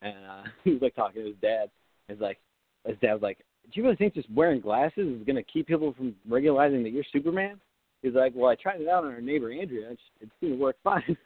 [0.03, 1.71] and uh, he was like talking to his dad.
[2.09, 2.39] He's like,
[2.87, 5.67] his dad was like, "Do you really think just wearing glasses is going to keep
[5.67, 7.61] people from realizing that you're Superman?"
[8.03, 9.91] He's like, "Well, I tried it out on our neighbor Andrea.
[9.91, 11.17] It, it seemed to work fine."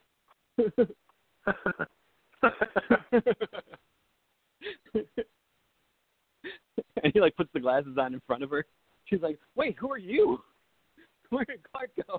[7.02, 8.64] And he like puts the glasses on in front of her.
[9.06, 10.40] She's like, "Wait, who are you?
[11.30, 12.18] Where did Clark go?"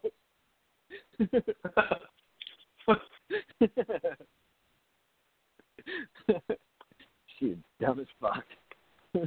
[7.40, 8.46] She's dumb as fuck.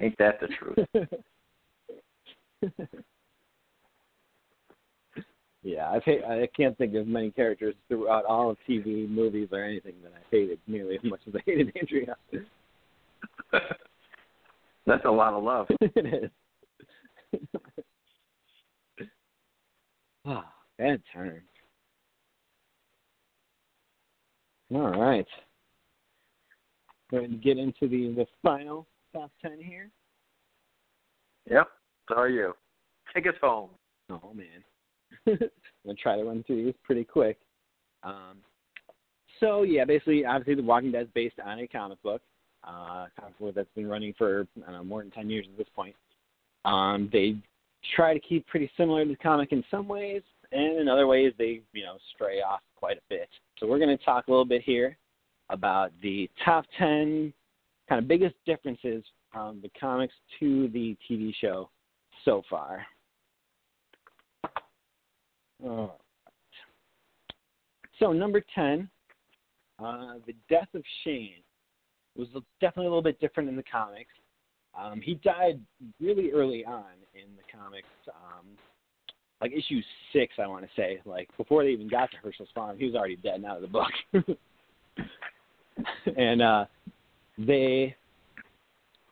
[0.00, 0.86] Ain't that the truth?
[5.62, 9.62] Yeah, I've hate, I can't think of many characters throughout all of TV, movies, or
[9.62, 12.16] anything that I hated nearly as much as I hated Andrea.
[14.86, 15.66] That's a lot of love.
[15.80, 16.30] it is.
[20.26, 21.42] Ah, bad turn.
[24.74, 25.26] All right.
[27.10, 29.90] Going to get into the the final top ten here.
[31.50, 31.68] Yep.
[32.08, 32.54] So are you.
[33.14, 33.70] Take us home.
[34.10, 34.64] Oh man,
[35.26, 35.38] I'm
[35.84, 37.38] gonna try to run through these pretty quick.
[38.02, 38.38] Um,
[39.38, 42.22] so yeah, basically, obviously, The Walking Dead is based on a comic book,
[42.64, 45.94] uh, comic book that's been running for know more than ten years at this point.
[46.64, 47.36] Um, they
[47.96, 50.22] try to keep pretty similar to the comic in some ways,
[50.52, 53.28] and in other ways they you know stray off quite a bit.
[53.58, 54.96] So we're to talk a little bit here
[55.48, 57.32] about the top ten
[57.88, 61.70] kind of biggest differences from the comics to the TV show
[62.24, 62.84] so far.
[67.98, 68.88] So number ten,
[69.78, 71.42] uh, the death of Shane
[72.16, 72.28] was
[72.60, 74.10] definitely a little bit different in the comics.
[74.78, 75.60] Um, he died
[76.00, 76.84] really early on
[77.14, 78.46] in the comics, um,
[79.40, 79.80] like issue
[80.12, 81.00] six, I want to say.
[81.04, 83.62] Like before they even got to Hershel's farm, he was already dead and out of
[83.62, 84.36] the book.
[86.16, 86.64] and uh,
[87.38, 87.94] they,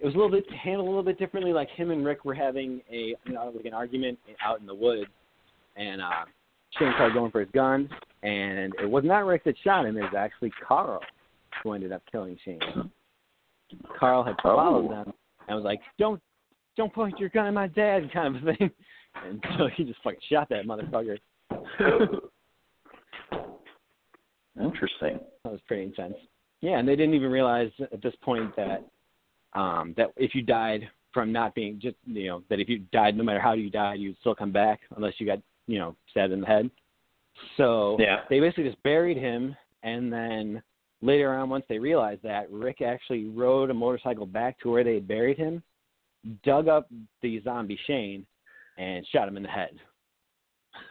[0.01, 1.53] it was a little bit handled a little bit differently.
[1.53, 4.75] Like him and Rick were having a, you know, like an argument out in the
[4.75, 5.11] woods,
[5.77, 6.25] and uh,
[6.77, 7.89] Shane started going for his gun,
[8.23, 9.97] and it was not Rick that shot him.
[9.97, 11.01] It was actually Carl
[11.63, 12.61] who ended up killing Shane.
[13.99, 14.89] Carl had followed Oh.
[14.89, 15.13] them
[15.49, 16.21] and was like, "Don't,
[16.77, 18.71] don't point your gun at my dad," kind of a thing.
[19.27, 21.19] And so he just fucking shot that motherfucker.
[24.61, 25.21] Interesting.
[25.45, 26.15] That was pretty intense.
[26.61, 28.85] Yeah, and they didn't even realize at this point that
[29.55, 33.17] um that if you died from not being just you know that if you died
[33.17, 35.39] no matter how you died you'd still come back unless you got
[35.69, 36.69] you know stabbed in the head.
[37.57, 38.25] So Yeah.
[38.29, 40.61] they basically just buried him and then
[41.01, 44.95] later on once they realized that Rick actually rode a motorcycle back to where they
[44.95, 45.63] had buried him,
[46.43, 46.91] dug up
[47.23, 48.27] the zombie Shane
[48.77, 49.79] and shot him in the head.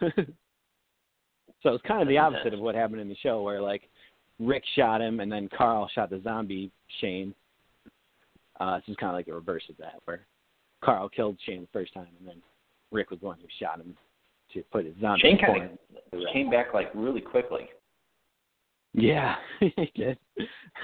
[1.62, 3.90] so it's kind of the opposite of what happened in the show where like
[4.38, 7.34] Rick shot him and then Carl shot the zombie Shane.
[8.60, 10.26] Uh, this is kind of like the reverse of that, where
[10.82, 12.42] Carl killed Shane the first time, and then
[12.90, 13.96] Rick was the one who shot him
[14.54, 15.70] to put it zombie Shane kind
[16.12, 17.68] of came back like really quickly.
[18.94, 20.18] Yeah, he did.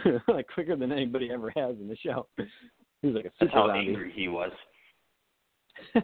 [0.28, 2.26] like quicker than anybody ever has in the show.
[2.36, 3.88] He was like a That's how zombie.
[3.88, 4.52] angry he was.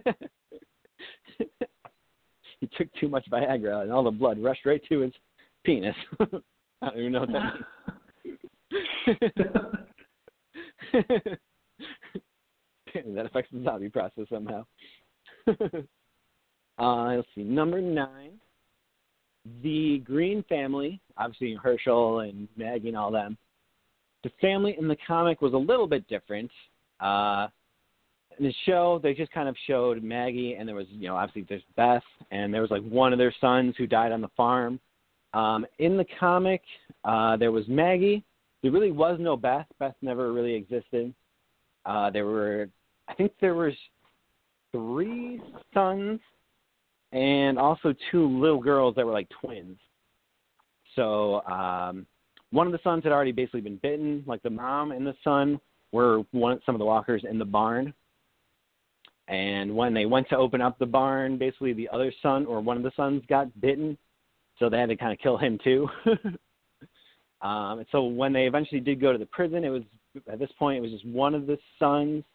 [2.59, 5.13] he took too much Viagra, and all the blood rushed right to his
[5.63, 5.95] penis.
[6.19, 6.25] I
[6.89, 7.53] don't even know what that
[8.25, 8.37] means.
[13.15, 14.65] that affects the zombie process somehow.
[16.79, 17.43] Uh, let's see.
[17.43, 18.31] Number nine,
[19.63, 23.37] the Greene family, obviously Hershel and Maggie and all them.
[24.23, 26.51] The family in the comic was a little bit different.
[26.99, 27.47] Uh,
[28.37, 31.45] in the show, they just kind of showed Maggie, and there was, you know, obviously
[31.49, 34.79] there's Beth, and there was like one of their sons who died on the farm.
[35.33, 36.61] Um, in the comic,
[37.03, 38.23] uh, there was Maggie.
[38.61, 39.65] There really was no Beth.
[39.79, 41.13] Beth never really existed.
[41.85, 42.69] Uh, there were,
[43.07, 43.73] I think there was
[44.71, 45.41] three
[45.73, 46.19] sons,
[47.11, 49.77] and also two little girls that were like twins.
[50.95, 52.05] So um,
[52.51, 54.23] one of the sons had already basically been bitten.
[54.25, 55.59] Like the mom and the son
[55.91, 57.93] were one some of the walkers in the barn.
[59.27, 62.77] And when they went to open up the barn, basically the other son or one
[62.77, 63.97] of the sons got bitten,
[64.59, 65.87] so they had to kind of kill him too.
[67.41, 69.83] um, and so when they eventually did go to the prison, it was
[70.29, 72.25] at this point it was just one of the sons,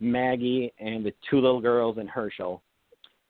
[0.00, 2.60] Maggie, and the two little girls and Hershel.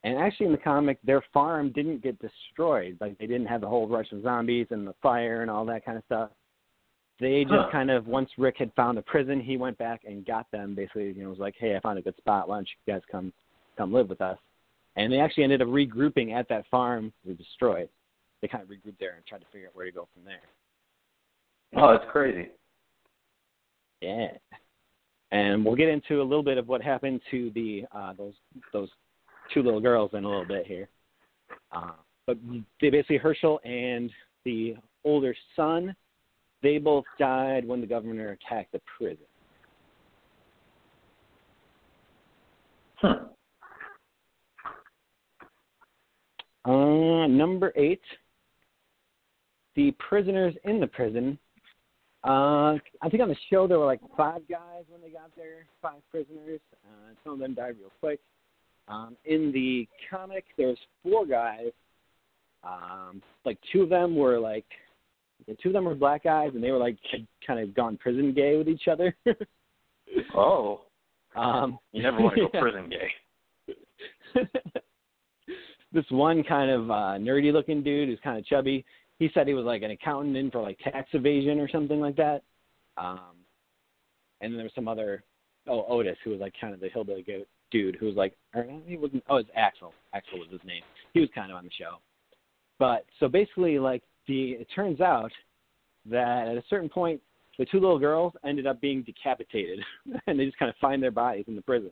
[0.04, 2.98] And actually, in the comic, their farm didn't get destroyed.
[3.00, 5.84] Like they didn't have the whole rush of zombies and the fire and all that
[5.84, 6.30] kind of stuff.
[7.20, 7.68] they just Huh.
[7.70, 10.74] kind of once Rick had found the prison, he went back and got them.
[10.74, 12.48] Basically, you know, was like, "Hey, I found a good spot.
[12.48, 13.32] Why don't you guys come
[13.76, 14.36] come live with us?"
[14.96, 17.88] And they actually ended up regrouping at that farm we destroyed.
[18.42, 20.42] They kind of regrouped there and tried to figure out where to go from there.
[21.76, 22.50] Oh, that's crazy.
[24.00, 24.32] Yeah.
[25.30, 28.34] And we'll get into a little bit of what happened to the uh, those
[28.72, 28.90] those
[29.52, 30.88] two little girls in a little bit here.
[31.72, 31.92] Uh,
[32.26, 32.38] but
[32.80, 34.10] they basically Hershel and
[34.44, 35.94] the older son,
[36.62, 39.26] they both died when the governor attacked the prison.
[42.96, 43.14] Huh.
[46.64, 48.00] Uh, number eight,
[49.76, 51.38] the prisoners in the prison.
[52.22, 55.66] Uh, I think on the show there were like five guys when they got there,
[55.82, 56.60] five prisoners.
[56.86, 58.20] Uh, some of them died real quick.
[58.88, 61.70] Um, in the comic, there's four guys.
[62.62, 64.66] Um, like two of them were like,
[65.46, 67.96] the two of them were black guys, and they were like had kind of gone
[67.96, 69.14] prison gay with each other.
[70.36, 70.82] Oh,
[71.36, 72.60] um, you never want to go yeah.
[72.60, 74.44] prison gay.
[75.92, 78.84] this one kind of uh nerdy looking dude who's kind of chubby.
[79.18, 82.16] He said he was like an accountant in for like tax evasion or something like
[82.16, 82.42] that.
[82.96, 83.36] Um
[84.40, 85.22] and then there was some other
[85.66, 88.64] oh Otis who was like kind of the hillbilly goat dude who was like or
[88.64, 89.92] no, he wasn't oh it's Axel.
[90.14, 90.82] Axel was his name.
[91.12, 91.96] He was kind of on the show.
[92.78, 95.32] But so basically like the it turns out
[96.06, 97.20] that at a certain point
[97.58, 99.80] the two little girls ended up being decapitated
[100.26, 101.90] and they just kind of find their bodies in the prison.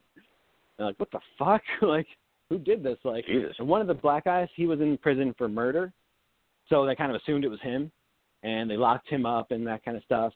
[0.79, 1.63] They're like, What the fuck?
[1.83, 2.07] like
[2.49, 2.99] who did this?
[3.03, 3.57] Like Jesus.
[3.59, 5.93] and one of the black guys, he was in prison for murder,
[6.69, 7.91] so they kind of assumed it was him,
[8.43, 10.33] and they locked him up and that kind of stuff.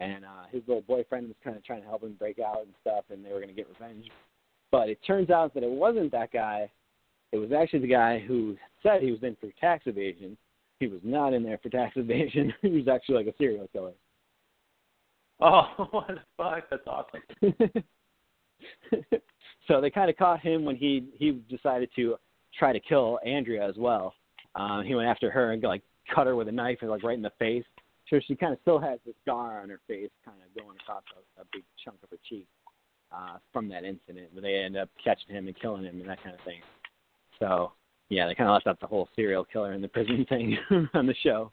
[0.00, 2.72] And uh, his little boyfriend was kind of trying to help him break out and
[2.80, 4.06] stuff, and they were going to get revenge.
[4.70, 6.70] But it turns out that it wasn't that guy.
[7.32, 10.36] It was actually the guy who said he was in for tax evasion.
[10.80, 12.52] He was not in there for tax evasion.
[12.62, 13.92] he was actually like a serial killer.
[15.40, 16.64] Oh, what the fuck?
[16.70, 17.22] That's awesome.
[19.68, 22.16] so they kind of caught him when he he decided to
[22.58, 24.14] try to kill Andrea as well.
[24.54, 25.82] Um, he went after her and like
[26.12, 27.64] cut her with a knife and like right in the face.
[28.10, 31.02] So she kind of still has this scar on her face, kind of going across
[31.14, 32.46] a, a big chunk of her cheek
[33.12, 34.28] uh, from that incident.
[34.32, 36.60] Where they end up catching him and killing him and that kind of thing.
[37.38, 37.72] So
[38.08, 40.58] yeah, they kind of left out the whole serial killer in the prison thing
[40.94, 41.50] on the show.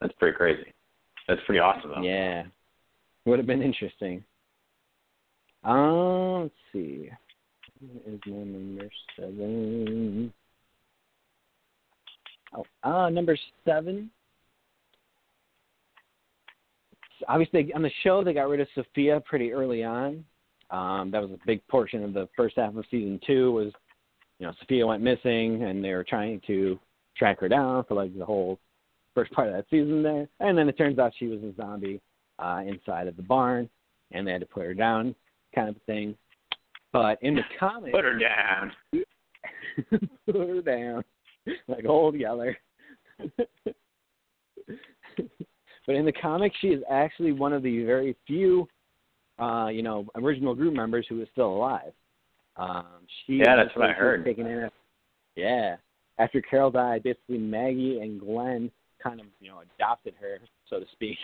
[0.00, 0.72] That's pretty crazy.
[1.26, 2.02] That's pretty awesome, though.
[2.02, 2.44] Yeah.
[3.24, 4.24] Would have been interesting.
[5.64, 7.10] Um, let's see.
[7.80, 10.32] Where is my number seven?
[12.56, 13.36] Oh, uh, number
[13.66, 14.10] seven.
[17.26, 20.24] Obviously, on the show, they got rid of Sophia pretty early on.
[20.70, 23.52] Um, that was a big portion of the first half of season two.
[23.52, 23.72] Was
[24.38, 26.78] you know Sophia went missing, and they were trying to
[27.16, 28.58] track her down for like the whole
[29.14, 30.28] first part of that season there.
[30.40, 32.00] And then it turns out she was a zombie
[32.38, 33.68] uh, inside of the barn,
[34.12, 35.14] and they had to put her down,
[35.54, 36.14] kind of thing.
[36.92, 38.72] But in the comics, Put her down.
[40.26, 41.04] put her down
[41.66, 42.56] like old Yeller.
[45.88, 48.68] but in the comics, she is actually one of the very few,
[49.38, 51.92] uh, you know, original group members who is still alive.
[52.58, 52.84] Um,
[53.24, 54.22] she Yeah, that's what I heard.
[54.22, 54.68] Taken in,
[55.34, 55.76] yeah,
[56.18, 58.70] after Carol died, basically Maggie and Glenn
[59.02, 60.38] kind of, you know, adopted her,
[60.68, 61.16] so to speak,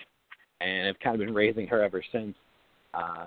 [0.62, 2.34] and have kind of been raising her ever since,
[2.94, 3.26] uh,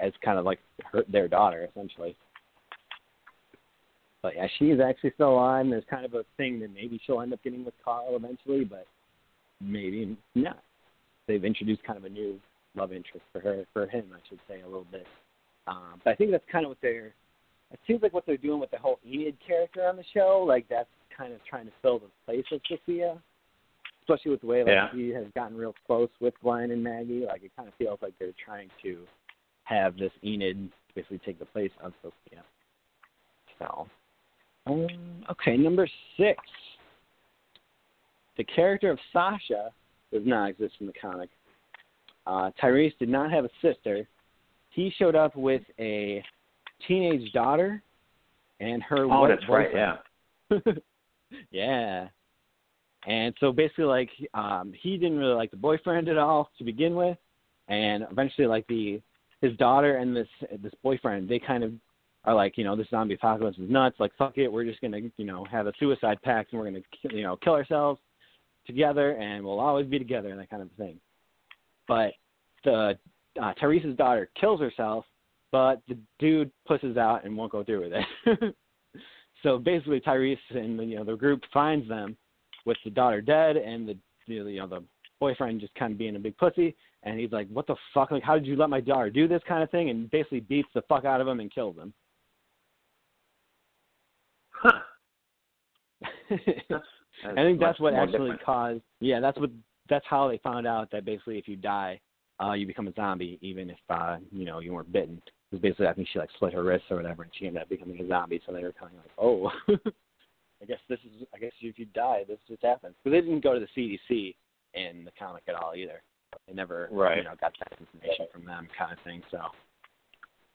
[0.00, 0.58] as kind of like
[0.90, 2.16] her, their daughter, essentially.
[4.20, 5.60] But yeah, she is actually still alive.
[5.60, 8.64] And there's kind of a thing that maybe she'll end up getting with Carl eventually,
[8.64, 8.88] but
[9.60, 10.62] maybe not.
[11.26, 12.38] They've introduced kind of a new
[12.74, 15.06] love interest for her, for him, I should say, a little bit.
[15.66, 17.12] Um, but I think that's kind of what they're.
[17.72, 20.44] It seems like what they're doing with the whole Enid character on the show.
[20.46, 23.18] Like that's kind of trying to fill the place of Sophia,
[24.02, 24.88] especially with the way like Yeah.
[24.92, 27.24] she has gotten real close with Glenn and Maggie.
[27.26, 28.98] Like it kind of feels like they're trying to
[29.64, 32.42] have this Enid basically take the place of Sophia.
[33.58, 33.88] So,
[34.66, 34.86] um,
[35.30, 36.38] okay, number six.
[38.36, 39.70] The character of Sasha
[40.12, 41.30] does not exist in the comic.
[42.26, 44.06] Uh, Tyrese did not have a sister.
[44.70, 46.22] He showed up with a
[46.86, 47.82] teenage daughter
[48.60, 49.72] and her Oh, that's right.
[49.72, 49.98] boyfriend.
[50.66, 50.72] Yeah.
[51.50, 52.08] yeah.
[53.06, 56.96] And so basically, like, um, he didn't really like the boyfriend at all to begin
[56.96, 57.16] with,
[57.68, 59.00] and eventually, like the
[59.40, 60.26] his daughter and this
[60.62, 61.72] this boyfriend, they kind of
[62.24, 64.00] are like, you know, this zombie apocalypse is nuts.
[64.00, 66.82] Like, fuck it, we're just gonna, you know, have a suicide pact and we're gonna,
[67.10, 68.00] you know, kill ourselves
[68.66, 70.98] together and we'll always be together and that kind of thing.
[71.88, 72.12] But
[72.64, 72.98] the
[73.40, 75.04] uh, Tyrese's daughter kills herself,
[75.52, 78.54] but the dude pusses out and won't go through with it.
[79.42, 82.16] so basically, Tyrese and you know the group finds them,
[82.66, 84.82] with the daughter dead and the you know the
[85.18, 88.10] boyfriend just kind of being a big pussy, and he's like, "What the fuck?
[88.10, 90.68] Like, how did you let my daughter do this kind of thing?" And basically beats
[90.74, 91.94] the fuck out of him and kills him.
[94.50, 94.80] Huh.
[97.24, 98.44] I think that's what actually different.
[98.44, 98.80] caused.
[99.00, 99.50] Yeah, that's what.
[99.88, 102.00] That's how they found out that basically if you die,
[102.42, 105.22] uh, you become a zombie, even if uh, you know you weren't bitten.
[105.50, 107.68] Because basically, I think she like slit her wrists or whatever, and she ended up
[107.68, 108.40] becoming a zombie.
[108.44, 109.50] So they were kind of like, oh,
[110.62, 111.26] I guess this is.
[111.34, 112.94] I guess if you die, this just happens.
[113.02, 114.34] Because they didn't go to the CDC
[114.74, 116.02] in the comic at all either.
[116.46, 117.18] They never, Right.
[117.18, 119.22] you know, got that information from them, kind of thing.
[119.30, 119.38] So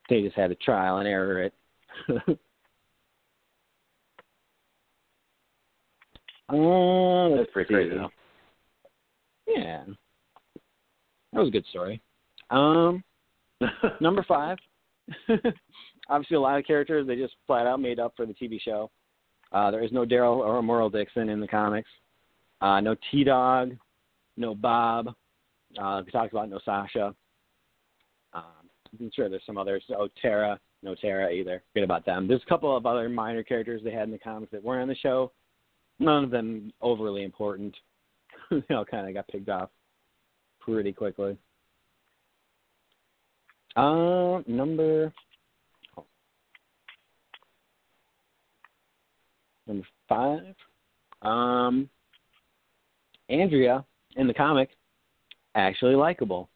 [0.10, 1.54] they just had to trial and error it.
[6.52, 7.98] Uh, That's pretty crazy, see.
[7.98, 8.10] though.
[9.48, 9.84] Yeah,
[11.34, 12.02] that was a good story.
[12.50, 13.04] Um,
[14.02, 14.58] number five.
[16.10, 18.90] Obviously, a lot of characters they just flat out made up for the TV show.
[19.52, 21.90] Uh, there is no Daryl or Merle Dixon in the comics.
[22.62, 23.76] Uh, no T Dog,
[24.38, 25.08] no Bob.
[25.82, 27.14] Uh, we talked about no Sasha.
[28.34, 28.44] Um,
[29.00, 29.84] I'm sure there's some others.
[29.98, 31.64] Oh, Tara, no Tara either.
[31.74, 32.28] Forget about them.
[32.28, 34.88] There's a couple of other minor characters they had in the comics that weren't on
[34.88, 35.32] the show.
[36.02, 37.78] None of them overly important.
[38.50, 39.70] they all kind of got picked off
[40.60, 41.38] pretty quickly.
[43.76, 45.14] Uh, number
[49.68, 50.56] number five.
[51.22, 51.88] Um,
[53.30, 54.72] Andrea in the comic
[55.54, 56.50] actually likable.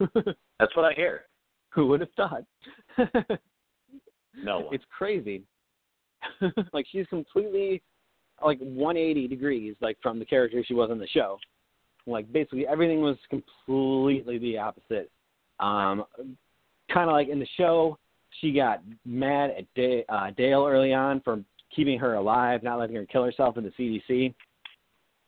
[0.00, 1.26] That's what I hear.
[1.70, 2.42] Who would have thought?
[4.34, 4.74] No one.
[4.74, 5.44] it's crazy.
[6.72, 7.80] like she's completely
[8.44, 11.38] like 180 degrees like from the character she was on the show.
[12.06, 15.10] Like basically everything was completely the opposite.
[15.58, 16.04] Um,
[16.92, 17.98] kind of like in the show,
[18.40, 21.42] she got mad at da- uh, Dale early on for
[21.74, 24.34] keeping her alive, not letting her kill herself in the CDC.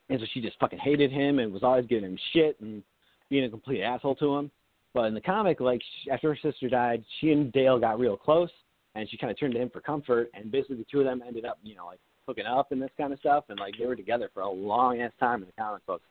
[0.09, 2.83] And so she just fucking hated him and was always giving him shit and
[3.31, 4.51] being a complete asshole to him.
[4.95, 8.17] But in the comic, like sh after her sister died, she and Dale got real
[8.17, 8.51] close,
[8.95, 10.31] and she kind of turned to him for comfort.
[10.35, 12.91] And basically, the two of them ended up, you know, like hooking up and this
[12.97, 15.63] kind of stuff, and like they were together for a long ass time in the
[15.63, 16.05] comic books.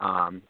[0.00, 0.42] Um,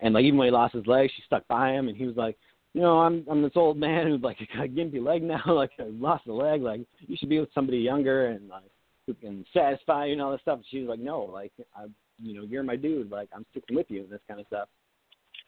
[0.00, 2.16] and like even when he lost his leg, she stuck by him, and he was
[2.16, 2.36] like,
[2.74, 5.84] you know, I'm I'm this old man who's like a gimpy leg now, like I
[5.84, 8.70] lost a leg, like you should be with somebody younger and like
[9.06, 10.58] who can satisfy you and all this stuff.
[10.58, 11.86] And she was like, no, like I,
[12.22, 14.68] you know, you're my dude, like I'm sticking with you and this kind of stuff.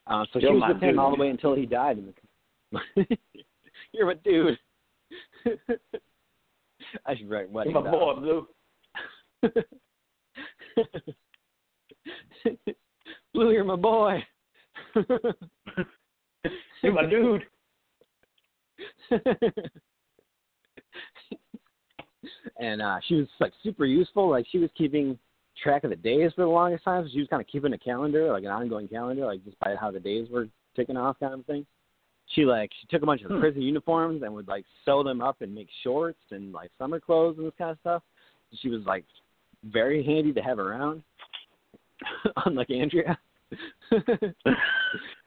[0.07, 1.99] Uh, so You're she was with him all the way until he died.
[1.99, 2.13] In
[2.97, 3.07] the,
[3.93, 4.59] you're my dude.
[7.07, 7.73] I should write wedding.
[7.73, 8.47] My boy, Blue.
[13.35, 14.25] Blue, you're my boy.
[16.83, 17.45] You're my dude.
[22.59, 24.29] and uh she was like super useful.
[24.29, 25.17] Like she was keeping
[25.63, 27.05] track of the days for the longest time.
[27.05, 29.77] So she was kind of keeping a calendar, like an ongoing calendar, like just by
[29.81, 31.65] how the days were ticking off, kind of thing.
[32.35, 33.41] She like she took a bunch of the Hmm.
[33.41, 37.37] prison uniforms and would like sew them up and make shorts and like summer clothes
[37.39, 38.03] and this kind of stuff.
[38.61, 39.05] She was like
[39.65, 41.03] very handy to have around,
[42.47, 43.19] unlike Andrea.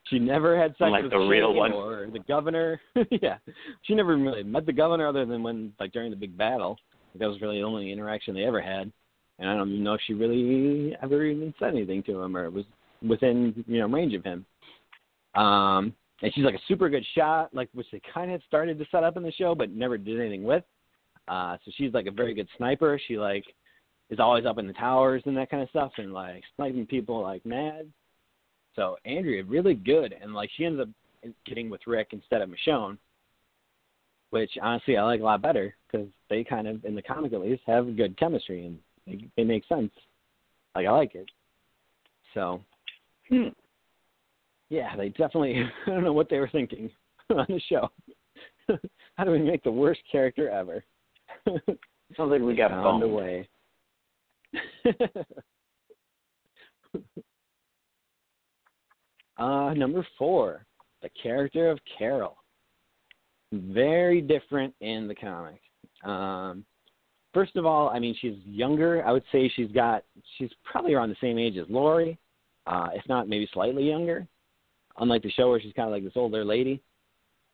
[0.10, 1.72] she never had sex Unlike with the real one.
[1.72, 2.80] or the governor.
[3.22, 3.38] yeah,
[3.84, 6.78] she never really met the governor other than when like during the big battle.
[7.20, 8.92] That was really the only interaction they ever had.
[9.40, 12.50] And I don't even know if she really ever even said anything to him or
[12.50, 12.66] was
[13.08, 14.46] within you know range of him.
[15.36, 18.86] Um, and she's like a super good shot, like which they kind of started to
[18.92, 20.64] set up in the show, but never did anything with.
[21.28, 23.00] Uh, so she's like a very good sniper.
[23.08, 23.44] She like
[24.10, 27.22] is always up in the towers and that kind of stuff, and like sniping people
[27.22, 27.92] like mad.
[28.76, 30.90] So Andrea really good, and like she ends up
[31.46, 32.98] getting with Rick instead of Michonne,
[34.30, 37.42] which honestly I like a lot better because they kind of in the comic at
[37.42, 39.92] least have good chemistry and they, they make sense.
[40.76, 41.30] Like I like it.
[42.34, 42.62] So
[43.30, 43.50] Hmm.
[44.70, 46.90] Yeah, they definitely I don't know what they were thinking
[47.30, 47.90] on the show.
[49.16, 50.84] How do we make the worst character ever?
[51.46, 53.14] Sounds like we got found boned.
[53.14, 53.48] way.
[59.38, 60.66] uh, number four,
[61.02, 62.38] the character of Carol.
[63.52, 65.62] Very different in the comic.
[66.04, 66.66] Um,
[67.34, 69.06] first of all, I mean, she's younger.
[69.06, 70.04] I would say she's got,
[70.38, 72.18] she's probably around the same age as Lori,
[72.68, 74.28] uh, if not maybe slightly younger.
[75.00, 76.82] Unlike the show where she's kind of like this older lady.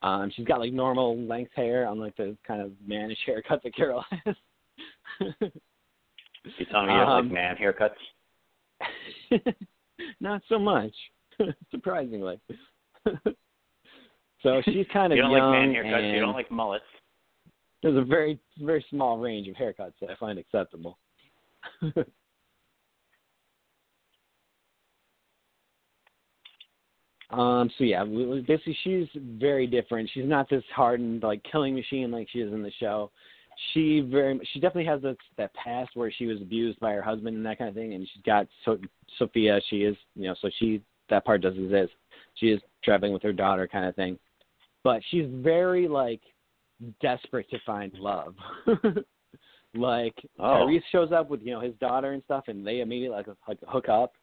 [0.04, 4.04] Um, she's got like normal length hair, unlike the kind of mannish haircut that Carol
[4.26, 4.36] has.
[5.20, 7.94] You telling me you have Um, like man haircuts?
[10.20, 10.94] Not so much,
[11.72, 12.40] surprisingly.
[14.42, 16.04] so she's kind of You don't young, like man haircuts.
[16.04, 16.84] and You don't like mullets.
[17.84, 20.98] there's a very very small range of haircuts that I find acceptable.
[27.32, 27.70] Um.
[27.78, 30.10] So yeah, basically she's very different.
[30.14, 33.12] She's not this hardened like killing machine like she is in the show.
[33.74, 37.36] She very she definitely has that that past where she was abused by her husband
[37.36, 37.94] and that kind of thing.
[37.94, 38.78] And she's got so,
[39.18, 39.60] Sophia.
[39.70, 41.94] She is you know so she that part does exist.
[42.36, 44.18] She is traveling with her daughter kind of thing.
[44.84, 46.22] But she's very like
[47.02, 48.36] desperate to find love.
[49.76, 50.66] like Oh.
[50.66, 53.60] Tyrese shows up with you know his daughter and stuff, and they immediately like like
[53.68, 54.14] hook up.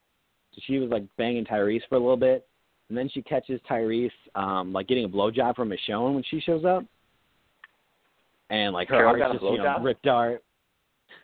[0.53, 2.47] So she was like banging Tyrese for a little bit,
[2.89, 6.65] and then she catches Tyrese um like getting a blowjob from Michonne when she shows
[6.65, 6.83] up,
[8.49, 10.43] and like her Carol heart's got a just you know ripped apart.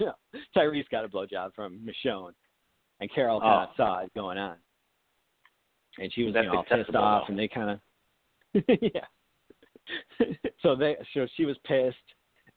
[0.00, 0.12] no,
[0.56, 2.32] Tyrese got a blowjob from Michonne,
[3.00, 3.72] and Carol kind of Oh.
[3.76, 4.56] saw it going on,
[5.98, 7.32] and she was That's you know all pissed off, though.
[7.32, 7.80] and they kind of
[8.80, 9.00] yeah.
[10.62, 11.96] so they so she was pissed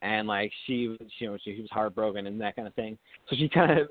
[0.01, 2.97] and like she was you know she, she was heartbroken and that kind of thing.
[3.29, 3.87] So she kind of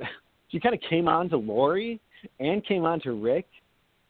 [0.48, 2.00] she kind of came on to Lori
[2.40, 3.46] and came on to Rick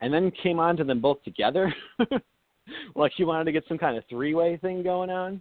[0.00, 1.72] and then came on to them both together.
[2.94, 5.40] like she wanted to get some kind of three way thing going on.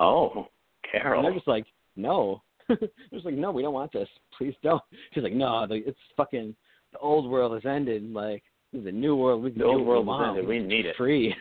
[0.00, 0.48] Oh,
[0.92, 1.22] And Carol.
[1.22, 1.66] they're just like,
[1.96, 2.42] no.
[2.68, 2.78] they're
[3.12, 4.08] just like, no, we don't want this.
[4.36, 4.82] Please don't.
[5.12, 6.54] She's like, no, it's fucking
[6.92, 8.10] the old world has ended.
[8.12, 9.42] Like this is new world.
[9.42, 10.46] We can The old world has ended.
[10.48, 10.96] We need it.
[10.96, 11.34] free.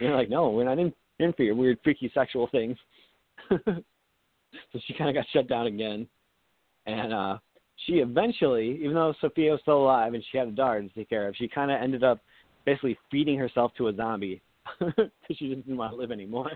[0.00, 2.76] You're like, no, we're not in, in for your weird, freaky sexual things.
[3.50, 3.82] so
[4.86, 6.06] she kind of got shut down again.
[6.86, 7.38] And uh
[7.86, 11.08] she eventually, even though Sophia was still alive and she had a daughter to take
[11.08, 12.20] care of, she kind of ended up
[12.64, 14.40] basically feeding herself to a zombie
[14.78, 16.50] because she just didn't want to live anymore.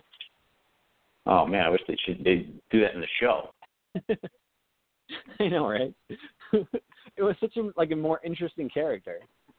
[1.26, 3.50] Oh man, I wish they should they do that in the show.
[5.40, 5.94] I know, right?
[6.52, 9.18] it was such a like a more interesting character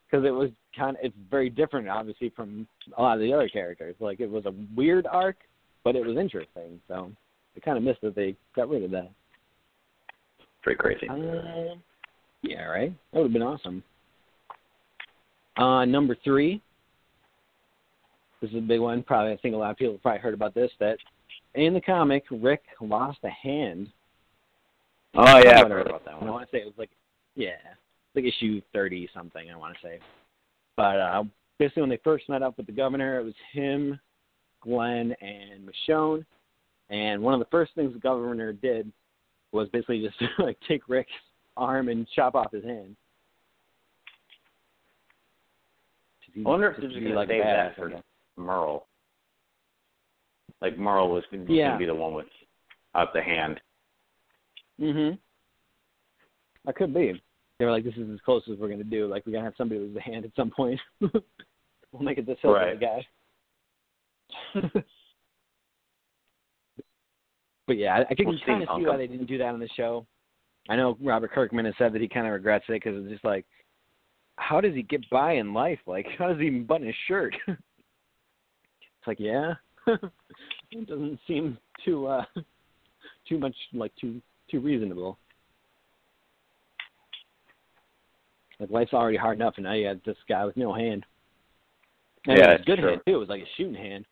[0.10, 2.68] because it was kind of it's very different, obviously, from
[2.98, 3.96] a lot of the other characters.
[4.00, 5.38] Like it was a weird arc,
[5.84, 6.80] but it was interesting.
[6.88, 7.12] So
[7.56, 9.12] I kind of missed that they got rid of that.
[10.62, 11.08] Pretty crazy.
[11.10, 11.76] Uh,
[12.42, 12.94] yeah, right.
[13.12, 13.84] That would have been awesome.
[15.58, 16.62] Uh, number three.
[18.42, 19.04] This is a big one.
[19.04, 20.72] Probably, I think a lot of people have probably heard about this.
[20.80, 20.98] That
[21.56, 23.90] in the comic, Rick lost a hand
[25.16, 26.92] Oh yeah, I've Somewhat heard about that I want to say it was like,
[27.36, 27.58] yeah,
[28.16, 29.50] like issue thirty something.
[29.52, 30.00] I want to say,
[30.76, 31.24] but uh,
[31.58, 34.00] basically when they first met up with the governor, it was him,
[34.62, 36.26] Glenn, and Michonne,
[36.90, 38.92] and one of the first things the governor did
[39.52, 41.12] was basically just like take Rick's
[41.58, 42.96] arm and chop off his hand.
[46.38, 47.92] I wonder if they're Just just be gonna like save that for.
[48.38, 48.86] Merle.
[50.62, 51.70] Like Merle was gonna, Yeah.
[51.70, 52.28] gonna be the one with
[52.96, 53.60] out the hand.
[54.80, 55.18] Mhm.
[56.68, 57.20] I could be.
[57.58, 59.08] They were like, "This is as close as we're gonna do.
[59.08, 60.80] Like, we're gonna have somebody lose a hand at some point.
[61.02, 61.22] we'll
[62.02, 62.80] make it this hill Right.
[62.80, 63.06] guy."
[67.70, 69.54] but yeah, I, I can We'll see, kind of see why they didn't do that
[69.54, 70.04] on the show.
[70.70, 73.24] I know Robert Kirkman has said that he kind of regrets it because it's just
[73.24, 73.46] like,
[74.38, 75.78] how does he get by in life?
[75.86, 77.36] Like, how does he even button his shirt?
[77.48, 77.60] it's
[79.06, 79.54] like, yeah,
[79.88, 82.26] it doesn't seem too uh
[83.28, 84.20] too much like too
[84.50, 85.20] too reasonable.
[88.60, 91.06] Like life's already hard enough, and now you got this guy with no hand.
[92.26, 92.90] And Yeah, it was a good true.
[92.90, 93.14] hand too.
[93.14, 94.06] It was like a shooting hand.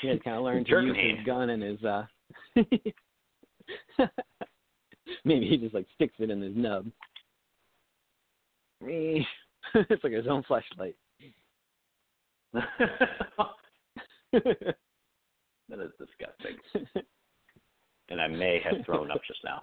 [0.00, 1.82] He had kind of learned to use his gun and his.
[1.84, 2.06] uh
[5.24, 6.86] Maybe he just like sticks it in his nub.
[8.80, 9.26] Me,
[9.74, 10.94] it's like his own flashlight.
[12.52, 12.64] that
[15.70, 16.56] is disgusting.
[18.10, 19.62] And I may have thrown up just now.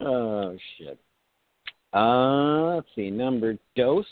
[0.00, 0.98] oh shit.
[1.92, 3.10] Uh, let's see.
[3.10, 4.06] Number dose.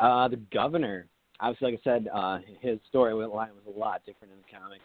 [0.00, 1.06] Uh, the governor.
[1.40, 4.84] Obviously, like I said, uh, his story line was a lot different in the comics.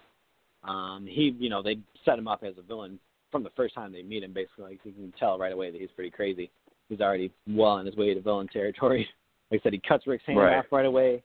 [0.63, 2.99] Um, he, you know, they set him up as a villain
[3.31, 4.33] from the first time they meet him.
[4.33, 6.49] Basically, like you can tell right away that he's pretty crazy.
[6.89, 9.07] He's already well on his way to villain territory.
[9.51, 10.57] Like I said, he cuts Rick's hand Right.
[10.59, 11.23] off right away.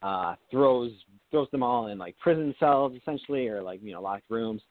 [0.00, 0.90] Uh, throws
[1.30, 4.62] throws them all in like prison cells essentially, or like you know locked rooms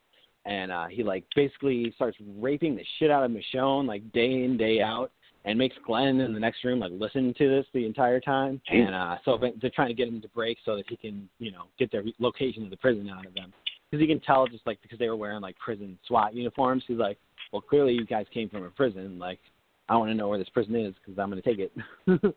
[0.47, 4.57] and uh he like basically starts raping the shit out of Michonne like day in
[4.57, 5.11] day out
[5.47, 8.61] and makes Glenn in the next room like listen to this the entire time.
[8.69, 11.51] And uh so they're trying to get him to break so that he can you
[11.51, 13.53] know get their location of the prison out of them.
[13.89, 16.97] Because he can tell just like because they were wearing like prison SWAT uniforms he's
[16.97, 17.17] like
[17.51, 19.17] well clearly you guys came from a prison.
[19.17, 19.39] Like
[19.89, 21.71] I want to know where this prison is because I'm going to take it.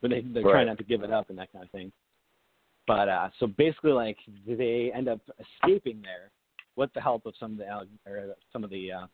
[0.00, 0.52] But they they're Right.
[0.52, 1.90] trying not to give it up and that kind of thing.
[2.86, 4.16] But uh so basically like
[4.46, 6.30] they end up escaping there
[6.76, 9.06] with the help of some of the Alec- or some of the uh,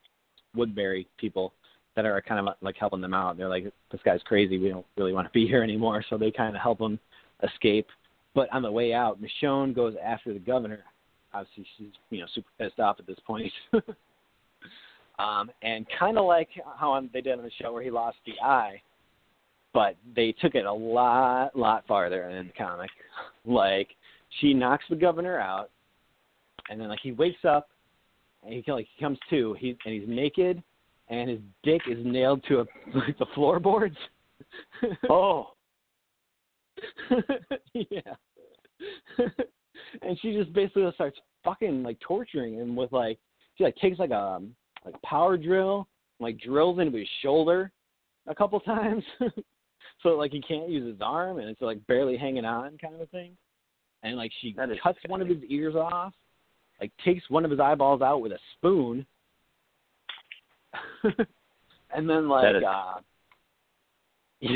[0.55, 1.55] Woodbury people,
[1.97, 3.37] that are kind of like helping them out.
[3.37, 4.59] They're like, this guy's crazy.
[4.59, 6.05] We don't really want to be here anymore.
[6.11, 6.99] So they kind of help him
[7.43, 7.87] escape.
[8.35, 10.85] But on the way out, Michonne goes after the governor.
[11.33, 13.53] Obviously, she's you know super pissed off at this point.
[15.19, 16.49] um, and kind of like
[16.79, 18.81] how they did on the show where he lost the eye,
[19.73, 22.91] but they took it a lot, lot farther in the comic.
[23.45, 23.89] like
[24.41, 25.71] she knocks the governor out,
[26.71, 27.69] and then like he wakes up,
[28.43, 30.61] and he like he comes to, he and he's naked,
[31.21, 32.65] and his dick is nailed to a
[32.95, 33.97] like the floorboards.
[35.09, 35.53] Oh,
[37.75, 38.15] yeah.
[40.03, 43.19] and she just basically starts fucking like torturing him with like
[43.57, 44.41] she like takes like a
[44.85, 45.89] like a power drill,
[46.21, 47.73] like drills into his shoulder
[48.27, 49.03] a couple times.
[50.03, 53.01] so like he can't use his arm and it's like barely hanging on kind of
[53.01, 53.37] a thing.
[54.03, 56.13] And like she cuts one of his ears off,
[56.81, 59.07] like takes one of his eyeballs out with a spoon.
[61.95, 62.95] and then like is- uh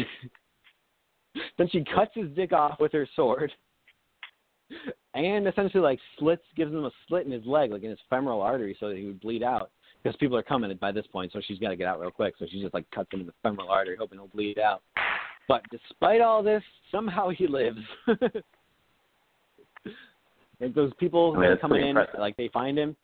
[1.59, 3.53] then she cuts his dick off with her sword
[5.15, 8.40] and essentially like slits gives him a slit in his leg like in his femoral
[8.40, 9.70] artery so that he would bleed out.
[10.03, 12.35] Because people are coming by this point so she's got to get out real quick.
[12.39, 14.82] So she just like cuts him in the femoral artery hoping he'll bleed out.
[15.49, 17.81] But despite all this somehow he lives.
[20.61, 22.97] And those people I mean, that are coming in like they find him.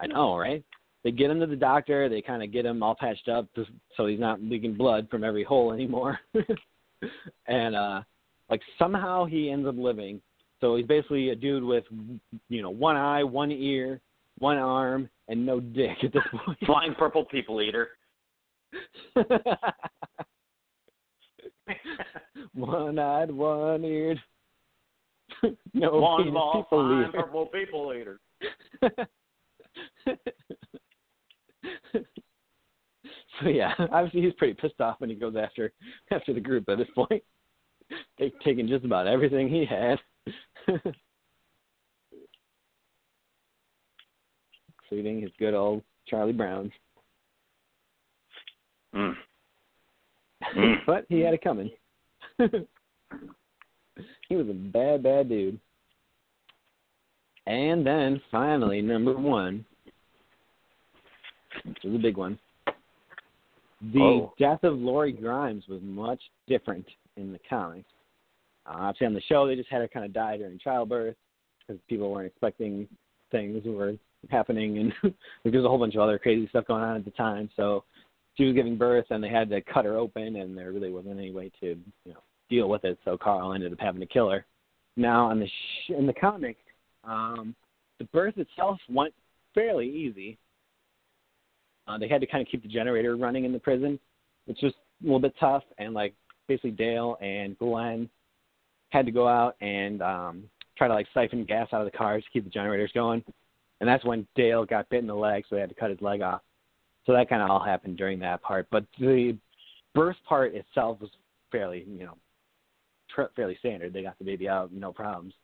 [0.00, 0.64] I know right
[1.06, 3.70] they get him to the doctor they kind of get him all patched up just
[3.96, 6.18] so he's not leaking blood from every hole anymore
[7.46, 8.02] and uh
[8.50, 10.20] like somehow he ends up living
[10.60, 11.84] so he's basically a dude with
[12.48, 14.00] you know one eye one ear
[14.40, 17.90] one arm and no dick at this point flying purple people eater.
[22.52, 24.18] one eyed one eared
[25.72, 27.12] no One ball people flying leader.
[27.12, 28.18] purple people eater.
[33.40, 35.72] so yeah, obviously he's pretty pissed off when he goes after
[36.10, 37.22] after the group at this point.
[38.18, 39.98] They've taken just about everything he had.
[44.82, 46.72] Including his good old Charlie Brown.
[48.94, 49.14] Mm.
[50.56, 50.76] Mm.
[50.86, 51.70] but he had it coming.
[52.38, 55.60] he was a bad, bad dude.
[57.46, 59.64] And then finally, number one,
[61.86, 62.38] is a big one.
[63.92, 64.32] The Oh.
[64.38, 66.86] death of Lori Grimes was much different
[67.16, 67.88] in the comics.
[68.66, 71.16] Uh, obviously, on the show, they just had her kind of die during childbirth
[71.60, 72.88] because people weren't expecting
[73.30, 73.94] things were
[74.30, 74.92] happening, and
[75.44, 77.50] there's a whole bunch of other crazy stuff going on at the time.
[77.56, 77.84] So
[78.36, 81.18] she was giving birth, and they had to cut her open, and there really wasn't
[81.18, 81.66] any way to
[82.04, 82.98] you know deal with it.
[83.04, 84.44] So Carl ended up having to kill her.
[84.96, 86.56] Now, on the sh- in the comic,
[87.04, 87.54] um,
[87.98, 89.12] the birth itself went
[89.54, 90.38] fairly easy.
[91.86, 93.98] Uh, they had to kind of keep the generator running in the prison,
[94.46, 94.72] which was
[95.02, 95.62] a little bit tough.
[95.78, 96.14] And like
[96.48, 98.08] basically Dale and Glenn
[98.90, 100.44] had to go out and um,
[100.76, 103.22] try to like siphon gas out of the cars to keep the generators going.
[103.80, 106.00] And that's when Dale got bit in the leg, so they had to cut his
[106.00, 106.40] leg off.
[107.04, 108.66] So that kind of all happened during that part.
[108.70, 109.36] But the
[109.94, 111.10] birth part itself was
[111.52, 112.16] fairly, you know,
[113.14, 113.92] tr- fairly standard.
[113.92, 115.34] They got the baby out, no problems.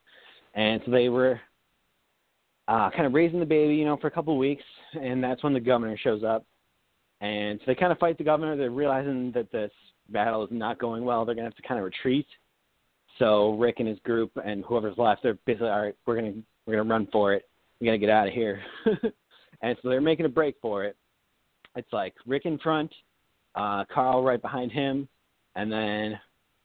[0.54, 1.40] And so they were
[2.72, 5.44] uh, kind of raising the baby, you know, for a couple of weeks, and that's
[5.44, 6.46] when the governor shows up.
[7.20, 8.56] And so they kind of fight the governor.
[8.56, 9.70] They're realizing that this
[10.08, 11.26] battle is not going well.
[11.26, 12.26] They're going to have to kind of retreat.
[13.18, 15.94] So Rick and his group and whoever's left, they're basically all right.
[16.06, 16.32] We're gonna
[16.64, 17.46] we're gonna run for it.
[17.78, 18.62] We gotta get out of here.
[19.62, 20.96] and so they're making a break for it.
[21.76, 22.90] It's like Rick in front,
[23.54, 25.06] uh, Carl right behind him,
[25.56, 26.18] and then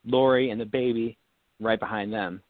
[0.06, 1.18] Lori and the baby
[1.60, 2.42] right behind them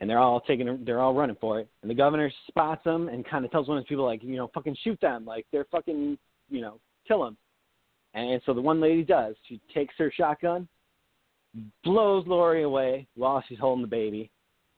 [0.00, 1.68] and they're all taking they're all running for it.
[1.82, 4.36] And the governor spots them and kind of tells one of his people like you
[4.36, 5.24] know fucking shoot them.
[5.24, 6.18] Like they're fucking
[6.48, 7.36] you know kill them
[8.14, 9.34] and so the one lady does.
[9.48, 10.68] She takes her shotgun
[11.82, 14.30] blows Lori away while she's holding the baby.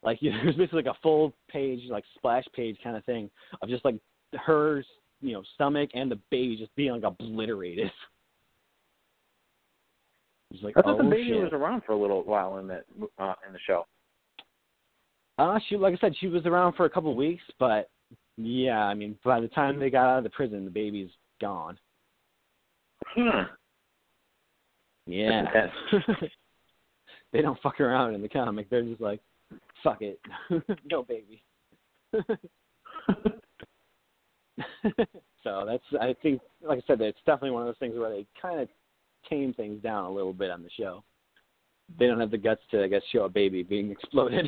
[0.03, 3.31] Like you know, there's basically like a full page like splash page kind of thing
[3.63, 3.97] of just like
[4.35, 4.83] her
[5.21, 7.91] you know stomach and the baby just being like obliterated.
[10.65, 11.41] Like, I thought oh, the baby shit.
[11.41, 12.83] was around for a little while in that
[13.21, 13.87] uh, in the show.
[15.41, 17.89] Uh, she like I said, she was around for a couple of weeks, but
[18.37, 21.09] yeah, I mean, by the time they got out of the prison, the baby's
[21.41, 21.79] gone.
[23.07, 23.45] Hmm.
[25.07, 25.69] Yeah,
[27.33, 28.69] they don't fuck around in the comic.
[28.69, 29.21] They're just like,
[29.83, 30.21] fuck it,
[30.91, 31.43] no baby.
[35.43, 38.27] so that's I think, like I said, it's definitely one of those things where they
[38.41, 38.69] kind of
[39.27, 41.03] tame things down a little bit on the show.
[41.99, 44.47] They don't have the guts to, I guess, show a baby being exploded.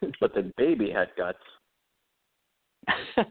[0.20, 1.38] but the baby had guts.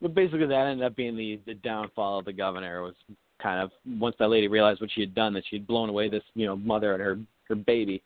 [0.00, 2.82] but basically, that ended up being the the downfall of the governor.
[2.82, 2.94] Was
[3.42, 6.08] kind of once that lady realized what she had done, that she had blown away
[6.08, 8.02] this you know mother and her her baby.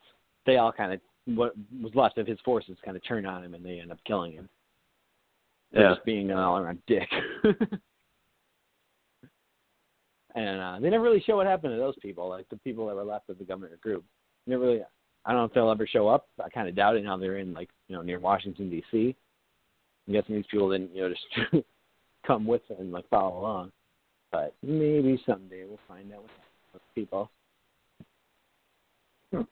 [0.47, 3.55] They all kind of what was left of his forces kind of turned on him,
[3.55, 4.49] and they end up killing him.
[5.73, 5.95] Yeah.
[5.95, 7.09] just being an all around dick.
[10.35, 12.95] and uh, they never really show what happened to those people, like the people that
[12.95, 14.05] were left of the governor group.
[14.47, 14.83] Never really.
[15.25, 16.29] I don't know if they'll ever show up.
[16.45, 17.05] I kind of doubt it.
[17.05, 19.17] Now they're in like you know near Washington D.C.
[20.07, 21.65] I'm guessing these people didn't you know just
[22.27, 23.73] come with and like follow along.
[24.33, 27.31] But maybe someday we'll find out what happened with people.
[29.33, 29.43] Hmm.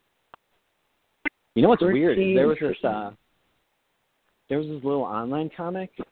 [1.54, 2.18] You know what's weird?
[2.18, 3.12] is There was this uh,
[4.48, 5.90] there was this little online comic.
[5.98, 6.02] I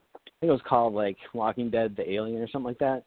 [0.40, 3.02] think it was called like Walking Dead: The Alien or something like that.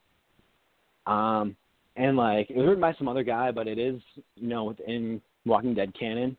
[1.05, 1.55] Um,
[1.95, 4.01] and like it was written by some other guy, but it is
[4.35, 6.35] you know within Walking Dead canon,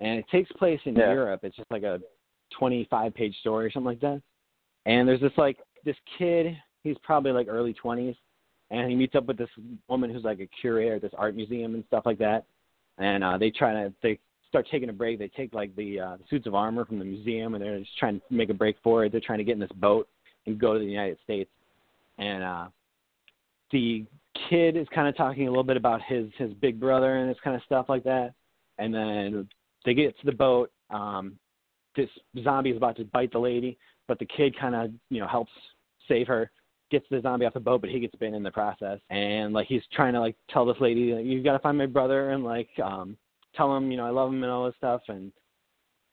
[0.00, 1.12] and it takes place in Yeah.
[1.12, 1.40] Europe.
[1.44, 2.00] It's just like a
[2.58, 4.20] 25 page story or something like that.
[4.86, 6.56] And there's this like this kid.
[6.82, 8.16] He's probably like early 20s,
[8.70, 9.48] and he meets up with this
[9.88, 12.44] woman who's like a curator at this art museum and stuff like that.
[12.98, 14.18] And uh, they try to they
[14.48, 15.18] start taking a break.
[15.18, 18.20] They take like the uh, suits of armor from the museum, and they're just trying
[18.20, 19.12] to make a break for it.
[19.12, 20.08] They're trying to get in this boat
[20.46, 21.50] and go to the United States.
[22.18, 22.66] And uh,
[23.74, 24.06] the
[24.48, 27.36] kid is kind of talking a little bit about his his big brother and this
[27.42, 28.32] kind of stuff like that.
[28.78, 29.48] And then
[29.84, 30.70] they get to the boat.
[30.90, 31.38] Um,
[31.96, 32.08] this
[32.42, 33.76] zombie is about to bite the lady,
[34.08, 35.52] but the kid kind of you know helps
[36.08, 36.50] save her.
[36.90, 39.00] Gets the zombie off the boat, but he gets bitten in the process.
[39.10, 41.86] And like he's trying to like tell this lady, like, you got to find my
[41.86, 43.16] brother and like um
[43.56, 45.02] tell him you know I love him and all this stuff.
[45.08, 45.32] And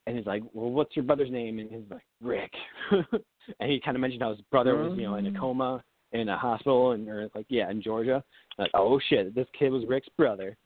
[0.08, 1.60] and he's like, well, what's your brother's name?
[1.60, 2.52] And he's like, Rick.
[2.90, 6.28] and he kind of mentioned how his brother was you know in a coma in
[6.28, 8.22] a hospital and or like yeah in Georgia.
[8.58, 8.94] Like oh.
[8.94, 10.56] oh shit, this kid was Rick's brother.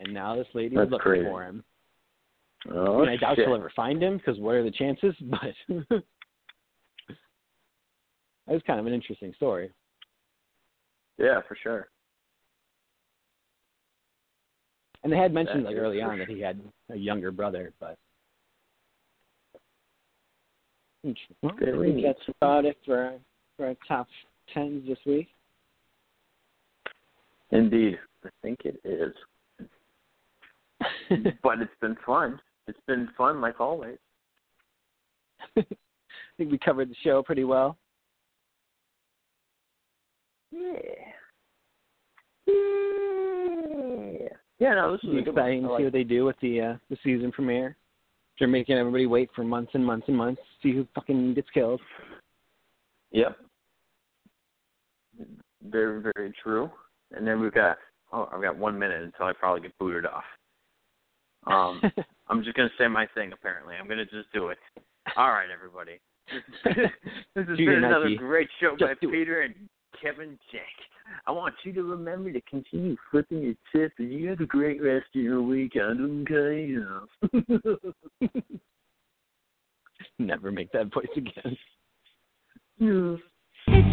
[0.00, 1.24] And now this lady is That's looking crazy.
[1.24, 1.64] for him.
[2.72, 3.46] Oh and I doubt shit.
[3.46, 5.14] she'll ever find him because what are the chances?
[5.30, 6.02] But
[8.48, 9.70] that was kind of an interesting story.
[11.16, 11.88] Yeah, for sure.
[15.04, 16.60] And they had mentioned That like early for on that he had
[16.90, 17.96] a younger brother, but
[21.04, 21.14] well,
[21.44, 22.04] I Very think neat.
[22.06, 23.12] that's about it for our,
[23.56, 24.08] for our top
[24.52, 25.28] tens this week.
[27.50, 29.14] Indeed, I think it is.
[31.42, 32.40] but it's been fun.
[32.66, 33.98] It's been fun, like always.
[35.56, 35.64] I
[36.36, 37.76] think we covered the show pretty well.
[40.50, 40.62] Yeah.
[42.46, 44.28] Yeah.
[44.58, 47.32] Yeah, no, this is exciting to see what they do with the uh, the season
[47.32, 47.76] premiere.
[48.38, 51.50] They're making everybody wait for months and months and months to see who fucking gets
[51.52, 51.80] killed.
[53.12, 53.36] Yep.
[55.64, 56.70] Very, very true.
[57.12, 57.78] And then we've got
[58.12, 60.24] oh, I've got one minute until I probably get booted off.
[61.46, 61.80] Um,
[62.28, 63.32] I'm just gonna say my thing.
[63.32, 64.58] Apparently, I'm gonna just do it.
[65.16, 66.00] All right, everybody.
[66.64, 68.16] this has been another Nike.
[68.16, 69.10] great show by Just it.
[69.10, 69.54] Peter and
[70.00, 70.62] Kevin Jack.
[71.26, 74.80] I want you to remember to continue flipping your tip, and you have a great
[74.82, 76.28] rest of your weekend.
[76.30, 76.76] Okay.
[80.18, 81.56] Never make that voice again.
[82.78, 83.16] Yeah.
[83.68, 83.91] It's